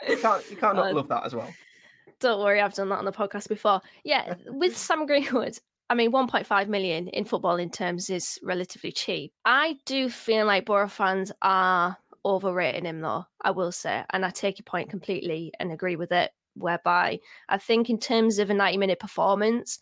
you 0.08 0.16
can't, 0.22 0.50
you 0.50 0.56
can't 0.56 0.76
not 0.76 0.94
love 0.94 1.08
that 1.08 1.26
as 1.26 1.34
well. 1.34 1.52
Don't 2.20 2.40
worry, 2.40 2.60
I've 2.60 2.74
done 2.74 2.88
that 2.88 2.98
on 2.98 3.04
the 3.04 3.12
podcast 3.12 3.48
before. 3.48 3.80
Yeah, 4.04 4.34
with 4.46 4.76
Sam 4.76 5.06
Greenwood, 5.06 5.58
I 5.88 5.94
mean, 5.94 6.10
1.5 6.10 6.68
million 6.68 7.08
in 7.08 7.24
football 7.24 7.56
in 7.56 7.70
terms 7.70 8.10
is 8.10 8.38
relatively 8.42 8.90
cheap. 8.90 9.32
I 9.44 9.78
do 9.86 10.08
feel 10.08 10.46
like 10.46 10.66
Boro 10.66 10.88
fans 10.88 11.30
are 11.42 11.96
overrating 12.24 12.84
him, 12.84 13.00
though, 13.00 13.24
I 13.42 13.52
will 13.52 13.70
say. 13.70 14.04
And 14.10 14.24
I 14.24 14.30
take 14.30 14.58
your 14.58 14.64
point 14.64 14.90
completely 14.90 15.52
and 15.60 15.70
agree 15.70 15.96
with 15.96 16.12
it. 16.12 16.30
Whereby 16.54 17.20
I 17.48 17.58
think, 17.58 17.90
in 17.90 17.98
terms 17.98 18.38
of 18.38 18.48
a 18.48 18.54
90 18.54 18.78
minute 18.78 18.98
performance, 18.98 19.78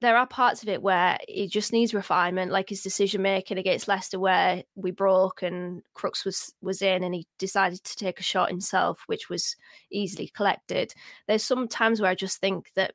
there 0.00 0.16
are 0.16 0.28
parts 0.28 0.62
of 0.62 0.68
it 0.68 0.80
where 0.80 1.18
he 1.26 1.48
just 1.48 1.72
needs 1.72 1.92
refinement, 1.92 2.52
like 2.52 2.68
his 2.68 2.82
decision 2.82 3.20
making 3.20 3.58
against 3.58 3.88
Leicester, 3.88 4.18
where 4.20 4.62
we 4.76 4.92
broke 4.92 5.42
and 5.42 5.82
Crooks 5.94 6.24
was 6.24 6.54
was 6.62 6.82
in, 6.82 7.02
and 7.02 7.14
he 7.14 7.26
decided 7.38 7.82
to 7.82 7.96
take 7.96 8.20
a 8.20 8.22
shot 8.22 8.48
himself, 8.48 9.02
which 9.06 9.28
was 9.28 9.56
easily 9.90 10.28
collected. 10.28 10.94
There's 11.26 11.42
some 11.42 11.66
times 11.66 12.00
where 12.00 12.10
I 12.10 12.14
just 12.14 12.40
think 12.40 12.70
that 12.76 12.94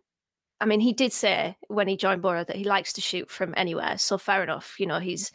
I 0.63 0.65
mean, 0.65 0.79
he 0.79 0.93
did 0.93 1.11
say 1.11 1.57
when 1.67 1.89
he 1.89 1.97
joined 1.97 2.21
Boro 2.21 2.45
that 2.45 2.55
he 2.55 2.63
likes 2.63 2.93
to 2.93 3.01
shoot 3.01 3.29
from 3.29 3.53
anywhere. 3.57 3.97
So 3.97 4.17
fair 4.17 4.43
enough. 4.43 4.79
You 4.79 4.85
know, 4.85 4.97
he's 4.97 5.29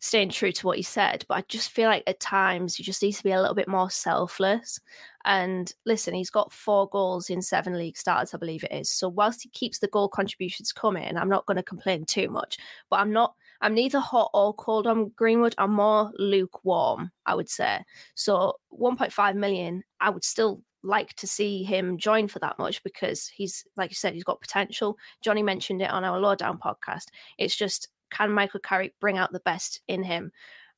staying 0.00 0.28
true 0.28 0.52
to 0.52 0.66
what 0.66 0.76
he 0.76 0.82
said. 0.82 1.24
But 1.30 1.38
I 1.38 1.44
just 1.48 1.70
feel 1.70 1.88
like 1.88 2.02
at 2.06 2.20
times 2.20 2.78
you 2.78 2.84
just 2.84 3.02
need 3.02 3.12
to 3.12 3.24
be 3.24 3.30
a 3.30 3.40
little 3.40 3.54
bit 3.54 3.68
more 3.68 3.88
selfless. 3.88 4.78
And 5.24 5.72
listen, 5.86 6.12
he's 6.12 6.28
got 6.28 6.52
four 6.52 6.90
goals 6.90 7.30
in 7.30 7.40
seven 7.40 7.78
league 7.78 7.96
starts, 7.96 8.34
I 8.34 8.36
believe 8.36 8.64
it 8.64 8.72
is. 8.72 8.90
So 8.90 9.08
whilst 9.08 9.44
he 9.44 9.48
keeps 9.48 9.78
the 9.78 9.88
goal 9.88 10.10
contributions 10.10 10.74
coming, 10.74 11.16
I'm 11.16 11.30
not 11.30 11.46
going 11.46 11.56
to 11.56 11.62
complain 11.62 12.04
too 12.04 12.28
much. 12.28 12.58
But 12.90 13.00
I'm 13.00 13.14
not. 13.14 13.34
I'm 13.62 13.72
neither 13.72 13.98
hot 13.98 14.30
or 14.34 14.52
cold 14.52 14.86
on 14.86 15.10
Greenwood. 15.16 15.54
I'm 15.56 15.72
more 15.72 16.12
lukewarm, 16.18 17.10
I 17.24 17.34
would 17.34 17.48
say. 17.48 17.82
So 18.14 18.56
1.5 18.78 19.36
million, 19.36 19.84
I 20.02 20.10
would 20.10 20.22
still 20.22 20.60
like 20.82 21.14
to 21.14 21.26
see 21.26 21.64
him 21.64 21.98
join 21.98 22.28
for 22.28 22.38
that 22.40 22.58
much 22.58 22.82
because 22.82 23.26
he's, 23.26 23.64
like 23.76 23.90
you 23.90 23.96
said, 23.96 24.14
he's 24.14 24.24
got 24.24 24.40
potential. 24.40 24.96
Johnny 25.22 25.42
mentioned 25.42 25.82
it 25.82 25.90
on 25.90 26.04
our 26.04 26.20
Lowdown 26.20 26.58
podcast. 26.58 27.06
It's 27.38 27.56
just 27.56 27.88
can 28.10 28.30
Michael 28.30 28.60
Carrick 28.60 28.94
bring 29.00 29.18
out 29.18 29.32
the 29.32 29.40
best 29.40 29.80
in 29.88 30.02
him? 30.02 30.30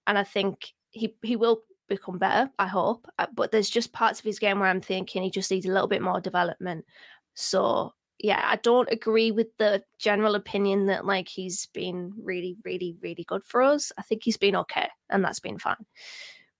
And 0.06 0.18
I 0.18 0.24
think 0.24 0.72
he 0.90 1.14
he 1.22 1.36
will 1.36 1.62
become 1.88 2.18
better. 2.18 2.50
I 2.58 2.66
hope, 2.66 3.06
uh, 3.18 3.26
but 3.34 3.50
there's 3.50 3.70
just 3.70 3.92
parts 3.92 4.18
of 4.18 4.24
his 4.24 4.38
game 4.38 4.58
where 4.58 4.68
I'm 4.68 4.80
thinking 4.80 5.22
he 5.22 5.30
just 5.30 5.50
needs 5.50 5.66
a 5.66 5.72
little 5.72 5.88
bit 5.88 6.02
more 6.02 6.20
development. 6.20 6.84
So 7.34 7.92
yeah, 8.18 8.42
I 8.44 8.56
don't 8.56 8.90
agree 8.90 9.30
with 9.30 9.48
the 9.58 9.82
general 9.98 10.34
opinion 10.34 10.86
that 10.86 11.06
like 11.06 11.28
he's 11.28 11.66
been 11.66 12.12
really, 12.22 12.56
really, 12.64 12.96
really 13.00 13.24
good 13.24 13.44
for 13.44 13.62
us. 13.62 13.92
I 13.96 14.02
think 14.02 14.22
he's 14.24 14.36
been 14.36 14.56
okay, 14.56 14.88
and 15.10 15.24
that's 15.24 15.40
been 15.40 15.58
fine. 15.58 15.86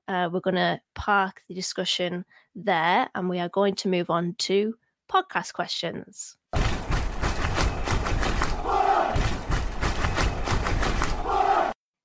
Uh, 0.09 0.30
we're 0.32 0.40
going 0.40 0.56
to 0.56 0.80
park 0.94 1.42
the 1.48 1.54
discussion 1.54 2.24
there, 2.56 3.11
and 3.14 3.28
we 3.28 3.40
are 3.40 3.50
going 3.50 3.76
to 3.76 3.88
move 3.88 4.11
on 4.11 4.34
to 4.38 4.76
podcast 5.11 5.52
questions. 5.52 6.38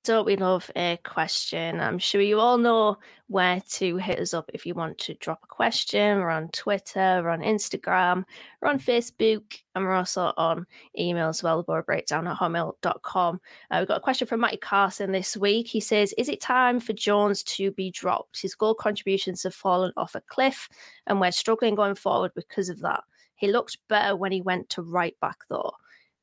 Don't 0.04 0.26
we 0.26 0.36
love 0.36 0.70
a 0.76 0.98
question? 1.02 1.80
I'm 1.80 1.98
sure 1.98 2.20
you 2.20 2.38
all 2.38 2.58
know 2.58 2.98
where 3.28 3.62
to 3.70 3.96
hit 3.96 4.18
us 4.18 4.34
up 4.34 4.50
if 4.52 4.66
you 4.66 4.74
want 4.74 4.98
to 4.98 5.14
drop 5.14 5.40
a 5.42 5.46
question. 5.46 6.18
We're 6.18 6.28
on 6.28 6.50
Twitter, 6.50 7.22
we're 7.22 7.30
on 7.30 7.40
Instagram, 7.40 8.24
we're 8.60 8.68
on 8.68 8.78
Facebook, 8.78 9.60
and 9.74 9.82
we're 9.82 9.94
also 9.94 10.34
on 10.36 10.66
email 10.98 11.28
as 11.28 11.42
well, 11.42 11.62
breakdown 11.62 12.26
at 12.26 12.36
hotmail.com. 12.36 13.40
Uh, 13.70 13.76
we've 13.78 13.88
got 13.88 13.96
a 13.96 14.00
question 14.00 14.28
from 14.28 14.40
Matty 14.40 14.58
Carson 14.58 15.10
this 15.10 15.38
week. 15.38 15.68
He 15.68 15.80
says, 15.80 16.12
Is 16.18 16.28
it 16.28 16.42
time 16.42 16.80
for 16.80 16.92
Jones 16.92 17.42
to 17.44 17.70
be 17.70 17.90
dropped? 17.90 18.42
His 18.42 18.54
goal 18.54 18.74
contributions 18.74 19.44
have 19.44 19.54
fallen 19.54 19.92
off 19.96 20.14
a 20.14 20.20
cliff, 20.20 20.68
and 21.06 21.18
we're 21.18 21.32
struggling 21.32 21.76
going 21.76 21.94
forward 21.94 22.32
because 22.36 22.68
of 22.68 22.78
that. 22.80 23.04
He 23.36 23.50
looked 23.50 23.78
better 23.88 24.14
when 24.14 24.32
he 24.32 24.42
went 24.42 24.68
to 24.70 24.82
right 24.82 25.18
back, 25.22 25.38
though 25.48 25.72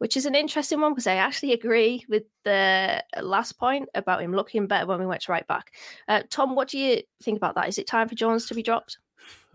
which 0.02 0.18
is 0.18 0.26
an 0.26 0.34
interesting 0.34 0.82
one 0.82 0.93
because 0.93 1.06
I 1.06 1.18
actually 1.18 1.54
agree 1.54 2.04
with 2.10 2.24
the 2.43 3.04
last 3.22 3.60
point 3.60 3.88
about 3.93 4.24
him 4.24 4.34
looking 4.34 4.66
better 4.66 4.88
when 4.88 4.99
we 4.99 5.06
went 5.06 5.22
to 5.22 5.32
right 5.32 5.45
back. 5.45 5.74
Uh, 6.08 6.24
Tom, 6.28 6.56
what 6.56 6.70
do 6.70 6.80
you 6.80 7.04
think 7.22 7.38
about 7.38 7.54
that? 7.54 7.70
Is 7.70 7.78
it 7.78 7.86
time 7.86 8.10
for 8.10 8.16
Jones 8.16 8.47
to 8.47 8.56
be 8.56 8.64
dropped? 8.64 8.97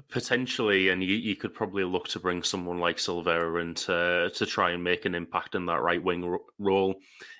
Potentially, 0.08 0.90
and 0.90 1.02
you, 1.02 1.16
you 1.16 1.34
could 1.34 1.52
probably 1.52 1.82
look 1.82 2.06
to 2.06 2.20
bring 2.20 2.44
someone 2.44 2.78
like 2.78 2.98
Silvera 2.98 3.60
in 3.60 3.74
to, 3.74 4.30
to 4.36 4.46
try 4.46 4.70
and 4.70 4.84
make 4.84 5.04
an 5.04 5.16
impact 5.16 5.56
in 5.56 5.66
that 5.66 5.82
right 5.82 6.00
wing 6.00 6.38
role. 6.60 6.94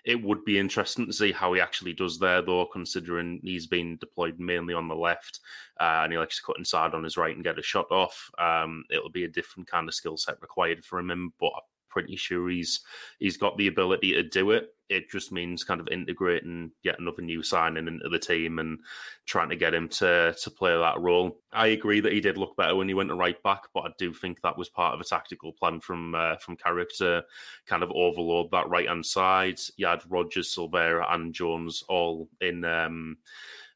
It 0.04 0.20
would 0.20 0.44
be 0.44 0.58
interesting 0.58 1.06
to 1.06 1.12
see 1.12 1.30
how 1.30 1.52
he 1.52 1.60
actually 1.60 1.92
does 1.92 2.18
there, 2.18 2.42
though, 2.42 2.66
considering 2.66 3.38
he's 3.40 3.68
been 3.68 3.98
deployed 3.98 4.40
mainly 4.40 4.74
on 4.74 4.88
the 4.88 4.96
left 4.96 5.38
uh, 5.78 6.00
and 6.02 6.10
he 6.12 6.18
likes 6.18 6.38
to 6.38 6.42
cut 6.44 6.58
inside 6.58 6.92
on 6.92 7.04
his 7.04 7.16
right 7.16 7.36
and 7.36 7.44
get 7.44 7.60
a 7.60 7.62
shot 7.62 7.86
off. 7.92 8.28
Um, 8.36 8.82
it'll 8.90 9.10
be 9.10 9.22
a 9.22 9.28
different 9.28 9.68
kind 9.68 9.86
of 9.88 9.94
skill 9.94 10.16
set 10.16 10.42
required 10.42 10.84
for 10.84 10.98
him, 10.98 11.32
but 11.38 11.52
pretty 11.96 12.16
sure 12.16 12.50
he's 12.50 12.80
he's 13.18 13.38
got 13.38 13.56
the 13.56 13.68
ability 13.68 14.12
to 14.12 14.22
do 14.22 14.50
it. 14.50 14.68
It 14.90 15.10
just 15.10 15.32
means 15.32 15.64
kind 15.64 15.80
of 15.80 15.88
integrating 15.88 16.70
yet 16.82 16.98
another 16.98 17.22
new 17.22 17.42
signing 17.42 17.88
into 17.88 18.10
the 18.10 18.18
team 18.18 18.58
and 18.58 18.80
trying 19.24 19.48
to 19.48 19.56
get 19.56 19.72
him 19.72 19.88
to 19.88 20.36
to 20.38 20.50
play 20.50 20.76
that 20.76 21.00
role. 21.00 21.40
I 21.54 21.68
agree 21.68 22.00
that 22.00 22.12
he 22.12 22.20
did 22.20 22.36
look 22.36 22.54
better 22.54 22.76
when 22.76 22.86
he 22.86 22.92
went 22.92 23.08
to 23.08 23.14
right 23.14 23.42
back, 23.42 23.62
but 23.72 23.84
I 23.84 23.88
do 23.96 24.12
think 24.12 24.42
that 24.42 24.58
was 24.58 24.68
part 24.68 24.92
of 24.92 25.00
a 25.00 25.04
tactical 25.04 25.54
plan 25.54 25.80
from 25.80 26.14
uh, 26.14 26.36
from 26.36 26.56
Carrick 26.56 26.90
to 26.98 27.24
kind 27.66 27.82
of 27.82 27.90
overload 27.92 28.50
that 28.50 28.68
right 28.68 28.88
hand 28.88 29.06
side. 29.06 29.58
You 29.78 29.86
had 29.86 30.02
Rogers, 30.06 30.54
Silvera, 30.54 31.10
and 31.14 31.32
Jones 31.32 31.82
all 31.88 32.28
in. 32.42 32.62
Um, 32.62 33.16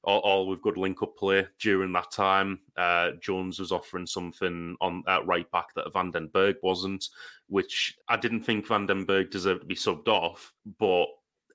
all, 0.02 0.20
all 0.20 0.46
with 0.46 0.62
good 0.62 0.76
link 0.76 1.02
up 1.02 1.16
play 1.16 1.46
during 1.60 1.92
that 1.92 2.10
time. 2.10 2.60
Uh, 2.76 3.10
Jones 3.20 3.58
was 3.58 3.72
offering 3.72 4.06
something 4.06 4.76
on 4.80 5.02
at 5.06 5.26
right 5.26 5.50
back 5.50 5.74
that 5.74 5.92
Van 5.92 6.10
den 6.10 6.28
Berg 6.28 6.56
wasn't, 6.62 7.08
which 7.50 7.98
I 8.08 8.16
didn't 8.16 8.42
think 8.42 8.66
Van 8.68 8.86
den 8.86 9.04
Berg 9.04 9.30
deserved 9.30 9.62
to 9.62 9.66
be 9.66 9.74
subbed 9.74 10.08
off, 10.08 10.52
but 10.78 11.06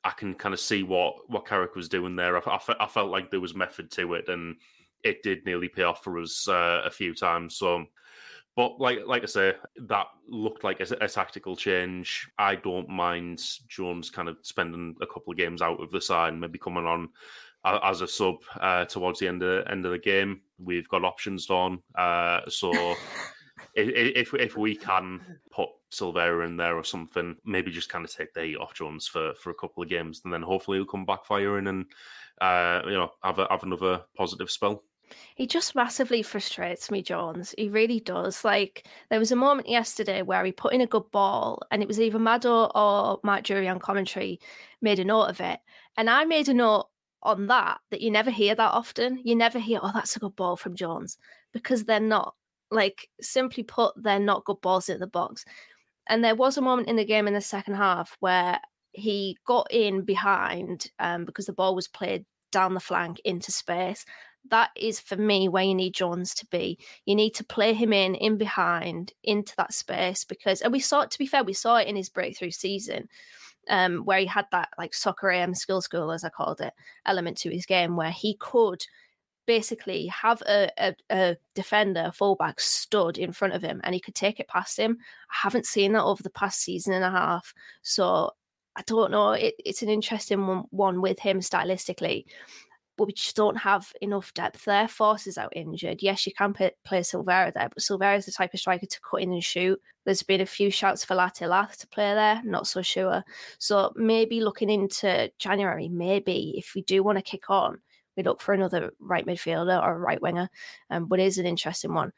I 0.04 0.12
can 0.12 0.36
kind 0.36 0.54
of 0.54 0.60
see 0.60 0.84
what 0.84 1.16
what 1.30 1.48
Carrick 1.48 1.74
was 1.76 1.90
doing 1.90 2.16
there. 2.16 2.38
I, 2.38 2.42
I, 2.58 2.76
I, 2.82 2.88
felt 2.88 3.10
like 3.10 3.32
there 3.32 3.40
was 3.40 3.56
method 3.56 3.90
to 3.92 4.14
it, 4.14 4.28
and 4.28 4.58
it 5.04 5.24
did 5.24 5.46
nearly 5.46 5.70
pay 5.70 5.84
off 5.84 6.04
for 6.04 6.20
us 6.20 6.48
uh, 6.48 6.82
a 6.86 6.92
few 6.92 7.16
times. 7.16 7.58
So. 7.58 7.86
But 8.58 8.80
like 8.80 9.00
like 9.06 9.24
I 9.24 9.26
say, 9.26 9.54
that 9.88 10.06
looked 10.30 10.64
like 10.64 10.80
a, 10.80 10.88
a, 11.02 11.10
tactical 11.10 11.58
change. 11.58 12.30
I 12.40 12.56
don't 12.56 12.88
mind 12.88 13.44
Jones 13.68 14.10
kind 14.10 14.30
of 14.30 14.38
spending 14.44 14.96
a 15.02 15.08
couple 15.08 15.32
of 15.32 15.38
games 15.38 15.62
out 15.62 15.84
of 15.84 15.92
the 15.92 16.00
side, 16.00 16.34
maybe 16.40 16.58
coming 16.58 16.86
on 16.86 17.10
as 17.66 18.00
a 18.00 18.08
sub 18.08 18.38
uh, 18.62 18.86
towards 18.86 19.20
the 19.20 19.28
end 19.28 19.44
of 19.44 19.68
end 19.68 19.86
of 19.86 19.92
the 19.92 20.00
game. 20.00 20.40
We've 20.58 20.88
got 20.88 21.04
options 21.04 21.50
on, 21.50 21.82
uh, 21.98 22.42
so 22.48 22.72
if 23.76 24.34
if 24.34 24.58
we 24.58 24.76
can 24.76 25.22
put 25.52 25.70
Silvera 25.92 26.46
in 26.46 26.58
there 26.58 26.76
or 26.76 26.84
something, 26.84 27.36
maybe 27.46 27.72
just 27.72 27.90
kind 27.90 28.06
of 28.06 28.14
take 28.14 28.34
the 28.34 28.44
heat 28.44 28.58
off 28.58 28.74
Jones 28.74 29.08
for 29.08 29.34
for 29.36 29.50
a 29.50 29.56
couple 29.56 29.84
of 29.84 29.90
games, 29.90 30.22
and 30.24 30.34
then 30.34 30.42
hopefully 30.42 30.78
he'll 30.78 30.86
come 30.86 31.06
back 31.06 31.26
firing 31.26 31.68
and 31.68 31.86
uh, 32.42 32.82
you 32.86 32.94
know 32.94 33.12
have 33.24 33.40
a, 33.40 33.48
have 33.50 33.64
another 33.64 34.04
positive 34.16 34.50
spell. 34.50 34.84
He 35.36 35.46
just 35.46 35.76
massively 35.76 36.24
frustrates 36.24 36.90
me, 36.90 37.04
Jones. 37.04 37.54
He 37.58 37.70
really 37.70 38.00
does. 38.00 38.44
Like 38.44 38.88
there 39.10 39.20
was 39.20 39.32
a 39.32 39.36
moment 39.36 39.70
yesterday 39.70 40.22
where 40.22 40.44
he 40.44 40.52
put 40.52 40.74
in 40.74 40.82
a 40.82 40.88
good 40.88 41.10
ball, 41.12 41.62
and 41.72 41.82
it 41.82 41.88
was 41.88 42.00
either 42.00 42.20
Mado 42.20 42.72
or 42.74 43.20
Mark 43.24 43.44
Drury 43.44 43.68
on 43.68 43.80
commentary 43.80 44.40
made 44.82 45.00
a 45.00 45.06
note 45.06 45.26
of 45.26 45.42
it, 45.42 45.60
and 45.98 46.10
I 46.10 46.26
made 46.26 46.50
a 46.50 46.54
note 46.54 46.88
on 47.24 47.48
that 47.48 47.80
that 47.90 48.02
you 48.02 48.12
never 48.12 48.32
hear 48.32 48.56
that 48.56 48.72
often. 48.72 49.20
You 49.24 49.36
never 49.36 49.60
hear, 49.60 49.80
oh, 49.82 49.92
that's 49.94 50.16
a 50.16 50.20
good 50.20 50.36
ball 50.36 50.56
from 50.56 50.76
Jones 50.76 51.18
because 51.52 51.84
they're 51.84 52.00
not. 52.00 52.36
Like, 52.76 53.10
simply 53.22 53.64
put, 53.64 53.94
they're 53.96 54.20
not 54.20 54.46
good 54.46 54.62
balls 54.62 54.90
in 54.90 55.00
the 55.00 55.08
box. 55.08 55.46
And 56.08 56.24
there 56.24 56.36
was 56.36 56.58
a 56.58 56.62
moment 56.62 56.88
in 56.88 56.98
the 56.98 57.06
game 57.06 57.28
in 57.28 57.34
the 57.34 57.42
second 57.42 57.76
half 57.76 58.16
where 58.20 58.60
he 58.92 59.38
got 59.46 59.68
in 59.72 60.04
behind 60.04 60.92
um, 61.00 61.26
because 61.26 61.48
the 61.48 61.54
ball 61.54 61.76
was 61.76 61.88
played 61.88 62.26
down 62.52 62.74
the 62.74 62.80
flank 62.80 63.20
into 63.26 63.52
space. 63.52 64.06
That 64.52 64.70
is 64.76 65.00
for 65.00 65.16
me 65.16 65.50
where 65.50 65.64
you 65.64 65.74
need 65.74 65.96
Jones 65.96 66.36
to 66.36 66.46
be. 66.48 66.78
You 67.06 67.16
need 67.16 67.34
to 67.36 67.44
play 67.44 67.74
him 67.74 67.92
in, 67.92 68.14
in 68.16 68.38
behind, 68.38 69.14
into 69.24 69.56
that 69.58 69.74
space 69.74 70.24
because, 70.24 70.62
and 70.62 70.72
we 70.72 70.80
saw 70.80 71.02
it, 71.02 71.12
to 71.12 71.18
be 71.18 71.26
fair, 71.26 71.44
we 71.44 71.54
saw 71.54 71.78
it 71.78 71.88
in 71.88 71.96
his 71.96 72.10
breakthrough 72.10 72.52
season 72.52 73.10
um, 73.70 74.06
where 74.06 74.20
he 74.20 74.26
had 74.26 74.46
that 74.52 74.70
like 74.78 74.94
soccer 74.94 75.32
AM 75.32 75.56
skill 75.56 75.82
school, 75.82 76.12
as 76.12 76.24
I 76.24 76.30
called 76.30 76.62
it, 76.62 76.74
element 77.06 77.38
to 77.40 77.50
his 77.50 77.66
game, 77.66 77.96
where 77.96 78.12
he 78.12 78.36
could 78.36 78.86
basically 79.46 80.08
have 80.08 80.42
a, 80.42 80.70
a, 80.78 80.96
a, 81.10 81.38
defender, 81.54 82.06
a 82.08 82.12
fullback 82.12 82.60
stood 82.60 83.18
in 83.18 83.32
front 83.32 83.54
of 83.54 83.62
him 83.62 83.82
and 83.84 83.94
he 83.94 84.02
could 84.02 84.16
take 84.16 84.40
it 84.40 84.48
past 84.48 84.78
him. 84.78 84.98
I 85.30 85.36
haven't 85.44 85.66
seen 85.66 85.94
that 85.94 86.04
over 86.04 86.24
the 86.24 86.30
past 86.30 86.62
season 86.62 86.94
and 86.94 87.04
a 87.04 87.12
half. 87.12 87.54
So 87.82 88.32
I 88.76 88.82
don't 88.86 89.12
know. 89.12 89.32
It, 89.32 89.56
it's 89.64 89.82
an 89.82 89.90
interesting 89.90 90.46
one, 90.48 90.64
one 90.72 91.02
with 91.02 91.20
him 91.20 91.40
stylistically 91.40 92.26
but 92.98 93.08
we 93.08 93.14
just 93.14 93.36
don't 93.36 93.58
have 93.58 93.92
enough 94.02 94.34
depth 94.34 94.66
there. 94.66 94.88
Forss 94.88 95.28
is 95.28 95.38
out 95.38 95.54
injured. 95.56 96.02
Yes, 96.02 96.26
you 96.26 96.34
can 96.34 96.54
play, 96.54 96.72
play 96.84 97.02
Silvera 97.02 97.54
there, 97.54 97.70
but 97.70 97.80
Silvera 97.80 98.18
is 98.18 98.26
the 98.26 98.32
type 98.32 98.54
of 98.54 98.60
striker 98.60 98.86
to 98.86 99.00
cut 99.02 99.22
in 99.22 99.34
and 99.34 99.44
shoot. 99.44 99.82
There's 100.06 100.24
been 100.24 100.42
a 100.42 100.46
few 100.46 100.70
shouts 100.70 101.04
for 101.04 101.16
Latte 101.16 101.46
Lath 101.46 101.78
to 101.80 101.88
play 101.88 102.14
there, 102.14 102.42
not 102.46 102.68
so 102.68 102.82
sure. 102.82 103.24
So 103.58 103.92
maybe 103.96 104.42
looking 104.42 104.70
into 104.70 105.32
January, 105.40 105.90
maybe 105.90 106.54
if 106.58 106.74
we 106.76 106.84
do 106.84 107.04
want 107.04 107.18
to 107.18 107.22
kick 107.22 107.50
on, 107.50 107.80
we 108.16 108.24
look 108.24 108.42
for 108.42 108.54
another 108.54 108.92
right 109.00 109.26
midfielder 109.26 109.82
or 109.82 110.00
right 110.00 110.22
winger. 110.22 110.50
Um, 110.90 111.06
but 111.06 111.20
it 111.20 111.26
is 111.26 111.38
an 111.38 111.46
interesting 111.46 111.94
one. 111.94 112.12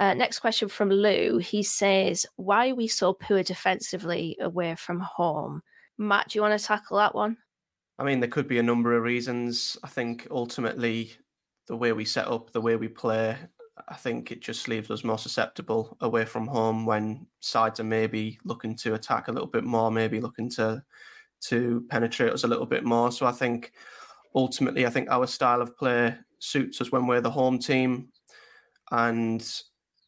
Uh, 0.00 0.14
next 0.14 0.38
question 0.40 0.68
from 0.68 0.90
Lou. 0.90 1.38
He 1.38 1.62
says, 1.62 2.24
Why 2.36 2.70
are 2.70 2.74
we 2.74 2.86
so 2.86 3.12
poor 3.12 3.42
defensively 3.42 4.36
away 4.40 4.74
from 4.76 5.00
home? 5.00 5.62
Matt, 5.98 6.28
do 6.28 6.38
you 6.38 6.42
want 6.42 6.58
to 6.58 6.64
tackle 6.64 6.98
that 6.98 7.14
one? 7.14 7.36
I 7.98 8.04
mean, 8.04 8.20
there 8.20 8.30
could 8.30 8.46
be 8.46 8.58
a 8.58 8.62
number 8.62 8.96
of 8.96 9.02
reasons. 9.02 9.76
I 9.82 9.88
think 9.88 10.28
ultimately, 10.30 11.12
the 11.66 11.76
way 11.76 11.92
we 11.92 12.04
set 12.04 12.28
up, 12.28 12.52
the 12.52 12.60
way 12.60 12.76
we 12.76 12.86
play, 12.86 13.36
I 13.88 13.94
think 13.94 14.30
it 14.30 14.40
just 14.40 14.68
leaves 14.68 14.90
us 14.90 15.02
more 15.02 15.18
susceptible 15.18 15.96
away 16.00 16.24
from 16.24 16.46
home 16.46 16.86
when 16.86 17.26
sides 17.40 17.80
are 17.80 17.84
maybe 17.84 18.38
looking 18.44 18.76
to 18.76 18.94
attack 18.94 19.26
a 19.26 19.32
little 19.32 19.48
bit 19.48 19.64
more, 19.64 19.90
maybe 19.90 20.20
looking 20.20 20.48
to 20.50 20.82
to 21.40 21.84
penetrate 21.88 22.32
us 22.32 22.44
a 22.44 22.48
little 22.48 22.66
bit 22.66 22.84
more. 22.84 23.12
So 23.12 23.26
I 23.26 23.32
think 23.32 23.72
ultimately, 24.34 24.86
I 24.86 24.90
think 24.90 25.10
our 25.10 25.26
style 25.26 25.62
of 25.62 25.76
play 25.76 26.16
suits 26.38 26.80
us 26.80 26.92
when 26.92 27.06
we're 27.06 27.20
the 27.20 27.30
home 27.30 27.58
team, 27.58 28.08
and 28.90 29.46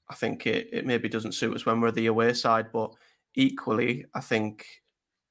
I 0.08 0.14
think 0.14 0.46
it, 0.46 0.68
it 0.72 0.86
maybe 0.86 1.08
doesn't 1.08 1.32
suit 1.32 1.54
us 1.54 1.66
when 1.66 1.80
we're 1.80 1.90
the 1.90 2.06
away 2.06 2.32
side. 2.32 2.66
But 2.72 2.92
equally, 3.34 4.06
I 4.14 4.20
think 4.20 4.66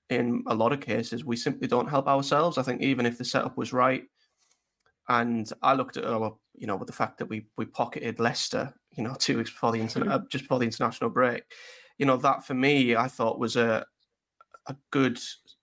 in 0.09 0.43
a 0.47 0.55
lot 0.55 0.73
of 0.73 0.81
cases, 0.81 1.25
we 1.25 1.35
simply 1.35 1.67
don't 1.67 1.89
help 1.89 2.07
ourselves. 2.07 2.57
I 2.57 2.63
think 2.63 2.81
even 2.81 3.05
if 3.05 3.17
the 3.17 3.25
setup 3.25 3.57
was 3.57 3.73
right, 3.73 4.03
and 5.07 5.51
I 5.61 5.73
looked 5.73 5.97
at 5.97 6.05
our, 6.05 6.35
you 6.55 6.67
know, 6.67 6.75
with 6.75 6.87
the 6.87 6.93
fact 6.93 7.17
that 7.17 7.25
we 7.27 7.45
we 7.57 7.65
pocketed 7.65 8.19
Leicester, 8.19 8.73
you 8.95 9.03
know, 9.03 9.15
two 9.19 9.37
weeks 9.37 9.51
before 9.51 9.71
the 9.71 9.81
internet, 9.81 10.09
mm-hmm. 10.09 10.27
just 10.29 10.45
before 10.45 10.59
the 10.59 10.65
international 10.65 11.09
break, 11.09 11.43
you 11.97 12.05
know, 12.05 12.17
that 12.17 12.45
for 12.45 12.53
me, 12.53 12.95
I 12.95 13.07
thought 13.07 13.39
was 13.39 13.55
a 13.55 13.85
a 14.67 14.75
good 14.91 15.19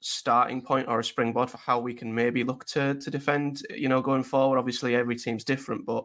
starting 0.06 0.62
point 0.62 0.88
or 0.88 1.00
a 1.00 1.04
springboard 1.04 1.50
for 1.50 1.58
how 1.58 1.78
we 1.78 1.94
can 1.94 2.14
maybe 2.14 2.44
look 2.44 2.64
to 2.66 2.94
to 2.94 3.10
defend, 3.10 3.62
you 3.70 3.88
know, 3.88 4.00
going 4.00 4.22
forward. 4.22 4.58
Obviously, 4.58 4.94
every 4.94 5.16
team's 5.16 5.44
different, 5.44 5.84
but 5.86 6.04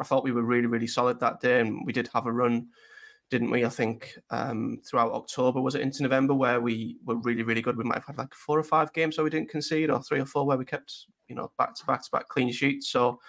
I 0.00 0.04
thought 0.04 0.24
we 0.24 0.32
were 0.32 0.42
really 0.42 0.66
really 0.66 0.86
solid 0.86 1.20
that 1.20 1.40
day, 1.40 1.60
and 1.60 1.80
we 1.84 1.92
did 1.92 2.08
have 2.14 2.26
a 2.26 2.32
run 2.32 2.68
didn't 3.30 3.50
we? 3.50 3.64
I 3.64 3.68
think 3.68 4.18
um, 4.30 4.80
throughout 4.84 5.12
October 5.12 5.60
was 5.60 5.74
it 5.74 5.82
into 5.82 6.02
November 6.02 6.34
where 6.34 6.60
we 6.60 6.96
were 7.04 7.16
really 7.16 7.42
really 7.42 7.60
good. 7.60 7.76
We 7.76 7.84
might 7.84 7.96
have 7.96 8.06
had 8.06 8.18
like 8.18 8.34
four 8.34 8.58
or 8.58 8.64
five 8.64 8.92
games 8.92 9.16
where 9.16 9.24
we 9.24 9.30
didn't 9.30 9.50
concede, 9.50 9.90
or 9.90 10.02
three 10.02 10.20
or 10.20 10.26
four 10.26 10.46
where 10.46 10.56
we 10.56 10.64
kept 10.64 11.06
you 11.28 11.36
know 11.36 11.52
back 11.58 11.74
to 11.74 11.86
back 11.86 12.02
to 12.04 12.10
back 12.10 12.28
clean 12.28 12.50
sheets. 12.52 12.88
So 12.88 13.20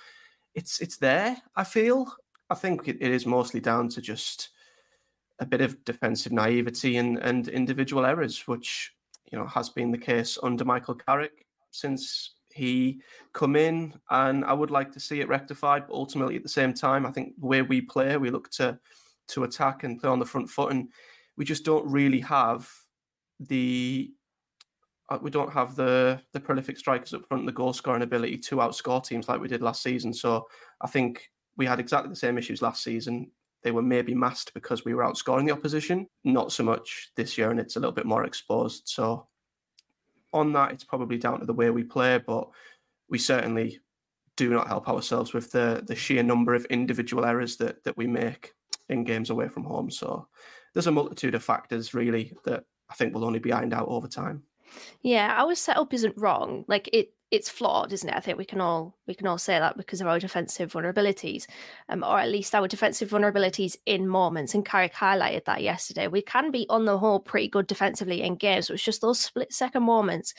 it's 0.55 0.80
it's 0.80 0.97
there. 0.97 1.38
I 1.55 1.63
feel. 1.63 2.11
I 2.49 2.55
think 2.55 2.88
it, 2.88 2.97
it 2.99 3.11
is 3.11 3.26
mostly 3.26 3.59
down 3.59 3.89
to 3.89 4.01
just 4.01 4.49
a 5.39 5.45
bit 5.45 5.61
of 5.61 5.84
defensive 5.86 6.32
naivety 6.32 6.97
and, 6.97 7.20
and 7.20 7.47
individual 7.47 8.05
errors, 8.05 8.47
which 8.47 8.91
you 9.26 9.38
know 9.38 9.47
has 9.47 9.70
been 9.70 9.91
the 9.91 9.97
case 9.97 10.38
under 10.43 10.65
Michael 10.65 10.95
Carrick 10.95 11.45
since 11.72 12.36
he 12.53 12.99
come 13.34 13.55
in, 13.55 13.93
and 14.09 14.43
I 14.43 14.53
would 14.53 14.72
like 14.72 14.91
to 14.93 14.99
see 14.99 15.22
it 15.22 15.28
rectified. 15.28 15.88
But 15.88 15.93
ultimately, 15.93 16.36
at 16.36 16.43
the 16.43 16.49
same 16.49 16.74
time, 16.74 17.05
I 17.05 17.11
think 17.11 17.39
the 17.39 17.45
way 17.45 17.61
we 17.61 17.82
play, 17.82 18.17
we 18.17 18.32
look 18.32 18.49
to 18.51 18.80
to 19.28 19.43
attack 19.43 19.84
and 19.84 19.99
play 19.99 20.09
on 20.09 20.20
the 20.20 20.26
front 20.26 20.49
foot, 20.49 20.72
and 20.72 20.89
we 21.38 21.45
just 21.45 21.63
don't 21.63 21.89
really 21.89 22.20
have 22.22 22.70
the 23.39 24.11
uh, 25.09 25.17
we 25.22 25.32
don't 25.32 25.51
have 25.51 25.76
the 25.76 26.22
the 26.34 26.39
prolific 26.39 26.78
strikers 26.78 27.13
up 27.13 27.28
front, 27.28 27.45
the 27.45 27.51
goal 27.51 27.74
scoring 27.74 28.01
ability 28.01 28.38
to 28.38 28.57
outscore 28.57 29.03
teams 29.03 29.28
like 29.28 29.41
we 29.41 29.47
did 29.47 29.61
last 29.61 29.82
season. 29.82 30.13
So 30.13 30.47
I 30.82 30.88
think 30.88 31.30
we 31.57 31.65
had 31.65 31.80
exactly 31.80 32.09
the 32.09 32.15
same 32.15 32.38
issues 32.38 32.61
last 32.61 32.84
season. 32.84 33.32
They 33.64 33.72
were 33.72 33.82
maybe 33.82 34.16
masked 34.16 34.53
because 34.53 34.86
we 34.86 34.93
were 34.93 35.03
outscoring 35.03 35.45
the 35.45 35.53
opposition, 35.53 36.07
not 36.24 36.51
so 36.51 36.64
much 36.64 37.12
this 37.16 37.38
year, 37.38 37.51
and 37.51 37.60
it's 37.60 37.76
a 37.76 37.80
little 37.80 37.93
bit 37.93 38.05
more 38.05 38.24
exposed. 38.24 38.84
So 38.86 39.28
on 40.34 40.53
that, 40.53 40.72
it's 40.72 40.84
probably 40.84 41.18
down 41.18 41.39
to 41.39 41.45
the 41.45 41.53
way 41.53 41.70
we 41.70 41.84
play, 41.84 42.20
but 42.20 42.47
we 43.10 43.18
certainly 43.18 43.80
do 44.38 44.49
not 44.49 44.68
help 44.68 44.88
ourselves 44.88 45.34
with 45.34 45.51
the 45.51 45.84
the 45.86 45.95
sheer 45.95 46.24
number 46.24 46.55
of 46.55 46.64
individual 46.66 47.26
errors 47.26 47.57
that 47.57 47.84
that 47.84 47.97
we 47.97 48.07
make 48.07 48.53
in 48.88 49.03
games 49.03 49.30
away 49.30 49.49
from 49.49 49.66
home. 49.66 49.91
So 49.91 50.28
there's 50.74 50.88
a 50.88 50.91
multitude 50.91 51.36
of 51.36 51.43
factors 51.43 51.93
really 51.93 52.34
that 52.45 52.64
I 52.89 52.93
think 52.95 53.14
will 53.14 53.26
only 53.26 53.39
be 53.39 53.51
ironed 53.51 53.74
out 53.74 53.88
over 53.88 54.07
time. 54.07 54.43
Yeah, 55.01 55.36
our 55.38 55.55
setup 55.55 55.93
isn't 55.93 56.18
wrong. 56.18 56.64
Like 56.68 56.89
it 56.93 57.14
it's 57.32 57.49
flawed, 57.49 57.93
isn't 57.93 58.09
it? 58.09 58.15
I 58.15 58.19
think 58.19 58.38
we 58.38 58.45
can 58.45 58.59
all 58.59 58.95
we 59.07 59.13
can 59.13 59.27
all 59.27 59.38
say 59.38 59.59
that 59.59 59.77
because 59.77 60.01
of 60.01 60.07
our 60.07 60.19
defensive 60.19 60.71
vulnerabilities, 60.71 61.45
um, 61.88 62.03
or 62.03 62.19
at 62.19 62.30
least 62.30 62.55
our 62.55 62.67
defensive 62.67 63.09
vulnerabilities 63.09 63.75
in 63.86 64.07
moments. 64.07 64.55
And 64.55 64.65
Carrick 64.65 64.93
highlighted 64.93 65.45
that 65.45 65.61
yesterday. 65.61 66.07
We 66.07 66.21
can 66.21 66.51
be 66.51 66.65
on 66.69 66.86
the 66.86 66.97
whole 66.97 67.19
pretty 67.19 67.47
good 67.47 67.67
defensively 67.67 68.21
in 68.23 68.36
games. 68.36 68.69
It's 68.69 68.84
just 68.84 69.01
those 69.01 69.19
split 69.19 69.53
second 69.53 69.84
moments 69.84 70.34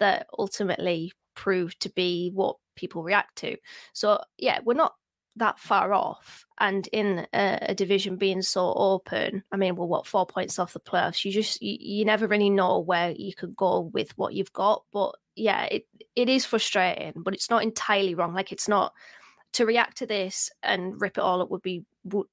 that 0.00 0.26
ultimately 0.36 1.12
prove 1.34 1.78
to 1.78 1.90
be 1.90 2.30
what 2.34 2.56
people 2.74 3.04
react 3.04 3.36
to. 3.36 3.56
So 3.92 4.20
yeah, 4.38 4.58
we're 4.64 4.74
not 4.74 4.94
that 5.36 5.58
far 5.58 5.94
off 5.94 6.44
and 6.58 6.88
in 6.88 7.26
a, 7.32 7.58
a, 7.70 7.74
division 7.74 8.16
being 8.16 8.42
so 8.42 8.74
open 8.76 9.42
i 9.50 9.56
mean 9.56 9.74
well 9.76 9.88
what 9.88 10.06
four 10.06 10.26
points 10.26 10.58
off 10.58 10.74
the 10.74 10.80
playoffs 10.80 11.24
you 11.24 11.32
just 11.32 11.62
you, 11.62 11.76
you, 11.80 12.04
never 12.04 12.26
really 12.26 12.50
know 12.50 12.80
where 12.80 13.12
you 13.12 13.34
could 13.34 13.56
go 13.56 13.80
with 13.94 14.12
what 14.18 14.34
you've 14.34 14.52
got 14.52 14.82
but 14.92 15.14
yeah 15.36 15.64
it 15.64 15.86
it 16.16 16.28
is 16.28 16.44
frustrating 16.44 17.12
but 17.16 17.34
it's 17.34 17.50
not 17.50 17.62
entirely 17.62 18.14
wrong 18.14 18.34
like 18.34 18.52
it's 18.52 18.68
not 18.68 18.92
to 19.52 19.66
react 19.66 19.98
to 19.98 20.06
this 20.06 20.50
and 20.62 21.00
rip 21.00 21.18
it 21.18 21.22
all 21.22 21.42
up 21.42 21.50
would 21.50 21.62
be 21.62 21.84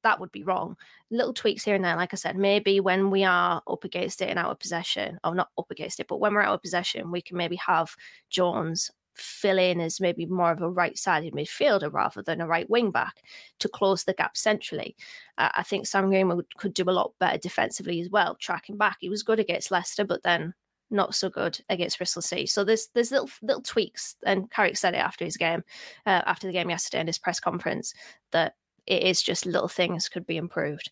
that 0.04 0.20
would 0.20 0.32
be 0.32 0.44
wrong 0.44 0.76
little 1.12 1.34
tweaks 1.34 1.64
here 1.64 1.76
and 1.76 1.84
there 1.84 1.96
like 1.96 2.14
i 2.14 2.18
said 2.18 2.38
maybe 2.38 2.80
when 2.80 3.10
we 3.12 3.24
are 3.24 3.62
up 3.68 3.84
against 3.84 4.22
it 4.22 4.30
in 4.30 4.38
our 4.38 4.56
possession 4.56 5.20
or 5.24 5.36
not 5.36 5.50
up 5.58 5.70
against 5.70 6.00
it 6.00 6.08
but 6.08 6.20
when 6.20 6.34
we're 6.34 6.42
out 6.42 6.56
of 6.56 6.62
possession 6.62 7.12
we 7.12 7.22
can 7.22 7.38
maybe 7.38 7.56
have 7.58 7.96
jones 8.30 8.92
fill 9.20 9.60
in 9.60 9.82
as 9.82 10.00
maybe 10.00 10.26
more 10.26 10.52
of 10.52 10.62
a 10.62 10.70
right 10.70 10.98
sided 10.98 11.34
midfielder 11.34 11.92
rather 11.92 12.22
than 12.22 12.42
a 12.42 12.48
right 12.48 12.70
wing 12.70 12.92
back 12.92 13.22
to 13.60 13.68
close 13.68 14.04
the 14.04 14.14
gap 14.14 14.38
centrally. 14.38 14.96
Uh, 15.38 15.50
I 15.54 15.64
think 15.64 15.86
Sam 15.86 16.08
Greenwood 16.08 16.46
could 16.58 16.74
do 16.74 16.84
a 16.88 16.92
lot 16.92 17.14
better 17.20 17.38
defensively 17.38 18.00
as 18.02 18.10
well, 18.10 18.36
tracking 18.36 18.78
back. 18.78 18.98
He 19.00 19.10
was 19.10 19.24
good 19.24 19.40
against 19.40 19.72
Leicester, 19.72 20.06
but 20.06 20.24
then 20.24 20.54
not 20.90 21.16
so 21.16 21.30
good 21.30 21.60
against 21.70 21.98
Bristol 21.98 22.22
City. 22.22 22.46
So 22.46 22.64
there's 22.64 22.88
there's 22.94 23.12
little 23.12 23.30
little 23.42 23.62
tweaks, 23.62 24.16
and 24.26 24.50
Carrick 24.52 24.78
said 24.78 24.94
it 24.94 24.98
after 24.98 25.26
his 25.26 25.38
game, 25.38 25.64
uh, 26.06 26.22
after 26.26 26.48
the 26.48 26.54
game 26.54 26.70
yesterday 26.70 27.02
in 27.02 27.08
his 27.08 27.20
press 27.20 27.40
conference, 27.40 27.94
that 28.32 28.54
it 28.86 29.04
is 29.04 29.22
just 29.22 29.46
little 29.46 29.68
things 29.68 30.10
could 30.10 30.26
be 30.26 30.38
improved. 30.38 30.92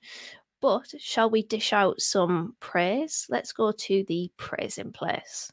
But 0.62 0.94
shall 1.00 1.30
we 1.30 1.44
dish 1.44 1.74
out 1.74 2.02
some 2.02 2.56
praise? 2.60 3.28
Let's 3.30 3.54
go 3.54 3.72
to 3.72 4.04
the 4.08 4.32
praising 4.38 4.92
place. 4.92 5.52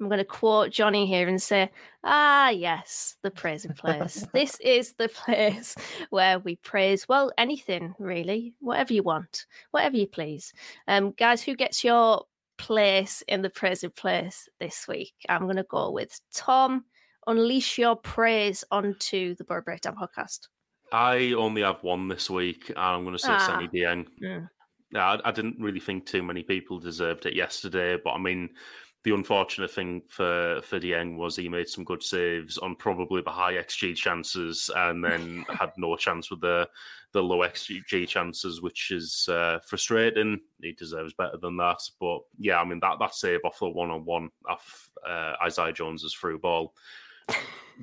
I'm 0.00 0.08
going 0.08 0.18
to 0.18 0.24
quote 0.24 0.70
Johnny 0.70 1.06
here 1.06 1.28
and 1.28 1.40
say, 1.40 1.70
ah, 2.04 2.48
yes, 2.48 3.16
the 3.22 3.30
praising 3.30 3.74
place. 3.74 4.26
this 4.32 4.58
is 4.60 4.94
the 4.94 5.08
place 5.08 5.76
where 6.08 6.38
we 6.38 6.56
praise, 6.56 7.06
well, 7.06 7.30
anything 7.36 7.94
really, 7.98 8.54
whatever 8.60 8.94
you 8.94 9.02
want, 9.02 9.44
whatever 9.72 9.96
you 9.96 10.06
please. 10.06 10.54
Um, 10.88 11.12
guys, 11.12 11.42
who 11.42 11.54
gets 11.54 11.84
your 11.84 12.24
place 12.56 13.22
in 13.28 13.42
the 13.42 13.50
praising 13.50 13.90
place 13.90 14.48
this 14.58 14.88
week? 14.88 15.12
I'm 15.28 15.42
going 15.42 15.56
to 15.56 15.64
go 15.64 15.90
with 15.90 16.18
Tom. 16.32 16.86
Unleash 17.26 17.76
your 17.76 17.96
praise 17.96 18.64
onto 18.70 19.34
the 19.34 19.44
Boro 19.44 19.62
Breakdown 19.62 19.96
podcast. 20.00 20.48
I 20.92 21.32
only 21.32 21.62
have 21.62 21.82
one 21.82 22.08
this 22.08 22.30
week, 22.30 22.70
and 22.70 22.78
I'm 22.78 23.04
going 23.04 23.16
to 23.16 23.22
say 23.22 23.32
ah. 23.32 23.46
Seny 23.46 23.68
Dieng. 23.68 24.06
Mm. 24.22 24.48
I, 24.94 25.20
I 25.24 25.30
didn't 25.30 25.60
really 25.60 25.78
think 25.78 26.06
too 26.06 26.22
many 26.22 26.42
people 26.42 26.80
deserved 26.80 27.26
it 27.26 27.34
yesterday, 27.34 27.96
but 28.02 28.12
I 28.12 28.18
mean, 28.18 28.50
the 29.02 29.14
unfortunate 29.14 29.70
thing 29.70 30.02
for 30.08 30.60
for 30.62 30.78
Dieng 30.78 31.16
was 31.16 31.36
he 31.36 31.48
made 31.48 31.68
some 31.68 31.84
good 31.84 32.02
saves 32.02 32.58
on 32.58 32.76
probably 32.76 33.22
the 33.22 33.30
high 33.30 33.54
xG 33.54 33.94
chances, 33.96 34.70
and 34.76 35.02
then 35.02 35.44
had 35.58 35.72
no 35.76 35.96
chance 35.96 36.30
with 36.30 36.40
the 36.40 36.68
the 37.12 37.22
low 37.22 37.38
xG 37.38 38.06
chances, 38.06 38.60
which 38.60 38.90
is 38.90 39.28
uh, 39.28 39.58
frustrating. 39.66 40.40
He 40.62 40.72
deserves 40.72 41.14
better 41.14 41.38
than 41.38 41.56
that, 41.56 41.80
but 41.98 42.20
yeah, 42.38 42.60
I 42.60 42.64
mean 42.64 42.80
that 42.80 42.98
that 42.98 43.14
save 43.14 43.40
off 43.44 43.58
the 43.58 43.68
one 43.68 43.90
on 43.90 44.04
one 44.04 44.30
off 44.48 44.90
uh, 45.06 45.34
Isaiah 45.42 45.72
Jones's 45.72 46.14
through 46.14 46.38
ball 46.38 46.74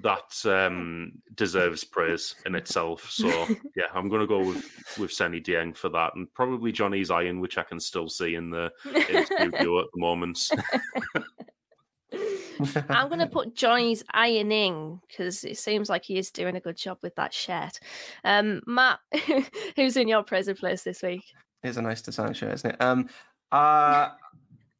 that 0.02 0.45
um, 0.45 1.14
deserves 1.36 1.84
praise 1.84 2.36
in 2.45 2.56
itself. 2.56 3.12
So 3.18 3.28
yeah, 3.76 3.86
I'm 3.93 4.10
going 4.10 4.22
to 4.22 4.28
go 4.28 4.39
with 4.39 4.64
with 5.00 5.12
Seny 5.12 5.41
Dieng 5.41 5.76
for 5.76 5.89
that, 5.89 6.16
and 6.16 6.32
probably 6.34 6.72
Johnny's 6.72 7.10
iron, 7.10 7.39
which 7.39 7.58
I 7.58 7.64
can 7.64 7.80
still 7.80 8.10
see 8.10 8.36
in 8.36 8.52
the, 8.52 8.72
in 8.86 8.93
the 8.93 9.26
studio 9.36 9.80
at 9.80 9.86
the 9.93 10.00
moment. 10.00 10.50
I'm 12.89 13.08
going 13.08 13.20
to 13.20 13.28
put 13.28 13.56
Johnny's 13.56 14.04
ironing 14.12 15.02
because 15.08 15.43
it 15.43 15.58
seems 15.58 15.89
like 15.89 16.06
he 16.06 16.18
is 16.18 16.32
doing 16.32 16.56
a 16.56 16.62
good 16.62 16.78
job 16.78 17.00
with 17.02 17.16
that 17.16 17.34
shirt. 17.34 17.80
Um, 18.24 18.62
Matt, 18.68 19.00
who's 19.76 19.98
in 19.98 20.08
your 20.08 20.24
present 20.24 20.60
place 20.60 20.84
this 20.84 21.02
week? 21.02 21.24
It's 21.64 21.78
a 21.78 21.82
nice 21.82 22.02
design 22.02 22.34
shirt, 22.34 22.54
isn't 22.54 22.72
it? 22.72 22.82
Um, 22.82 23.10
uh, 23.52 24.10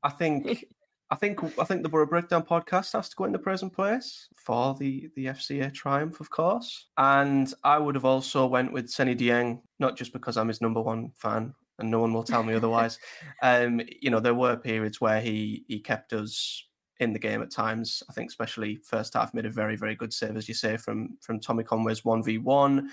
I 0.04 0.10
think 0.10 0.66
I 1.10 1.16
think 1.16 1.42
I 1.58 1.64
think 1.64 1.84
the 1.84 1.90
Boro 1.90 2.06
Breakdown 2.06 2.44
podcast 2.44 2.92
has 2.94 3.08
to 3.10 3.16
go 3.16 3.24
in 3.24 3.32
the 3.32 3.40
present 3.40 3.74
place 3.74 4.28
for 4.36 4.76
the 4.76 5.10
the 5.16 5.28
FCA 5.28 5.74
triumph, 5.74 6.20
of 6.20 6.30
course. 6.30 6.88
And 6.98 7.54
I 7.64 7.78
would 7.78 7.96
have 7.96 8.06
also 8.06 8.46
went 8.46 8.74
with 8.74 8.90
Seny 8.90 9.16
Dieng, 9.16 9.62
not 9.80 9.96
just 9.96 10.12
because 10.12 10.36
I'm 10.36 10.50
his 10.50 10.60
number 10.60 10.82
one 10.82 11.12
fan, 11.16 11.54
and 11.80 11.90
no 11.90 12.00
one 12.00 12.14
will 12.14 12.24
tell 12.24 12.44
me 12.44 12.54
otherwise. 12.54 13.00
Um, 13.44 13.82
you 14.02 14.10
know, 14.10 14.20
there 14.20 14.34
were 14.34 14.58
periods 14.58 15.00
where 15.00 15.22
he 15.22 15.64
he 15.68 15.80
kept 15.80 16.12
us 16.12 16.64
in 17.00 17.14
the 17.14 17.20
game 17.20 17.42
at 17.42 17.52
times. 17.52 18.04
I 18.10 18.14
think 18.14 18.30
especially 18.30 18.78
first 18.84 19.14
half 19.14 19.34
made 19.34 19.46
a 19.46 19.50
very 19.50 19.78
very 19.78 19.96
good 19.96 20.12
save, 20.12 20.36
as 20.36 20.50
you 20.50 20.56
say, 20.56 20.76
from 20.76 21.18
from 21.22 21.40
Tommy 21.40 21.64
Conway's 21.64 22.04
one 22.04 22.24
v 22.24 22.38
one. 22.38 22.90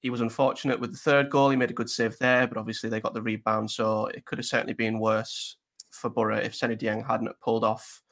He 0.00 0.08
was 0.08 0.22
unfortunate 0.22 0.80
with 0.80 0.92
the 0.92 0.98
third 0.98 1.28
goal. 1.28 1.50
He 1.50 1.56
made 1.56 1.70
a 1.70 1.74
good 1.74 1.90
save 1.90 2.16
there, 2.18 2.46
but 2.46 2.56
obviously 2.56 2.88
they 2.88 3.00
got 3.00 3.12
the 3.12 3.20
rebound, 3.20 3.70
so 3.70 4.06
it 4.06 4.24
could 4.24 4.38
have 4.38 4.46
certainly 4.46 4.72
been 4.72 4.98
worse 4.98 5.56
for 5.90 6.10
Boro 6.10 6.36
if 6.36 6.54
Seny 6.54 6.76
Dieng 6.76 7.06
hadn't 7.06 7.38
pulled 7.40 7.64
off 7.64 8.02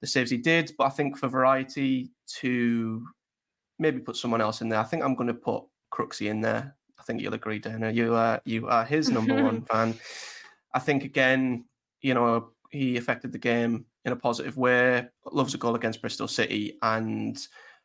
the 0.00 0.06
saves 0.06 0.30
he 0.30 0.36
did. 0.36 0.72
But 0.76 0.84
I 0.84 0.90
think 0.90 1.18
for 1.18 1.28
variety 1.28 2.10
to 2.40 3.06
maybe 3.78 4.00
put 4.00 4.16
someone 4.16 4.40
else 4.40 4.60
in 4.60 4.68
there, 4.68 4.80
I 4.80 4.84
think 4.84 5.02
I'm 5.02 5.14
going 5.14 5.28
to 5.28 5.34
put 5.34 5.64
Crooksy 5.92 6.28
in 6.28 6.40
there. 6.40 6.76
I 6.98 7.02
think 7.02 7.20
you'll 7.20 7.34
agree, 7.34 7.58
Dana. 7.58 7.90
You 7.90 8.14
are 8.14 8.40
you 8.44 8.68
are 8.68 8.84
his 8.84 9.10
number 9.10 9.42
one 9.42 9.62
fan. 9.62 9.94
I 10.74 10.78
think 10.78 11.04
again, 11.04 11.64
you 12.00 12.14
know, 12.14 12.50
he 12.70 12.96
affected 12.96 13.32
the 13.32 13.38
game 13.38 13.86
in 14.04 14.12
a 14.12 14.16
positive 14.16 14.56
way. 14.56 15.06
Loves 15.32 15.54
a 15.54 15.58
goal 15.58 15.74
against 15.74 16.00
Bristol 16.00 16.28
City, 16.28 16.78
and 16.82 17.38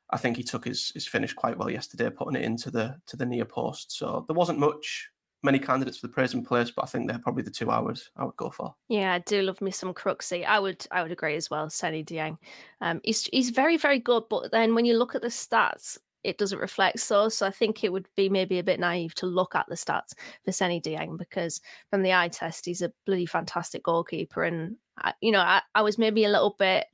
I 0.10 0.18
think 0.18 0.38
he 0.38 0.44
took 0.44 0.66
his 0.66 0.92
his 0.94 1.08
finish 1.08 1.34
quite 1.34 1.58
well 1.58 1.70
yesterday, 1.70 2.10
putting 2.10 2.42
it 2.42 2.46
into 2.46 2.72
the 2.72 2.98
to 3.08 3.18
the 3.18 3.26
near 3.26 3.46
post. 3.46 3.98
So 3.98 4.26
there 4.28 4.36
wasn't 4.36 4.60
much 4.60 5.10
many 5.44 5.60
candidates 5.60 5.98
for 5.98 6.08
the 6.08 6.14
praise 6.14 6.34
and 6.34 6.46
place, 6.46 6.72
but 6.72 6.84
I 6.84 6.88
think 6.88 7.08
they're 7.08 7.20
probably 7.20 7.44
the 7.44 7.52
two 7.52 7.68
would 7.68 8.02
I 8.16 8.26
would 8.26 8.36
go 8.36 8.50
for. 8.50 8.74
Yeah, 8.90 9.14
I 9.14 9.20
do 9.20 9.42
love 9.42 9.62
me 9.62 9.72
some 9.72 9.94
Crooksy. 9.94 10.46
I 10.46 10.60
would 10.60 10.86
I 10.92 11.02
would 11.02 11.12
agree 11.12 11.36
as 11.36 11.50
well. 11.50 11.70
Seny 11.70 12.04
Dieng, 12.04 12.38
um, 12.82 13.02
he's 13.04 13.26
he's 13.26 13.50
very 13.50 13.78
very 13.78 14.00
good, 14.00 14.24
but 14.30 14.52
then 14.52 14.76
when 14.76 14.86
you 14.86 14.98
look 14.98 15.16
at 15.16 15.22
the 15.22 15.30
stats, 15.30 15.98
it 16.24 16.38
doesn't 16.38 16.60
reflect 16.60 17.00
so. 17.00 17.30
So 17.30 17.48
I 17.48 17.52
think 17.52 17.84
it 17.84 17.92
would 17.92 18.08
be 18.16 18.30
maybe 18.30 18.60
a 18.60 18.64
bit 18.64 18.80
naive 18.80 19.16
to 19.16 19.26
look 19.26 19.56
at 19.56 19.66
the 19.68 19.76
stats 19.76 20.14
for 20.46 20.52
Seny 20.52 20.82
Dieng 20.82 21.18
because 21.18 21.62
from 21.90 22.04
the 22.04 22.14
eye 22.14 22.30
test, 22.30 22.66
he's 22.66 22.82
a 22.82 22.94
bloody 23.06 23.26
fantastic 23.26 23.84
goalkeeper, 23.84 24.44
and 24.44 24.76
I, 24.98 25.14
you 25.22 25.32
know 25.32 25.42
I, 25.42 25.62
I 25.74 25.82
was 25.82 25.98
maybe 25.98 26.26
a 26.26 26.30
little 26.30 26.56
bit 26.58 26.86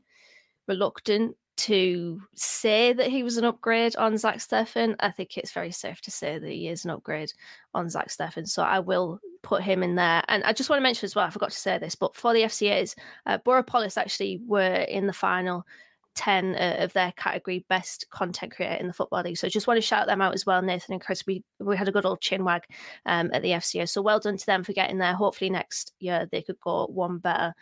reluctant 0.68 1.36
to 1.58 2.22
say 2.36 2.94
that 2.94 3.08
he 3.08 3.24
was 3.24 3.38
an 3.38 3.46
upgrade 3.46 3.96
on 3.96 4.18
Zach 4.18 4.38
Steffen, 4.38 4.96
I 5.00 5.12
think 5.12 5.38
it's 5.38 5.52
very 5.52 5.72
safe 5.72 6.00
to 6.02 6.12
say 6.12 6.38
that 6.38 6.50
he 6.50 6.68
is 6.68 6.86
an 6.86 6.92
upgrade 6.92 7.34
on 7.74 7.90
Zach 7.90 8.10
Steffen. 8.10 8.48
So 8.48 8.64
I 8.64 8.80
will 8.80 9.20
put 9.42 9.64
him 9.64 9.82
in 9.82 9.96
there. 9.96 10.24
And 10.28 10.44
I 10.44 10.54
just 10.54 10.70
want 10.70 10.80
to 10.80 10.84
mention 10.84 11.06
as 11.06 11.16
well, 11.16 11.26
I 11.26 11.32
forgot 11.32 11.52
to 11.52 11.58
say 11.58 11.78
this, 11.80 11.96
but 11.96 12.16
for 12.16 12.34
the 12.34 12.44
FCAs, 12.44 12.96
uh, 13.26 13.40
Boro 13.40 13.64
Police 13.64 13.98
actually 13.98 14.40
were 14.46 14.62
in 14.62 15.08
the 15.08 15.14
final 15.14 15.66
10 16.14 16.56
uh, 16.56 16.78
of 16.80 16.94
their 16.94 17.12
category 17.14 17.66
best 17.70 18.10
content 18.10 18.52
creator 18.56 18.76
in 18.76 18.88
the 18.88 18.94
football 18.94 19.24
league. 19.24 19.38
So 19.38 19.48
I 19.48 19.50
just 19.50 19.68
want 19.68 19.78
to 19.78 19.82
shout 19.82 20.08
them 20.08 20.22
out 20.22 20.34
as 20.34 20.46
well 20.46 20.62
nathan 20.62 20.94
and 20.94 21.02
chris. 21.02 21.26
We, 21.28 21.44
we 21.60 21.78
had 21.78 21.88
a 21.88 21.92
good 21.92 22.06
old 22.06 22.22
chin 22.22 22.44
wag 22.44 22.64
um, 23.06 23.30
at 23.34 23.44
the 23.44 23.50
fca 23.50 23.88
so 23.88 24.02
well 24.02 24.20
done 24.20 24.36
to 24.36 24.46
them 24.46 24.64
for 24.64 24.74
getting 24.74 24.98
there. 24.98 25.14
Hopefully 25.14 25.52
next 25.52 25.94
year 26.00 26.28
they 26.32 26.42
could 26.42 26.60
go 26.60 26.88
one 26.88 27.20
better. 27.20 27.54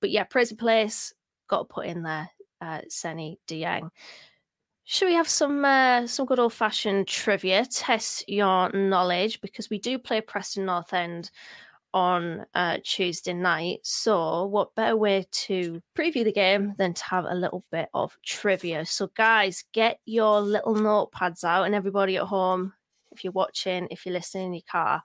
But 0.00 0.10
yeah 0.10 0.24
Prison 0.24 0.56
place 0.56 1.14
got 1.46 1.68
put 1.68 1.86
in 1.86 2.02
there 2.02 2.28
uh, 2.60 2.80
Seny 2.88 3.38
Dieng. 3.48 3.90
Should 4.84 5.06
we 5.06 5.14
have 5.14 5.28
some 5.28 5.64
uh, 5.64 6.06
some 6.06 6.26
good 6.26 6.40
old 6.40 6.52
fashioned 6.52 7.06
trivia? 7.06 7.64
Test 7.64 8.28
your 8.28 8.70
knowledge 8.72 9.40
because 9.40 9.70
we 9.70 9.78
do 9.78 9.98
play 9.98 10.20
Preston 10.20 10.64
North 10.64 10.92
End 10.92 11.30
on 11.92 12.44
uh, 12.54 12.78
Tuesday 12.84 13.32
night. 13.32 13.80
So, 13.82 14.46
what 14.46 14.74
better 14.74 14.96
way 14.96 15.26
to 15.30 15.80
preview 15.96 16.24
the 16.24 16.32
game 16.32 16.74
than 16.78 16.94
to 16.94 17.04
have 17.04 17.24
a 17.24 17.34
little 17.34 17.64
bit 17.70 17.88
of 17.94 18.16
trivia? 18.24 18.84
So, 18.86 19.10
guys, 19.14 19.64
get 19.72 20.00
your 20.06 20.40
little 20.40 20.74
notepads 20.74 21.44
out, 21.44 21.66
and 21.66 21.74
everybody 21.74 22.16
at 22.16 22.24
home, 22.24 22.72
if 23.12 23.24
you're 23.24 23.32
watching, 23.32 23.86
if 23.90 24.04
you're 24.04 24.14
listening 24.14 24.46
in 24.46 24.54
your 24.54 24.62
car, 24.70 25.02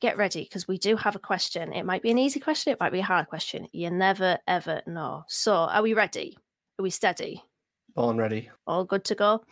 get 0.00 0.16
ready 0.16 0.44
because 0.44 0.68
we 0.68 0.78
do 0.78 0.96
have 0.96 1.16
a 1.16 1.20
question. 1.20 1.72
It 1.72 1.84
might 1.84 2.02
be 2.02 2.10
an 2.10 2.18
easy 2.18 2.40
question, 2.40 2.72
it 2.72 2.80
might 2.80 2.92
be 2.92 3.00
a 3.00 3.04
hard 3.04 3.28
question. 3.28 3.68
You 3.72 3.90
never 3.90 4.38
ever 4.46 4.82
know. 4.86 5.24
So, 5.28 5.54
are 5.54 5.82
we 5.82 5.94
ready? 5.94 6.36
Are 6.78 6.82
we 6.82 6.90
steady? 6.90 7.42
Born 7.94 8.16
ready. 8.16 8.48
All 8.66 8.84
good 8.84 9.04
to 9.06 9.14
go. 9.14 9.44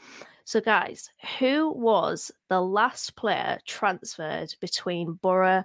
So, 0.45 0.61
guys, 0.61 1.11
who 1.39 1.73
was 1.73 2.31
the 2.49 2.61
last 2.61 3.17
player 3.17 3.59
transferred 3.67 4.55
between 4.61 5.15
Boro 5.15 5.65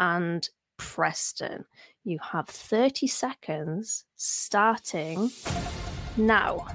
and 0.00 0.48
Preston? 0.76 1.64
You 2.04 2.18
have 2.22 2.46
30 2.46 3.06
seconds 3.06 4.04
starting 4.16 5.30
now. 6.18 6.66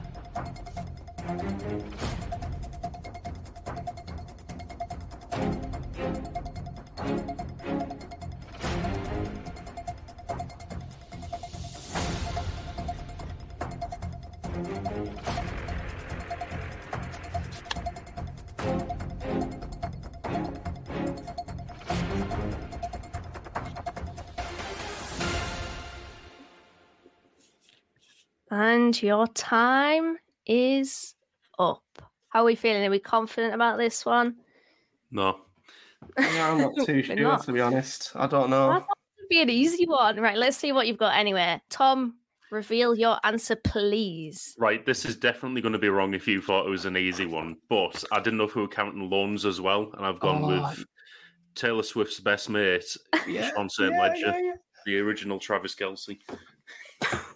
And 28.93 29.01
your 29.01 29.25
time 29.25 30.17
is 30.45 31.15
up. 31.57 31.81
How 32.29 32.41
are 32.41 32.45
we 32.45 32.53
feeling? 32.53 32.85
Are 32.85 32.91
we 32.91 32.99
confident 32.99 33.55
about 33.55 33.79
this 33.79 34.05
one? 34.05 34.35
No. 35.09 35.39
Yeah, 36.19 36.51
I'm 36.51 36.59
not 36.59 36.85
too 36.85 37.01
sure, 37.03 37.15
not. 37.15 37.43
to 37.45 37.53
be 37.53 37.59
honest. 37.59 38.11
I 38.13 38.27
don't 38.27 38.51
know. 38.51 38.69
I 38.69 38.73
thought 38.75 38.97
it 39.17 39.21
would 39.23 39.29
be 39.29 39.41
an 39.41 39.49
easy 39.49 39.87
one. 39.87 40.19
Right, 40.19 40.37
let's 40.37 40.57
see 40.57 40.71
what 40.73 40.85
you've 40.85 40.99
got 40.99 41.17
anyway. 41.17 41.59
Tom, 41.71 42.17
reveal 42.51 42.93
your 42.93 43.17
answer, 43.23 43.55
please. 43.55 44.55
Right, 44.59 44.85
this 44.85 45.05
is 45.05 45.15
definitely 45.15 45.61
going 45.61 45.73
to 45.73 45.79
be 45.79 45.89
wrong 45.89 46.13
if 46.13 46.27
you 46.27 46.39
thought 46.39 46.67
it 46.67 46.69
was 46.69 46.85
an 46.85 46.95
easy 46.95 47.25
one, 47.25 47.57
but 47.69 48.03
I 48.11 48.19
didn't 48.19 48.37
know 48.37 48.43
if 48.43 48.53
we 48.53 48.61
were 48.61 48.67
counting 48.67 49.09
loans 49.09 49.43
as 49.43 49.59
well, 49.59 49.89
and 49.97 50.05
I've 50.05 50.19
gone 50.19 50.43
Oh, 50.43 50.49
with 50.69 50.85
Taylor 51.55 51.81
Swift's 51.81 52.19
best 52.19 52.47
mate, 52.47 52.95
Yeah, 53.27 53.49
Sean 53.55 53.71
St. 53.71 53.91
yeah, 53.91 53.99
Ledger, 53.99 54.19
yeah, 54.27 54.39
yeah. 54.39 54.53
the 54.85 54.99
original 54.99 55.39
Travis 55.39 55.73
Kelce. 55.73 56.19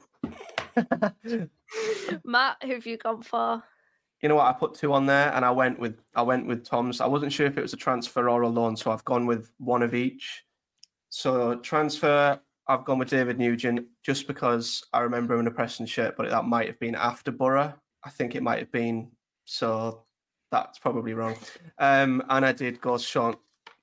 Matt, 2.24 2.58
who 2.64 2.74
have 2.74 2.86
you 2.86 2.98
gone 2.98 3.22
for? 3.22 3.64
You 4.22 4.30
know 4.30 4.36
what? 4.36 4.48
I 4.48 4.54
put 4.54 4.74
two 4.74 4.94
on 4.94 5.06
there, 5.06 5.32
and 5.34 5.46
I 5.46 5.52
went 5.52 5.80
with 5.80 6.02
I 6.16 6.24
went 6.24 6.48
with 6.48 6.66
Tom's. 6.66 7.02
I 7.02 7.08
wasn't 7.08 7.32
sure 7.32 7.46
if 7.46 7.58
it 7.58 7.62
was 7.62 7.74
a 7.74 7.78
transfer 7.78 8.30
or 8.30 8.42
a 8.42 8.48
loan, 8.48 8.76
so 8.76 8.92
I've 8.92 9.06
gone 9.06 9.26
with 9.26 9.52
one 9.58 9.84
of 9.84 9.94
each. 9.94 10.44
So 11.10 11.56
transfer, 11.58 12.40
I've 12.68 12.86
gone 12.86 13.00
with 13.00 13.10
David 13.10 13.40
Nugent 13.40 13.86
just 14.04 14.28
because 14.28 14.84
I 14.92 15.00
remember 15.00 15.34
him 15.34 15.42
in 15.42 15.48
a 15.48 15.52
Preston 15.52 15.86
shirt, 15.86 16.16
but 16.18 16.30
that 16.30 16.46
might 16.46 16.68
have 16.68 16.80
been 16.80 16.96
after 16.96 17.32
Boro. 17.32 17.74
I 18.04 18.10
think 18.10 18.36
it 18.36 18.44
might 18.44 18.60
have 18.60 18.72
been. 18.72 19.12
So 19.46 20.04
that's 20.52 20.80
probably 20.80 21.14
wrong. 21.14 21.36
Um, 21.78 22.24
and 22.30 22.46
I 22.46 22.52
did 22.52 22.82
go 22.82 22.98
Sean. 22.98 23.36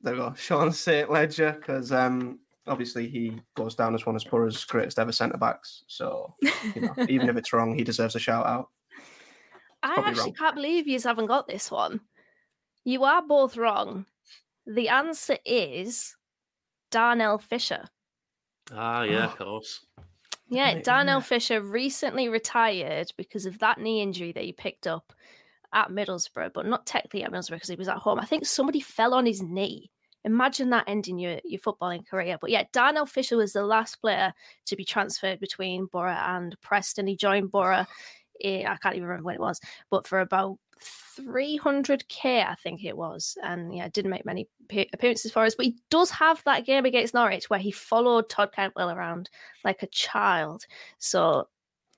There 0.02 0.14
we 0.14 0.18
go, 0.18 0.34
Sean 0.36 0.72
St. 0.72 1.10
Ledger, 1.10 1.52
because 1.52 1.92
um, 1.92 2.40
obviously 2.66 3.08
he 3.08 3.40
goes 3.56 3.74
down 3.74 3.94
as 3.94 4.06
one 4.06 4.16
of 4.16 4.24
Boro's 4.30 4.64
greatest 4.64 4.98
ever 4.98 5.12
centre 5.12 5.38
backs. 5.38 5.84
So 5.86 6.34
you 6.74 6.80
know, 6.82 6.94
even 7.08 7.28
if 7.28 7.36
it's 7.36 7.52
wrong, 7.52 7.74
he 7.74 7.84
deserves 7.84 8.14
a 8.16 8.18
shout 8.20 8.46
out. 8.46 8.68
I 9.82 9.96
actually 9.96 10.30
wrong. 10.30 10.34
can't 10.34 10.54
believe 10.56 10.86
you 10.88 10.98
haven't 11.00 11.26
got 11.26 11.46
this 11.46 11.70
one. 11.70 12.00
You 12.84 13.04
are 13.04 13.22
both 13.22 13.56
wrong. 13.56 14.06
The 14.66 14.88
answer 14.88 15.36
is 15.44 16.16
Darnell 16.90 17.38
Fisher. 17.38 17.84
Ah, 18.72 19.02
yeah, 19.02 19.20
Oh. 19.20 19.24
of 19.24 19.36
course. 19.36 19.84
Yeah, 20.48 20.74
Right, 20.74 20.84
Darnell 20.84 21.18
yeah. 21.18 21.24
Fisher 21.24 21.60
recently 21.62 22.28
retired 22.28 23.12
because 23.16 23.44
of 23.46 23.58
that 23.58 23.78
knee 23.78 24.00
injury 24.02 24.32
that 24.32 24.44
he 24.44 24.52
picked 24.52 24.86
up 24.86 25.12
at 25.72 25.88
Middlesbrough, 25.90 26.52
but 26.54 26.66
not 26.66 26.86
technically 26.86 27.24
at 27.24 27.32
Middlesbrough 27.32 27.50
because 27.56 27.68
he 27.68 27.76
was 27.76 27.88
at 27.88 27.96
home. 27.98 28.20
I 28.20 28.24
think 28.26 28.46
somebody 28.46 28.80
fell 28.80 29.12
on 29.14 29.26
his 29.26 29.42
knee. 29.42 29.90
Imagine 30.24 30.70
that 30.70 30.84
ending 30.86 31.18
your, 31.18 31.38
your 31.44 31.60
footballing 31.60 32.06
career. 32.06 32.38
But 32.40 32.50
yeah, 32.50 32.64
Darnell 32.72 33.06
Fisher 33.06 33.36
was 33.36 33.52
the 33.52 33.64
last 33.64 34.00
player 34.00 34.32
to 34.66 34.76
be 34.76 34.84
transferred 34.84 35.40
between 35.40 35.86
Boro 35.86 36.12
and 36.12 36.56
Preston. 36.60 37.06
He 37.06 37.16
joined 37.16 37.50
Boro, 37.50 37.86
in, 38.40 38.66
I 38.66 38.76
can't 38.76 38.96
even 38.96 39.08
remember 39.08 39.26
when 39.26 39.34
it 39.36 39.40
was, 39.40 39.60
but 39.90 40.06
for 40.06 40.20
about 40.20 40.58
300k, 41.18 42.46
I 42.46 42.54
think 42.62 42.84
it 42.84 42.96
was. 42.96 43.36
And 43.42 43.74
yeah, 43.74 43.88
didn't 43.88 44.10
make 44.10 44.26
many 44.26 44.48
appearances 44.92 45.32
for 45.32 45.44
us, 45.44 45.54
but 45.54 45.66
he 45.66 45.76
does 45.90 46.10
have 46.10 46.42
that 46.44 46.66
game 46.66 46.84
against 46.84 47.14
Norwich 47.14 47.48
where 47.48 47.60
he 47.60 47.70
followed 47.70 48.28
Todd 48.28 48.52
Cantwell 48.52 48.90
around 48.90 49.30
like 49.64 49.82
a 49.82 49.88
child. 49.88 50.66
So 50.98 51.48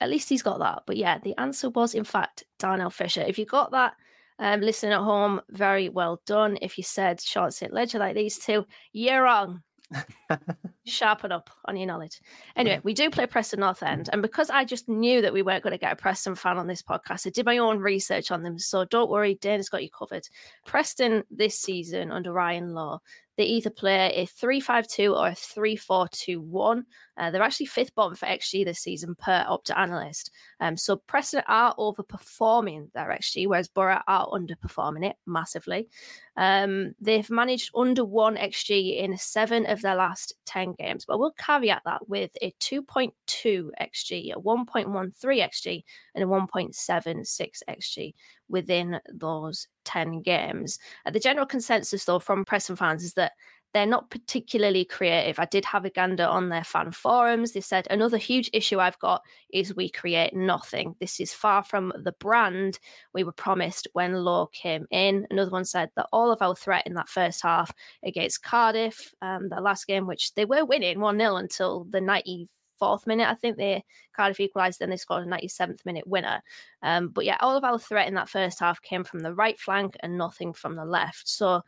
at 0.00 0.10
least 0.10 0.28
he's 0.28 0.42
got 0.42 0.58
that. 0.58 0.82
But 0.86 0.96
yeah, 0.96 1.18
the 1.18 1.36
answer 1.38 1.70
was 1.70 1.94
in 1.94 2.04
fact 2.04 2.44
Darnell 2.58 2.90
Fisher. 2.90 3.22
If 3.22 3.38
you 3.38 3.46
got 3.46 3.70
that, 3.72 3.94
um, 4.38 4.60
listening 4.60 4.92
at 4.92 5.00
home, 5.00 5.40
very 5.50 5.88
well 5.88 6.20
done. 6.26 6.58
If 6.60 6.76
you 6.78 6.84
said 6.84 7.20
Sean 7.20 7.50
St. 7.50 7.72
Ledger 7.72 7.98
like 7.98 8.14
these 8.14 8.38
two, 8.38 8.66
you're 8.92 9.22
wrong. 9.22 9.62
Sharpen 10.86 11.32
up 11.32 11.48
on 11.66 11.76
your 11.76 11.86
knowledge. 11.86 12.20
Anyway, 12.56 12.80
we 12.82 12.92
do 12.92 13.10
play 13.10 13.26
Preston 13.26 13.60
North 13.60 13.82
End, 13.82 14.08
and 14.12 14.22
because 14.22 14.50
I 14.50 14.64
just 14.64 14.88
knew 14.88 15.22
that 15.22 15.32
we 15.32 15.42
weren't 15.42 15.62
going 15.62 15.72
to 15.72 15.78
get 15.78 15.92
a 15.92 15.96
Preston 15.96 16.34
fan 16.34 16.58
on 16.58 16.66
this 16.66 16.82
podcast, 16.82 17.26
I 17.26 17.30
did 17.30 17.46
my 17.46 17.58
own 17.58 17.78
research 17.78 18.30
on 18.30 18.42
them. 18.42 18.58
So 18.58 18.84
don't 18.84 19.10
worry, 19.10 19.36
Dana's 19.36 19.68
got 19.68 19.82
you 19.82 19.90
covered. 19.90 20.28
Preston 20.64 21.22
this 21.30 21.58
season 21.58 22.10
under 22.10 22.32
Ryan 22.32 22.74
Lowe, 22.74 23.00
they 23.36 23.44
either 23.44 23.70
play 23.70 24.12
a 24.14 24.26
3-5-2 24.26 25.14
or 25.14 25.28
a 25.28 25.32
3-4-2-1. 25.32 26.82
Uh, 27.18 27.30
they're 27.30 27.42
actually 27.42 27.66
fifth 27.66 27.94
bottom 27.94 28.14
for 28.14 28.26
XG 28.26 28.64
this 28.64 28.80
season 28.80 29.14
per 29.14 29.44
Opta 29.48 29.76
analyst. 29.76 30.30
Um, 30.60 30.76
so 30.76 30.96
Preston 30.96 31.42
are 31.46 31.74
overperforming 31.76 32.92
their 32.92 33.08
XG, 33.08 33.46
whereas 33.46 33.68
Boro 33.68 34.00
are 34.06 34.28
underperforming 34.28 35.04
it 35.08 35.16
massively. 35.26 35.88
Um, 36.36 36.94
they've 37.00 37.28
managed 37.30 37.70
under 37.74 38.04
one 38.04 38.36
XG 38.36 38.98
in 38.98 39.16
seven 39.16 39.64
of 39.66 39.80
their 39.80 39.94
last 39.94 40.34
10 40.44 40.74
games, 40.78 41.04
but 41.06 41.18
we'll 41.18 41.32
caveat 41.32 41.82
that 41.86 42.08
with 42.08 42.30
a 42.42 42.52
2.2 42.60 43.12
XG, 43.80 44.32
a 44.34 44.40
1.13 44.40 45.12
XG, 45.14 45.84
and 46.14 46.24
a 46.24 46.26
1.76 46.26 47.62
XG 47.68 48.14
within 48.48 49.00
those 49.12 49.68
10 49.84 50.22
games. 50.22 50.78
Uh, 51.04 51.10
the 51.10 51.20
general 51.20 51.46
consensus, 51.46 52.04
though, 52.04 52.18
from 52.18 52.44
Preston 52.44 52.76
fans 52.76 53.04
is 53.04 53.14
that 53.14 53.32
they're 53.76 53.84
not 53.84 54.10
particularly 54.10 54.86
creative. 54.86 55.38
I 55.38 55.44
did 55.44 55.66
have 55.66 55.84
a 55.84 55.90
gander 55.90 56.24
on 56.24 56.48
their 56.48 56.64
fan 56.64 56.92
forums. 56.92 57.52
They 57.52 57.60
said, 57.60 57.86
Another 57.90 58.16
huge 58.16 58.48
issue 58.54 58.78
I've 58.78 58.98
got 59.00 59.22
is 59.52 59.76
we 59.76 59.90
create 59.90 60.34
nothing. 60.34 60.94
This 60.98 61.20
is 61.20 61.34
far 61.34 61.62
from 61.62 61.92
the 62.02 62.12
brand 62.12 62.78
we 63.12 63.22
were 63.22 63.32
promised 63.32 63.86
when 63.92 64.14
Lowe 64.14 64.46
came 64.46 64.86
in. 64.90 65.26
Another 65.30 65.50
one 65.50 65.66
said 65.66 65.90
that 65.96 66.08
all 66.10 66.32
of 66.32 66.40
our 66.40 66.54
threat 66.54 66.86
in 66.86 66.94
that 66.94 67.10
first 67.10 67.42
half 67.42 67.70
against 68.02 68.42
Cardiff, 68.42 69.12
um, 69.20 69.50
the 69.50 69.60
last 69.60 69.86
game, 69.86 70.06
which 70.06 70.32
they 70.34 70.46
were 70.46 70.64
winning 70.64 70.98
1 70.98 71.18
0 71.18 71.36
until 71.36 71.84
the 71.90 72.00
94th 72.80 73.06
minute. 73.06 73.28
I 73.28 73.34
think 73.34 73.56
they 73.56 73.84
Cardiff 74.14 74.40
equalised, 74.40 74.80
then 74.80 74.90
they 74.90 74.96
scored 74.96 75.26
a 75.26 75.30
97th 75.30 75.84
minute 75.84 76.06
winner. 76.06 76.42
Um, 76.82 77.08
but 77.08 77.24
yeah, 77.24 77.36
all 77.40 77.56
of 77.56 77.64
our 77.64 77.78
threat 77.78 78.08
in 78.08 78.14
that 78.14 78.28
first 78.28 78.60
half 78.60 78.82
came 78.82 79.04
from 79.04 79.20
the 79.20 79.34
right 79.34 79.58
flank 79.58 79.96
and 80.00 80.18
nothing 80.18 80.52
from 80.52 80.76
the 80.76 80.84
left. 80.84 81.28
So 81.28 81.62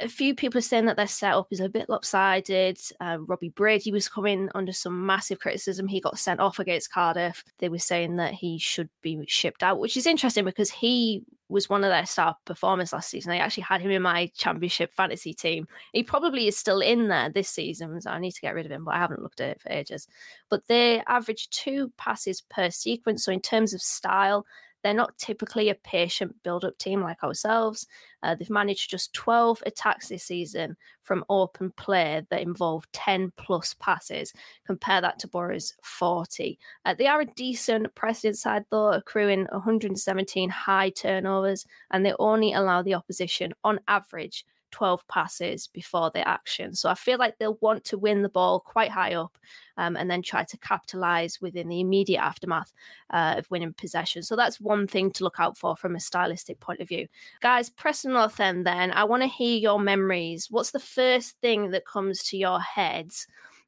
a 0.00 0.08
few 0.08 0.34
people 0.34 0.58
are 0.58 0.62
saying 0.62 0.86
that 0.86 0.96
their 0.96 1.06
setup 1.06 1.48
is 1.50 1.60
a 1.60 1.68
bit 1.68 1.88
lopsided. 1.88 2.78
Uh, 3.00 3.18
Robbie 3.20 3.50
Brady 3.50 3.92
was 3.92 4.08
coming 4.08 4.48
under 4.54 4.72
some 4.72 5.06
massive 5.06 5.38
criticism. 5.38 5.86
He 5.86 6.00
got 6.00 6.18
sent 6.18 6.40
off 6.40 6.58
against 6.58 6.92
Cardiff. 6.92 7.44
They 7.58 7.68
were 7.68 7.78
saying 7.78 8.16
that 8.16 8.34
he 8.34 8.58
should 8.58 8.88
be 9.02 9.24
shipped 9.26 9.62
out, 9.62 9.78
which 9.78 9.96
is 9.96 10.06
interesting 10.06 10.44
because 10.44 10.70
he 10.70 11.22
was 11.48 11.68
one 11.68 11.84
of 11.84 11.90
their 11.90 12.06
star 12.06 12.36
performers 12.44 12.92
last 12.92 13.10
season. 13.10 13.32
I 13.32 13.38
actually 13.38 13.64
had 13.64 13.80
him 13.80 13.90
in 13.90 14.02
my 14.02 14.30
championship 14.36 14.92
fantasy 14.94 15.34
team. 15.34 15.66
He 15.92 16.02
probably 16.02 16.46
is 16.46 16.56
still 16.56 16.80
in 16.80 17.08
there 17.08 17.28
this 17.28 17.48
season. 17.48 18.00
So 18.00 18.10
I 18.10 18.20
need 18.20 18.32
to 18.32 18.40
get 18.40 18.54
rid 18.54 18.66
of 18.66 18.72
him, 18.72 18.84
but 18.84 18.94
I 18.94 18.98
haven't 18.98 19.22
looked 19.22 19.40
at 19.40 19.50
it 19.50 19.60
for 19.60 19.70
ages. 19.70 20.06
But 20.48 20.66
they 20.68 21.02
average 21.08 21.50
two 21.50 21.92
passes 21.96 22.40
per 22.40 22.70
sequence. 22.70 23.24
So 23.24 23.32
in 23.32 23.40
terms 23.40 23.74
of 23.74 23.82
style, 23.82 24.46
they're 24.82 24.94
not 24.94 25.16
typically 25.18 25.68
a 25.68 25.74
patient 25.74 26.34
build 26.42 26.64
up 26.64 26.76
team 26.78 27.02
like 27.02 27.22
ourselves. 27.22 27.86
Uh, 28.22 28.34
they've 28.34 28.50
managed 28.50 28.90
just 28.90 29.12
12 29.14 29.62
attacks 29.66 30.08
this 30.08 30.24
season 30.24 30.76
from 31.02 31.24
open 31.28 31.72
play 31.76 32.22
that 32.30 32.42
involve 32.42 32.90
10 32.92 33.32
plus 33.36 33.74
passes. 33.74 34.32
Compare 34.66 35.00
that 35.00 35.18
to 35.18 35.28
Boro's 35.28 35.74
40. 35.82 36.58
Uh, 36.84 36.94
they 36.94 37.06
are 37.06 37.22
a 37.22 37.26
decent 37.26 37.94
precedent 37.94 38.38
side, 38.38 38.64
though, 38.70 38.92
accruing 38.92 39.46
117 39.50 40.50
high 40.50 40.90
turnovers, 40.90 41.66
and 41.90 42.04
they 42.04 42.14
only 42.18 42.52
allow 42.52 42.82
the 42.82 42.94
opposition, 42.94 43.52
on 43.64 43.80
average, 43.88 44.44
12 44.70 45.06
passes 45.08 45.66
before 45.66 46.10
the 46.12 46.26
action. 46.26 46.74
So 46.74 46.88
I 46.88 46.94
feel 46.94 47.18
like 47.18 47.38
they'll 47.38 47.58
want 47.60 47.84
to 47.84 47.98
win 47.98 48.22
the 48.22 48.28
ball 48.28 48.60
quite 48.60 48.90
high 48.90 49.14
up 49.14 49.36
um, 49.76 49.96
and 49.96 50.10
then 50.10 50.22
try 50.22 50.44
to 50.44 50.58
capitalize 50.58 51.40
within 51.40 51.68
the 51.68 51.80
immediate 51.80 52.20
aftermath 52.20 52.72
uh, 53.10 53.34
of 53.38 53.50
winning 53.50 53.74
possession. 53.74 54.22
So 54.22 54.36
that's 54.36 54.60
one 54.60 54.86
thing 54.86 55.10
to 55.12 55.24
look 55.24 55.36
out 55.38 55.56
for 55.56 55.76
from 55.76 55.96
a 55.96 56.00
stylistic 56.00 56.60
point 56.60 56.80
of 56.80 56.88
view. 56.88 57.06
Guys, 57.40 57.70
Preston 57.70 58.12
North 58.12 58.40
End, 58.40 58.66
then, 58.66 58.92
I 58.92 59.04
want 59.04 59.22
to 59.22 59.28
hear 59.28 59.58
your 59.58 59.80
memories. 59.80 60.48
What's 60.50 60.70
the 60.70 60.78
first 60.78 61.36
thing 61.40 61.70
that 61.70 61.86
comes 61.86 62.22
to 62.24 62.36
your 62.36 62.60
heads? 62.60 63.26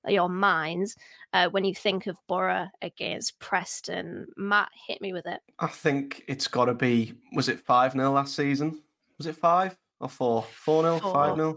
Your 0.08 0.28
minds 0.28 0.96
uh, 1.32 1.48
when 1.50 1.64
you 1.64 1.76
think 1.76 2.08
of 2.08 2.18
Boro 2.26 2.66
against 2.82 3.38
Preston. 3.38 4.26
Matt, 4.36 4.68
hit 4.88 5.00
me 5.00 5.12
with 5.12 5.26
it. 5.26 5.38
I 5.60 5.68
think 5.68 6.24
it's 6.26 6.48
got 6.48 6.64
to 6.64 6.74
be, 6.74 7.14
was 7.34 7.48
it 7.48 7.60
5 7.60 7.92
0 7.92 8.10
last 8.10 8.34
season? 8.34 8.82
Was 9.18 9.28
it 9.28 9.36
5? 9.36 9.76
Or 10.02 10.08
four, 10.08 10.42
four 10.42 10.82
nil, 10.82 10.98
five 10.98 11.36
nil, 11.36 11.56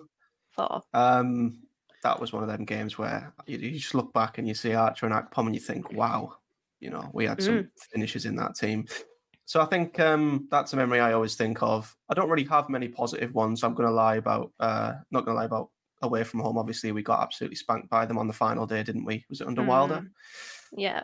four. 0.52 0.82
Um, 0.93 1.64
that 2.04 2.20
was 2.20 2.32
one 2.32 2.43
of 2.43 2.50
them 2.50 2.66
games 2.66 2.98
where 2.98 3.34
you, 3.48 3.58
you, 3.58 3.72
just 3.72 3.96
look 3.96 4.14
back 4.14 4.38
and 4.38 4.48
you 4.48 4.54
see 4.54 4.74
Archer 4.74 5.08
and 5.08 5.16
Akpom 5.16 5.48
and 5.48 5.56
you 5.56 5.62
think, 5.62 5.91
wow, 5.91 6.36
you 6.80 6.91
know, 6.91 7.10
we 7.14 7.26
had 7.26 7.41
some 7.41 7.56
mm. 7.56 7.70
finishes 7.91 8.26
in 8.26 8.36
that 8.36 8.56
team. 8.56 8.86
So 9.46 9.62
I 9.62 9.66
think 9.66 10.00
um, 10.00 10.48
that's 10.52 10.74
a 10.74 10.76
memory 10.76 11.00
I 11.00 11.14
always 11.14 11.36
think 11.36 11.62
of. 11.62 11.96
I 12.10 12.14
don't 12.14 12.30
really 12.30 12.48
have 12.48 12.70
many 12.70 12.88
positive 12.88 13.34
ones. 13.34 13.64
I'm 13.64 13.74
going 13.74 13.89
to 13.89 13.93
lie 13.93 14.16
about, 14.16 14.52
uh, 14.60 14.93
not 15.12 15.26
going 15.26 15.36
to 15.36 15.39
lie 15.39 15.46
about 15.46 15.70
away 16.02 16.24
from 16.24 16.39
home. 16.41 16.58
Obviously, 16.58 16.91
we 16.91 17.04
got 17.04 17.22
absolutely 17.22 17.56
spanked 17.56 17.89
by 17.89 18.06
them 18.06 18.18
on 18.18 18.28
the 18.28 18.34
final 18.34 18.66
day, 18.66 18.84
didn't 18.84 19.06
we? 19.06 19.26
Was 19.30 19.41
it 19.41 19.48
under 19.48 19.62
mm. 19.62 19.68
Wilder? 19.68 20.06
Yeah. 20.72 21.04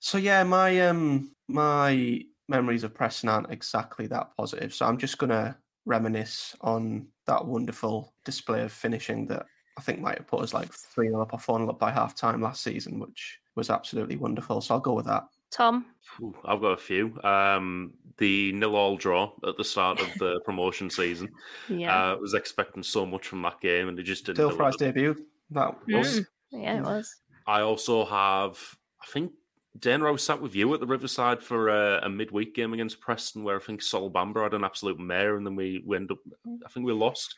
So 0.00 0.18
yeah, 0.18 0.42
my 0.42 0.80
um 0.80 1.34
my 1.48 2.22
memories 2.48 2.84
of 2.84 2.94
Preston 2.94 3.28
aren't 3.28 3.52
exactly 3.52 4.06
that 4.08 4.30
positive. 4.36 4.74
So 4.74 4.84
I'm 4.84 4.98
just 4.98 5.18
gonna 5.18 5.56
reminisce 5.84 6.56
on 6.60 7.08
that 7.26 7.44
wonderful 7.44 8.14
display 8.24 8.62
of 8.62 8.72
finishing 8.72 9.26
that 9.26 9.46
I 9.78 9.82
think 9.82 10.00
might 10.00 10.18
have 10.18 10.26
put 10.26 10.42
us 10.42 10.54
like 10.54 10.72
3 10.72 11.08
0 11.08 11.22
up 11.22 11.32
or 11.32 11.38
4 11.38 11.58
0 11.58 11.70
up 11.70 11.78
by 11.78 11.90
half 11.90 12.14
time 12.14 12.42
last 12.42 12.62
season, 12.62 12.98
which 12.98 13.38
was 13.54 13.70
absolutely 13.70 14.16
wonderful. 14.16 14.60
So 14.60 14.74
I'll 14.74 14.80
go 14.80 14.92
with 14.92 15.06
that. 15.06 15.24
Tom? 15.50 15.86
Ooh, 16.22 16.34
I've 16.44 16.60
got 16.60 16.72
a 16.72 16.76
few. 16.76 17.18
Um, 17.22 17.92
the 18.18 18.52
nil 18.52 18.74
all 18.74 18.96
draw 18.96 19.32
at 19.46 19.56
the 19.56 19.64
start 19.64 20.00
of 20.00 20.08
the 20.18 20.40
promotion 20.44 20.90
season. 20.90 21.30
Yeah. 21.68 22.12
Uh, 22.12 22.16
was 22.16 22.34
expecting 22.34 22.82
so 22.82 23.04
much 23.04 23.26
from 23.26 23.42
that 23.42 23.60
game 23.60 23.88
and 23.88 23.98
it 23.98 24.04
just 24.04 24.24
didn't. 24.24 24.36
Still 24.36 24.50
Fry's 24.50 24.76
debut. 24.76 25.14
That 25.50 25.76
was. 25.86 26.20
Mm. 26.20 26.26
Yeah, 26.52 26.78
it 26.78 26.82
was. 26.82 27.14
I 27.46 27.60
also 27.60 28.04
have, 28.04 28.58
I 29.02 29.06
think 29.10 29.32
Dan 29.78 30.02
Rose 30.02 30.22
sat 30.22 30.40
with 30.40 30.54
you 30.54 30.72
at 30.74 30.80
the 30.80 30.86
Riverside 30.86 31.42
for 31.42 31.68
a, 31.68 32.00
a, 32.04 32.08
midweek 32.08 32.54
game 32.54 32.74
against 32.74 33.00
Preston, 33.00 33.42
where 33.42 33.56
I 33.56 33.58
think 33.58 33.80
Sol 33.80 34.10
Bamba 34.10 34.42
had 34.42 34.54
an 34.54 34.64
absolute 34.64 34.98
mare, 34.98 35.36
and 35.36 35.46
then 35.46 35.56
we, 35.56 35.82
we 35.86 35.96
ended 35.96 36.12
up, 36.12 36.18
I 36.64 36.68
think 36.68 36.84
we 36.84 36.92
lost. 36.92 37.36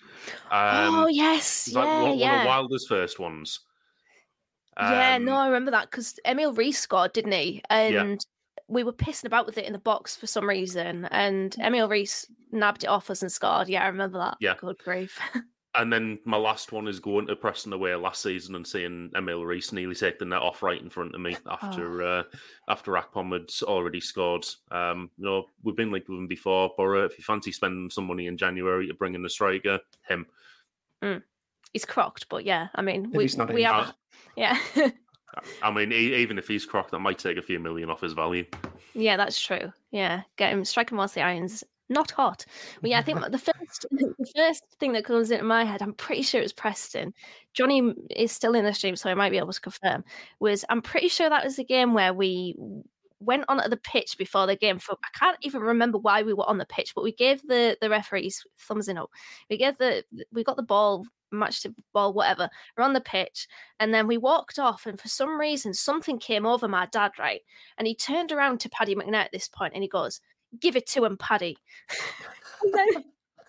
Um, 0.51 0.95
oh 0.95 1.07
yes, 1.07 1.70
yeah, 1.72 2.03
one, 2.03 2.18
yeah. 2.18 2.30
one 2.39 2.41
of 2.41 2.47
Wilder's 2.47 2.87
first 2.89 3.20
ones. 3.20 3.61
Um, 4.76 4.93
yeah, 4.93 5.18
no, 5.18 5.37
I 5.37 5.47
remember 5.47 5.70
that 5.70 5.91
because 5.91 6.18
Emil 6.26 6.55
Riis 6.55 6.74
scored, 6.74 7.12
didn't 7.12 7.32
he? 7.32 7.62
And 7.70 7.95
yeah. 7.95 8.16
we 8.66 8.82
were 8.82 8.93
pissing 8.93 9.26
about 9.26 9.47
with 9.47 9.57
it 9.57 9.66
in 9.66 9.72
the 9.72 9.78
box 9.78 10.16
for 10.16 10.26
some 10.26 10.49
reason, 10.49 11.05
and 11.12 11.55
Emil 11.61 11.89
Riis 11.89 12.26
nabbed 12.51 12.82
it 12.82 12.89
off 12.89 13.11
us 13.11 13.22
and 13.22 13.30
scored. 13.30 13.68
Yeah, 13.68 13.85
I 13.85 13.87
remember 13.87 14.18
that. 14.18 14.39
Yeah, 14.41 14.55
good 14.59 14.78
grief. 14.78 15.20
And 15.77 15.93
then 15.93 16.18
my 16.25 16.37
last 16.37 16.70
one 16.70 16.87
is 16.87 17.01
going 17.01 17.27
to 17.27 17.37
Preston 17.37 17.72
away 17.72 17.95
last 17.97 18.22
season 18.22 18.55
and 18.55 18.66
seeing 18.66 19.11
Emil 19.16 19.41
Riis 19.41 19.72
nearly 19.72 19.95
take 19.95 20.18
the 20.18 20.25
net 20.25 20.41
off 20.41 20.62
right 20.62 20.81
in 20.81 20.89
front 20.89 21.14
of 21.14 21.20
me 21.20 21.37
after 21.51 22.03
oh. 22.03 22.20
uh, 22.20 22.22
after 22.68 22.93
Akpom 22.93 23.33
had 23.33 23.51
already 23.68 24.01
scored. 24.01 24.47
Um, 24.70 25.11
you 25.18 25.25
know, 25.25 25.47
we've 25.62 25.77
been 25.77 25.91
linked 25.91 26.09
with 26.09 26.18
him 26.18 26.29
before. 26.29 26.72
Boro, 26.77 27.05
if 27.05 27.18
you 27.18 27.25
fancy 27.25 27.51
spending 27.51 27.91
some 27.91 28.07
money 28.07 28.29
in 28.29 28.37
January 28.37 28.87
to 28.87 28.95
bring 28.95 29.14
in 29.14 29.22
the 29.22 29.31
striker, 29.31 29.81
him. 30.09 30.27
Mm. 31.03 31.22
He's 31.72 31.85
crocked, 31.85 32.29
but 32.29 32.45
yeah, 32.45 32.68
I 32.77 32.83
mean, 32.83 33.11
we, 33.11 33.29
we 33.53 33.62
have, 33.64 33.95
yeah. 34.37 34.57
I 35.62 35.72
mean, 35.72 35.93
even 35.93 36.39
if 36.39 36.47
he's 36.47 36.64
crocked, 36.64 36.93
that 36.93 37.01
might 37.01 37.18
take 37.18 37.37
a 37.37 37.43
few 37.43 37.59
million 37.59 37.91
off 37.91 38.01
his 38.01 38.12
value. 38.12 38.45
Yeah, 38.95 39.16
that's 39.16 39.41
true. 39.41 39.72
Yeah, 39.91 40.22
get 40.37 40.53
him, 40.53 40.64
strike 40.64 40.91
him 40.91 40.99
whilst 40.99 41.14
the 41.14 41.22
iron's 41.22 41.64
not 41.89 42.11
hot. 42.11 42.45
But 42.80 42.91
yeah, 42.91 42.99
I 42.99 43.03
think 43.03 43.20
the 43.30 43.39
first 43.39 43.87
the 43.91 44.32
first 44.37 44.64
thing 44.78 44.93
that 44.93 45.05
comes 45.05 45.30
into 45.30 45.45
my 45.45 45.64
head, 45.64 45.82
I'm 45.82 45.95
pretty 45.95 46.22
sure 46.22 46.41
it 46.41 46.45
was 46.45 46.53
Preston. 46.53 47.12
Johnny 47.53 47.95
is 48.11 48.32
still 48.32 48.55
in 48.55 48.64
the 48.64 48.74
stream, 48.74 48.97
so 48.97 49.11
I 49.11 49.14
might 49.14 49.30
be 49.30 49.39
able 49.39 49.53
to 49.53 49.61
confirm. 49.61 50.05
Was 50.41 50.64
I'm 50.68 50.82
pretty 50.82 51.09
sure 51.09 51.28
that 51.28 51.45
was 51.45 51.57
the 51.57 51.64
game 51.64 51.95
where 51.95 52.14
we 52.14 52.57
went 53.20 53.45
onto 53.49 53.68
the 53.68 53.76
pitch 53.78 54.16
before 54.18 54.47
the 54.47 54.57
game. 54.57 54.78
For 54.78 54.97
I 55.05 55.18
can't 55.18 55.39
even 55.43 55.62
remember 55.62 55.99
why 55.99 56.22
we 56.22 56.35
were 56.35 56.49
on 56.49 56.59
the 56.59 56.66
pitch, 56.66 56.93
but 56.95 57.05
we 57.05 57.12
gave 57.12 57.43
the 57.43 57.76
the 57.80 57.91
referees 57.91 58.45
thumbs 58.59 58.89
in 58.89 58.99
up. 58.99 59.11
We 59.51 59.57
gave 59.57 59.78
the 59.78 60.05
we 60.32 60.45
got 60.45 60.57
the 60.57 60.62
ball 60.62 61.05
matched 61.35 61.64
the 61.64 61.74
ball, 61.93 62.12
whatever. 62.12 62.49
We're 62.76 62.85
on 62.85 62.93
the 62.93 63.01
pitch, 63.01 63.49
and 63.80 63.93
then 63.93 64.07
we 64.07 64.16
walked 64.16 64.59
off, 64.59 64.87
and 64.87 64.99
for 64.99 65.09
some 65.09 65.39
reason, 65.39 65.74
something 65.74 66.18
came 66.18 66.47
over 66.47 66.68
my 66.68 66.87
dad, 66.87 67.12
right? 67.18 67.41
And 67.76 67.87
he 67.87 67.95
turned 67.95 68.32
around 68.32 68.61
to 68.61 68.70
Paddy 68.70 68.95
McNair 68.95 69.24
at 69.24 69.32
this 69.32 69.49
point, 69.49 69.74
and 69.74 69.82
he 69.82 69.89
goes, 69.89 70.20
give 70.61 70.77
it 70.77 70.87
to 70.89 71.05
him, 71.05 71.17
Paddy. 71.17 71.57
and, 72.63 72.75
then, 72.75 73.05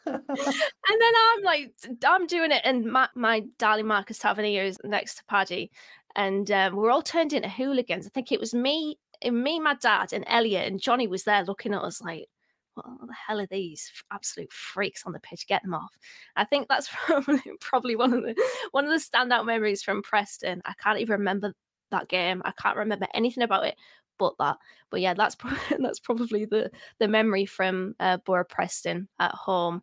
and 0.06 0.24
then 0.28 1.14
I'm 1.34 1.44
like, 1.44 1.74
I'm 2.06 2.28
doing 2.28 2.52
it, 2.52 2.62
and 2.64 2.86
my, 2.86 3.08
my 3.16 3.44
darling 3.58 3.88
Marcus 3.88 4.20
Tavernier 4.20 4.64
is 4.64 4.78
next 4.84 5.16
to 5.16 5.26
Paddy, 5.26 5.72
and 6.16 6.50
um, 6.52 6.76
we're 6.76 6.92
all 6.92 7.02
turned 7.02 7.34
into 7.34 7.50
hooligans. 7.50 8.06
I 8.06 8.10
think 8.10 8.32
it 8.32 8.40
was 8.40 8.54
me, 8.54 8.98
and 9.22 9.44
me, 9.44 9.60
my 9.60 9.76
dad, 9.76 10.14
and 10.14 10.26
Elliot, 10.28 10.68
and 10.68 10.82
Johnny 10.82 11.08
was 11.08 11.24
there 11.24 11.44
looking 11.44 11.74
at 11.74 11.82
us 11.82 12.02
like, 12.02 12.28
what 12.76 12.86
the 13.08 13.14
hell 13.14 13.40
are 13.40 13.48
these 13.48 13.92
absolute 14.12 14.52
freaks 14.52 15.04
on 15.06 15.14
the 15.14 15.20
pitch? 15.20 15.48
Get 15.48 15.64
them 15.64 15.74
off. 15.74 15.94
I 16.36 16.44
think 16.44 16.68
that's 16.68 16.90
probably, 17.06 17.42
probably 17.62 17.96
one 17.96 18.14
of 18.14 18.24
the 18.24 18.36
one 18.72 18.86
of 18.86 18.92
the 18.92 18.98
standout 18.98 19.46
memories 19.46 19.82
from 19.82 20.02
Preston. 20.02 20.62
I 20.66 20.74
can't 20.82 21.00
even 21.00 21.20
remember 21.20 21.54
that 21.92 22.10
game. 22.10 22.42
I 22.46 22.52
can't 22.52 22.78
remember 22.78 23.08
anything 23.14 23.44
about 23.44 23.66
it 23.66 23.76
but 24.18 24.34
that. 24.40 24.58
But 24.90 25.02
yeah, 25.02 25.14
that's 25.14 25.36
probably, 25.36 25.60
that's 25.80 26.00
probably 26.00 26.46
the 26.46 26.72
the 27.00 27.08
memory 27.08 27.46
from 27.46 27.96
uh, 28.00 28.18
Boro 28.18 28.44
Preston 28.44 29.08
at 29.20 29.34
home. 29.34 29.82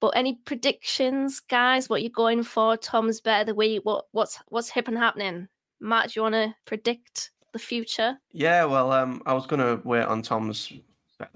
But 0.00 0.16
any 0.16 0.40
predictions, 0.44 1.40
guys? 1.40 1.88
What 1.88 2.02
you're 2.02 2.10
going 2.10 2.42
for? 2.42 2.76
Tom's 2.76 3.20
better 3.20 3.44
the 3.44 3.54
week. 3.54 3.80
What 3.84 4.06
what's 4.12 4.38
what's 4.48 4.70
hip 4.70 4.88
and 4.88 4.98
happening? 4.98 5.48
Matt, 5.80 6.08
do 6.08 6.12
you 6.16 6.22
want 6.22 6.34
to 6.34 6.54
predict 6.64 7.30
the 7.52 7.58
future? 7.58 8.18
Yeah, 8.32 8.64
well, 8.64 8.92
um, 8.92 9.22
I 9.26 9.34
was 9.34 9.46
going 9.46 9.60
to 9.60 9.86
wait 9.86 10.04
on 10.04 10.22
Tom's 10.22 10.72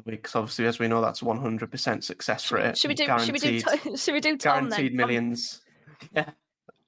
because 0.04 0.34
obviously, 0.34 0.66
as 0.66 0.78
we 0.78 0.88
know, 0.88 1.00
that's 1.00 1.20
100% 1.20 2.02
success 2.02 2.50
rate. 2.50 2.76
Should 2.76 2.88
we 2.88 2.94
do? 2.94 3.06
Should 3.18 3.32
we 3.32 3.38
do? 3.38 3.60
Should 3.96 4.14
we 4.14 4.20
do 4.20 4.36
Tom 4.36 4.68
guaranteed 4.68 4.92
then? 4.92 4.96
millions? 4.96 5.62
Yeah. 6.14 6.28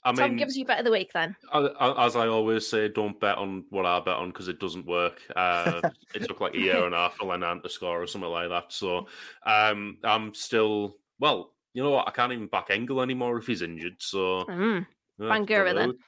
I 0.09 0.13
mean, 0.13 0.31
Tom 0.31 0.37
gives 0.37 0.57
you 0.57 0.65
better 0.65 0.83
the 0.83 0.91
week 0.91 1.13
then. 1.13 1.37
As 1.53 2.17
I 2.17 2.29
always 2.29 2.67
say, 2.67 2.89
don't 2.89 3.21
bet 3.21 3.37
on 3.37 3.65
what 3.69 3.85
I 3.85 4.01
bet 4.01 4.17
on 4.17 4.29
because 4.29 4.49
it 4.49 4.59
doesn't 4.59 4.87
work. 4.87 5.21
Uh, 5.37 5.83
it 6.15 6.27
took 6.27 6.41
like 6.41 6.55
a 6.55 6.59
year 6.59 6.87
and 6.87 6.95
a 6.95 6.99
half 6.99 7.17
for 7.17 7.27
Lenihan 7.27 7.63
to 7.63 7.69
score 7.69 8.03
or 8.03 8.07
something 8.07 8.31
like 8.31 8.49
that. 8.49 8.73
So 8.73 9.07
um, 9.45 9.99
I'm 10.03 10.33
still, 10.33 10.97
well, 11.21 11.53
you 11.75 11.83
know 11.83 11.91
what? 11.91 12.09
I 12.09 12.11
can't 12.13 12.33
even 12.33 12.47
back 12.47 12.69
Engel 12.71 13.03
anymore 13.03 13.37
if 13.39 13.47
he's 13.47 13.61
injured. 13.61 13.97
So 13.99 14.45
mm. 14.49 14.87
Bangura 15.21 15.75
then. 15.75 15.99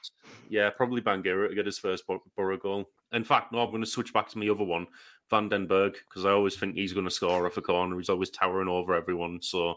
Yeah, 0.49 0.69
probably 0.71 1.01
Bangura 1.01 1.49
to 1.49 1.55
get 1.55 1.65
his 1.65 1.77
first 1.77 2.03
Boro 2.35 2.57
goal. 2.57 2.89
In 3.13 3.23
fact, 3.23 3.51
no, 3.51 3.59
I'm 3.59 3.69
going 3.69 3.83
to 3.83 3.89
switch 3.89 4.13
back 4.13 4.29
to 4.29 4.37
my 4.37 4.49
other 4.49 4.63
one, 4.63 4.87
Van 5.29 5.49
den 5.49 5.67
Berg, 5.67 5.97
because 6.09 6.25
I 6.25 6.31
always 6.31 6.55
think 6.55 6.75
he's 6.75 6.93
going 6.93 7.05
to 7.05 7.11
score 7.11 7.45
off 7.45 7.57
a 7.57 7.61
corner. 7.61 7.97
He's 7.97 8.09
always 8.09 8.29
towering 8.29 8.69
over 8.69 8.95
everyone. 8.95 9.41
So, 9.41 9.75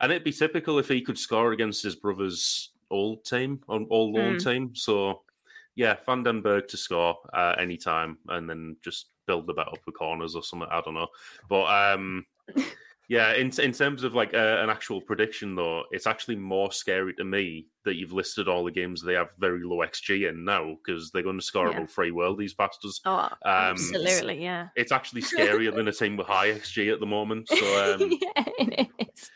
and 0.00 0.10
it'd 0.10 0.24
be 0.24 0.32
typical 0.32 0.78
if 0.78 0.88
he 0.88 1.02
could 1.02 1.18
score 1.18 1.52
against 1.52 1.82
his 1.82 1.96
brothers 1.96 2.71
old 2.92 3.24
team, 3.24 3.60
on 3.68 3.86
all 3.90 4.12
loan 4.12 4.36
mm. 4.36 4.44
team. 4.44 4.74
So 4.74 5.22
yeah, 5.74 5.96
Van 6.06 6.22
den 6.22 6.42
Berg 6.42 6.68
to 6.68 6.76
score 6.76 7.16
uh, 7.32 7.54
anytime 7.58 8.18
and 8.28 8.48
then 8.48 8.76
just 8.84 9.08
build 9.26 9.46
the 9.46 9.54
bet 9.54 9.68
up 9.68 9.78
with 9.86 9.96
corners 9.96 10.34
or 10.34 10.42
something. 10.42 10.68
I 10.70 10.80
don't 10.82 10.94
know. 10.94 11.08
But 11.48 11.64
um 11.64 12.26
Yeah, 13.08 13.34
in 13.34 13.50
in 13.60 13.72
terms 13.72 14.04
of 14.04 14.14
like 14.14 14.32
uh, 14.32 14.60
an 14.62 14.70
actual 14.70 15.00
prediction, 15.00 15.54
though, 15.54 15.82
it's 15.90 16.06
actually 16.06 16.36
more 16.36 16.72
scary 16.72 17.12
to 17.14 17.24
me 17.24 17.66
that 17.84 17.96
you've 17.96 18.14
listed 18.14 18.48
all 18.48 18.64
the 18.64 18.70
games 18.70 19.02
they 19.02 19.12
have 19.12 19.28
very 19.38 19.62
low 19.62 19.78
XG 19.78 20.30
in 20.30 20.46
now 20.46 20.76
because 20.82 21.10
they're 21.10 21.22
going 21.22 21.38
to 21.38 21.44
score 21.44 21.68
Yeah. 21.68 21.76
about 21.76 21.90
free 21.90 22.10
world 22.10 22.38
these 22.38 22.54
bastards. 22.54 23.02
Oh, 23.04 23.18
Um, 23.18 23.30
absolutely, 23.44 24.42
yeah. 24.42 24.68
It's 24.76 24.92
actually 24.92 25.22
scarier 25.34 25.74
than 25.74 25.88
a 25.88 25.92
team 25.92 26.16
with 26.16 26.26
high 26.26 26.52
XG 26.52 26.90
at 26.90 27.00
the 27.00 27.06
moment. 27.06 27.48
So 27.48 27.56
um, 27.94 28.18
yeah, 28.18 28.44
it 28.58 28.88
is. 28.98 29.30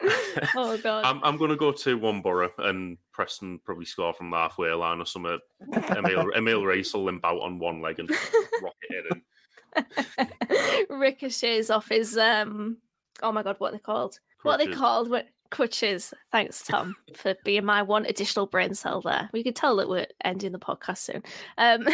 oh 0.56 0.78
god. 0.78 1.04
I'm 1.04 1.20
I'm 1.24 1.36
going 1.36 1.50
to 1.50 1.56
go 1.56 1.72
to 1.72 1.98
one 1.98 2.20
Boro 2.22 2.50
and 2.58 2.98
Preston 3.12 3.60
probably 3.64 3.84
score 3.84 4.12
from 4.12 4.30
the 4.30 4.36
halfway 4.36 4.72
line 4.72 5.00
or 5.00 5.06
something. 5.06 5.38
Emil 5.96 6.30
Emil 6.36 6.62
Riis 6.62 6.94
will 6.94 7.04
limp 7.04 7.24
out 7.24 7.40
on 7.40 7.58
one 7.58 7.80
leg 7.80 7.98
and 7.98 8.10
rocket 8.62 8.74
it 8.90 9.04
in. 9.12 9.22
ricochets 10.98 11.70
off 11.70 11.88
his 11.88 12.16
um 12.16 12.78
oh 13.22 13.32
my 13.32 13.42
god 13.42 13.56
what 13.58 13.70
are 13.70 13.72
they 13.72 13.78
called? 13.80 14.18
What 14.42 14.60
are 14.60 14.66
they 14.66 14.72
called? 14.72 15.10
What 15.10 15.26
crutches. 15.50 16.14
Thanks 16.30 16.62
tom 16.62 16.94
for 17.16 17.34
being 17.44 17.64
my 17.64 17.82
one 17.82 18.06
additional 18.06 18.46
brain 18.46 18.74
cell 18.74 19.00
there. 19.00 19.28
We 19.32 19.42
can 19.42 19.54
tell 19.54 19.76
that 19.76 19.88
we're 19.88 20.06
ending 20.24 20.52
the 20.52 20.58
podcast 20.58 20.98
soon. 20.98 21.22
Um 21.56 21.88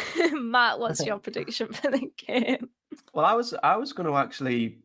matt 0.51 0.79
what's 0.79 1.05
your 1.05 1.19
prediction 1.19 1.73
for 1.73 1.91
the 1.91 2.11
game? 2.17 2.69
Well, 3.13 3.25
I 3.25 3.35
was 3.35 3.55
I 3.63 3.77
was 3.77 3.93
going 3.93 4.09
to 4.09 4.17
actually 4.17 4.79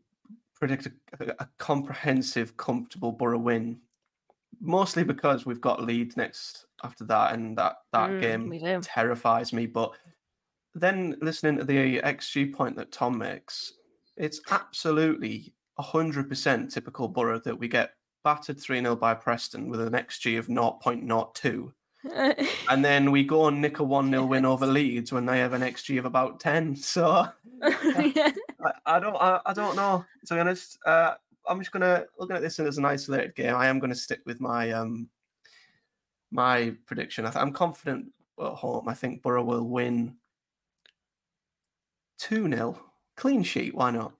predict 0.60 0.86
a, 1.20 1.42
a 1.42 1.48
comprehensive, 1.58 2.56
comfortable 2.56 3.12
Boro 3.12 3.38
win, 3.38 3.80
mostly 4.60 5.04
because 5.04 5.46
we've 5.46 5.60
got 5.60 5.82
Leeds 5.82 6.16
next 6.16 6.66
after 6.84 7.04
that, 7.06 7.34
and 7.34 7.56
that 7.58 7.76
that 7.92 8.10
Mm, 8.10 8.20
game 8.20 8.56
terrifies 8.82 9.52
me. 9.52 9.66
But 9.66 9.92
then 10.74 11.16
listening 11.20 11.58
to 11.58 11.64
the 11.64 12.00
XG 12.00 12.52
point 12.52 12.76
that 12.76 12.92
Tom 12.92 13.18
makes, 13.18 13.74
it's 14.16 14.40
absolutely 14.50 15.54
hundred 15.78 16.28
percent 16.28 16.70
typical 16.70 17.08
Boro 17.08 17.38
that 17.40 17.58
we 17.58 17.66
get 17.68 17.94
battered 18.22 18.60
three 18.60 18.80
0 18.80 18.96
by 18.96 19.14
Preston 19.14 19.68
with 19.70 19.80
an 19.80 19.94
XG 19.94 20.38
of 20.38 20.48
0.02. 20.48 21.72
And 22.68 22.84
then 22.84 23.10
we 23.10 23.24
go 23.24 23.48
and 23.48 23.60
nick 23.60 23.78
a 23.80 23.84
1 23.84 24.10
0 24.10 24.26
win 24.26 24.44
over 24.44 24.66
Leeds 24.66 25.12
when 25.12 25.26
they 25.26 25.38
have 25.40 25.52
an 25.52 25.62
XG 25.62 25.98
of 25.98 26.04
about 26.04 26.40
10. 26.40 26.76
So 26.76 27.28
I, 27.94 28.06
I 28.90 29.00
don't 29.00 29.16
I, 29.16 29.40
I 29.46 29.52
don't 29.52 29.76
know 29.76 30.04
to 30.26 30.34
be 30.34 30.40
honest. 30.40 30.78
Uh, 30.84 31.14
I'm 31.46 31.58
just 31.58 31.72
gonna 31.72 32.04
looking 32.18 32.36
at 32.36 32.42
this 32.42 32.58
as 32.58 32.78
an 32.78 32.84
isolated 32.84 33.34
game. 33.34 33.54
I 33.54 33.66
am 33.66 33.78
gonna 33.78 33.94
stick 33.94 34.20
with 34.26 34.40
my 34.40 34.70
um 34.72 35.08
my 36.30 36.74
prediction. 36.86 37.26
I 37.26 37.32
I'm 37.34 37.52
confident 37.52 38.12
at 38.40 38.52
home. 38.52 38.88
I 38.88 38.94
think 38.94 39.22
Boro 39.22 39.44
will 39.44 39.68
win 39.68 40.16
two 42.18 42.48
0 42.48 42.78
clean 43.16 43.42
sheet. 43.42 43.74
Why 43.74 43.90
not? 43.90 44.12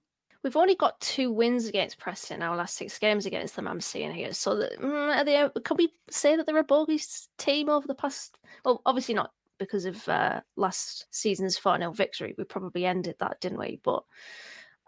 We've 0.43 0.57
only 0.57 0.75
got 0.75 0.99
two 1.01 1.31
wins 1.31 1.67
against 1.67 1.99
Preston 1.99 2.37
in 2.37 2.43
our 2.43 2.57
last 2.57 2.77
six 2.77 2.99
games 2.99 3.27
against 3.27 3.57
them. 3.57 3.69
I'm 3.69 3.81
seeing 3.81 4.15
here. 4.15 4.33
So, 4.33 4.57
that, 4.57 4.81
mm, 4.81 5.25
they? 5.27 5.61
Can 5.61 5.77
we 5.77 5.93
say 6.11 6.35
that 6.35 6.47
they're 6.47 6.57
a 6.57 6.65
bogus 6.65 7.29
team 7.37 7.69
over 7.69 7.87
the 7.87 7.95
past? 7.95 8.39
Well, 8.65 8.81
obviously 8.87 9.15
not 9.15 9.33
because 9.59 9.85
of 9.85 10.09
uh, 10.09 10.41
last 10.57 11.07
season's 11.11 11.59
4 11.59 11.79
0 11.79 11.93
victory. 11.93 12.35
We 12.39 12.45
probably 12.45 12.87
ended 12.87 13.17
that, 13.21 13.41
didn't 13.41 13.59
we? 13.59 13.81
But 13.85 14.03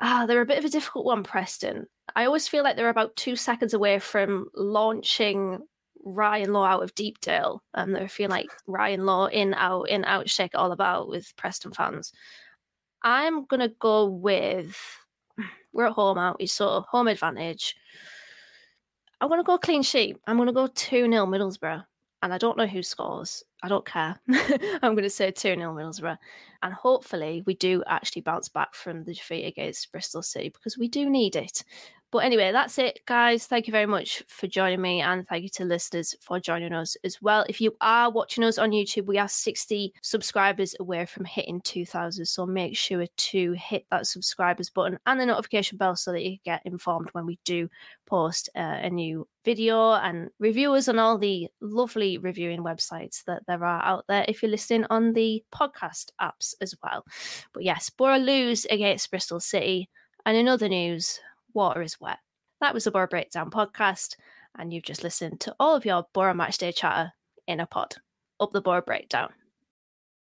ah, 0.02 0.26
they're 0.26 0.42
a 0.42 0.46
bit 0.46 0.58
of 0.58 0.64
a 0.64 0.70
difficult 0.70 1.06
one, 1.06 1.22
Preston. 1.22 1.86
I 2.14 2.26
always 2.26 2.48
feel 2.48 2.62
like 2.62 2.76
they're 2.76 2.90
about 2.90 3.16
two 3.16 3.36
seconds 3.36 3.72
away 3.72 3.98
from 3.98 4.48
launching 4.54 5.60
Ryan 6.04 6.52
Lowe 6.52 6.64
out 6.64 6.82
of 6.82 6.94
Deepdale. 6.94 7.60
And 7.72 7.94
they're 7.94 8.08
feeling 8.08 8.32
like 8.32 8.50
Ryan 8.66 9.06
Lowe 9.06 9.26
in, 9.26 9.54
out, 9.54 9.88
in, 9.88 10.04
out, 10.04 10.28
shake 10.28 10.52
all 10.54 10.72
about 10.72 11.08
with 11.08 11.34
Preston 11.36 11.72
fans. 11.72 12.12
I'm 13.02 13.46
to 13.60 13.72
go 13.78 14.06
with 14.06 14.76
we're 15.72 15.86
at 15.86 15.92
home, 15.92 16.18
aren't 16.18 16.38
we? 16.38 16.46
So 16.46 16.84
home 16.88 17.08
advantage. 17.08 17.74
I'm 19.20 19.28
to 19.40 19.44
go 19.44 19.58
clean 19.58 19.82
sheet. 19.82 20.16
I'm 20.26 20.36
to 20.48 20.52
go 20.52 20.66
2 20.66 21.10
0 21.10 21.26
Middlesbrough. 21.26 21.84
And 22.22 22.32
I 22.32 22.38
don't 22.38 22.56
know 22.56 22.66
who 22.66 22.82
scores. 22.82 23.42
I 23.62 23.68
don't 23.68 23.84
care. 23.84 24.18
I'm 24.82 24.94
going 24.94 25.02
to 25.02 25.10
say 25.10 25.30
2 25.32 25.56
0 25.56 25.74
Middlesbrough. 25.74 26.18
And 26.62 26.72
hopefully 26.72 27.42
we 27.46 27.54
do 27.54 27.82
actually 27.86 28.22
bounce 28.22 28.48
back 28.48 28.74
from 28.74 29.04
the 29.04 29.14
defeat 29.14 29.44
against 29.44 29.90
Bristol 29.90 30.22
City 30.22 30.48
because 30.48 30.78
we 30.78 30.88
do 30.88 31.10
need 31.10 31.34
it. 31.34 31.64
But 32.12 32.24
anyway, 32.24 32.52
that's 32.52 32.76
it, 32.76 33.00
guys. 33.06 33.46
Thank 33.46 33.66
you 33.66 33.72
very 33.72 33.86
much 33.86 34.22
for 34.28 34.46
joining 34.46 34.82
me, 34.82 35.00
and 35.00 35.26
thank 35.26 35.44
you 35.44 35.48
to 35.54 35.64
listeners 35.64 36.14
for 36.20 36.38
joining 36.38 36.74
us 36.74 36.94
as 37.04 37.22
well. 37.22 37.46
If 37.48 37.58
you 37.58 37.74
are 37.80 38.10
watching 38.10 38.44
us 38.44 38.58
on 38.58 38.70
YouTube, 38.70 39.06
we 39.06 39.16
are 39.16 39.28
60 39.28 39.94
subscribers 40.02 40.74
away 40.78 41.06
from 41.06 41.24
hitting 41.24 41.62
2,000. 41.62 42.26
So 42.26 42.44
make 42.44 42.76
sure 42.76 43.06
to 43.06 43.52
hit 43.52 43.86
that 43.90 44.06
subscribers 44.06 44.68
button 44.68 44.98
and 45.06 45.18
the 45.18 45.24
notification 45.24 45.78
bell 45.78 45.96
so 45.96 46.12
that 46.12 46.22
you 46.22 46.36
get 46.44 46.60
informed 46.66 47.08
when 47.12 47.24
we 47.24 47.38
do 47.46 47.66
post 48.04 48.50
uh, 48.54 48.60
a 48.82 48.90
new 48.90 49.26
video 49.42 49.94
and 49.94 50.28
reviewers 50.38 50.90
on 50.90 50.98
all 50.98 51.16
the 51.16 51.48
lovely 51.62 52.18
reviewing 52.18 52.62
websites 52.62 53.24
that 53.24 53.42
there 53.48 53.64
are 53.64 53.82
out 53.82 54.04
there 54.06 54.26
if 54.28 54.42
you're 54.42 54.50
listening 54.50 54.84
on 54.90 55.14
the 55.14 55.42
podcast 55.50 56.10
apps 56.20 56.52
as 56.60 56.74
well. 56.82 57.06
But 57.54 57.64
yes, 57.64 57.88
Boro 57.88 58.18
lose 58.18 58.66
against 58.66 59.10
Bristol 59.10 59.40
City. 59.40 59.88
And 60.24 60.36
in 60.36 60.46
other 60.46 60.68
news, 60.68 61.18
water 61.54 61.82
is 61.82 62.00
wet. 62.00 62.18
That 62.60 62.74
was 62.74 62.84
the 62.84 62.90
Boro 62.90 63.06
Breakdown 63.06 63.50
podcast, 63.50 64.16
and 64.58 64.72
you've 64.72 64.84
just 64.84 65.02
listened 65.02 65.40
to 65.40 65.54
all 65.58 65.74
of 65.74 65.84
your 65.84 66.06
Boro 66.12 66.34
Matchday 66.34 66.74
chatter 66.74 67.12
in 67.46 67.60
a 67.60 67.66
pod. 67.66 67.94
Up 68.40 68.52
the 68.52 68.60
Boro 68.60 68.82
Breakdown. 68.82 69.32